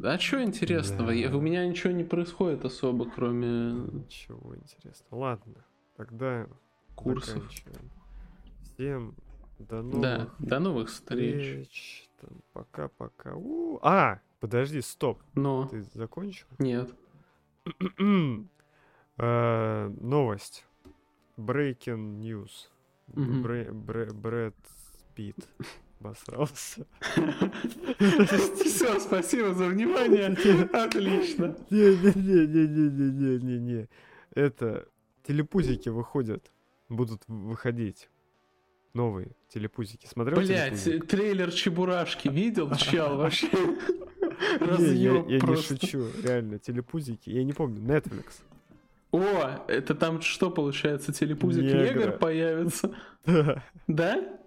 А 0.03 0.17
что 0.19 0.43
интересного? 0.43 1.09
У 1.11 1.41
меня 1.41 1.65
ничего 1.67 1.93
не 1.93 2.03
происходит 2.03 2.65
особо, 2.65 3.09
кроме... 3.09 3.71
Ничего 3.71 4.55
интересного. 4.55 5.19
Ладно, 5.21 5.65
тогда 5.95 6.47
курсов. 6.95 7.43
Всем 8.73 9.15
до 9.59 9.81
новых 9.81 10.01
Да, 10.01 10.29
до 10.39 10.59
новых 10.59 10.89
встреч. 10.89 11.35
встреч. 11.67 12.09
Там, 12.19 12.41
Пока-пока. 12.53 13.35
А, 13.81 14.19
подожди, 14.39 14.81
стоп. 14.81 15.21
Но 15.35 15.67
Ты 15.67 15.83
закончил? 15.93 16.47
нет. 16.59 16.89
Э, 19.17 19.87
Новость. 20.01 20.65
Breaking 21.37 22.19
news. 22.19 22.69
Брэд 23.07 24.55
Питт 25.15 25.47
обосрался. 25.99 26.85
Все, 28.65 28.99
спасибо 28.99 29.53
за 29.53 29.67
внимание. 29.67 30.27
Отлично. 30.73 31.55
Не-не-не-не-не-не-не-не. 31.69 33.87
Это 34.33 34.87
телепузики 35.23 35.89
выходят. 35.89 36.51
Будут 36.89 37.23
выходить. 37.27 38.09
Новые 38.93 39.31
телепузики. 39.49 40.05
Смотрел 40.05 40.37
Блять, 40.39 40.83
трейлер 41.07 41.51
Чебурашки 41.51 42.27
видел, 42.27 42.69
чел, 42.75 43.17
вообще? 43.17 43.49
Не, 44.59 44.93
я, 44.95 45.13
я 45.13 45.21
не 45.21 45.39
просто. 45.39 45.79
шучу, 45.79 46.05
реально, 46.21 46.59
телепузики. 46.59 47.31
Я 47.31 47.43
не 47.43 47.53
помню, 47.53 47.81
Netflix. 47.81 48.41
О, 49.13 49.63
это 49.67 49.93
там 49.93 50.21
что 50.21 50.49
получается, 50.49 51.13
телепузик 51.13 51.63
негр 51.63 52.17
появится? 52.17 52.93
Да? 53.87 54.39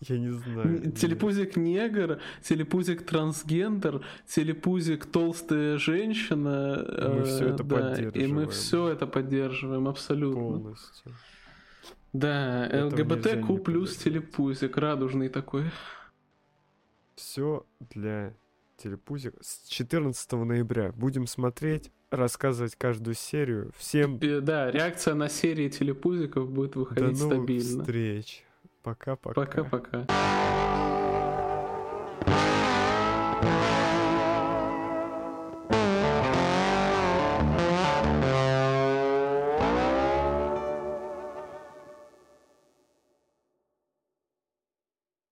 Я 0.00 0.18
не 0.18 0.30
знаю. 0.30 0.92
Телепузик 0.92 1.56
негр, 1.56 2.20
телепузик 2.42 3.06
трансгендер, 3.06 4.04
телепузик 4.26 5.06
толстая 5.06 5.78
женщина. 5.78 6.84
Мы 6.86 7.22
э, 7.26 7.54
это 7.54 7.64
да, 7.64 7.94
И 7.94 8.26
мы 8.26 8.46
поддерживаем. 8.46 8.50
все 8.50 8.88
это 8.88 9.06
поддерживаем, 9.06 9.88
абсолютно. 9.88 10.40
Полностью. 10.40 11.14
Да, 12.12 12.68
ЛГБТК 12.72 13.54
плюс 13.64 13.96
телепузик, 13.96 14.76
радужный 14.76 15.28
такой. 15.28 15.64
Все 17.14 17.64
для 17.90 18.34
телепузик. 18.76 19.34
С 19.40 19.68
14 19.68 20.32
ноября 20.32 20.92
будем 20.92 21.26
смотреть, 21.26 21.90
рассказывать 22.10 22.76
каждую 22.76 23.14
серию. 23.14 23.70
Всем 23.76 24.18
Да, 24.20 24.70
реакция 24.70 25.14
на 25.14 25.28
серии 25.28 25.68
телепузиков 25.68 26.48
будет 26.50 26.72
до 26.72 26.78
выходить 26.80 27.18
новых 27.20 27.38
стабильно. 27.38 27.82
встреч. 27.82 28.44
Пока-пока. 28.82 29.34
Пока-пока. 29.34 30.06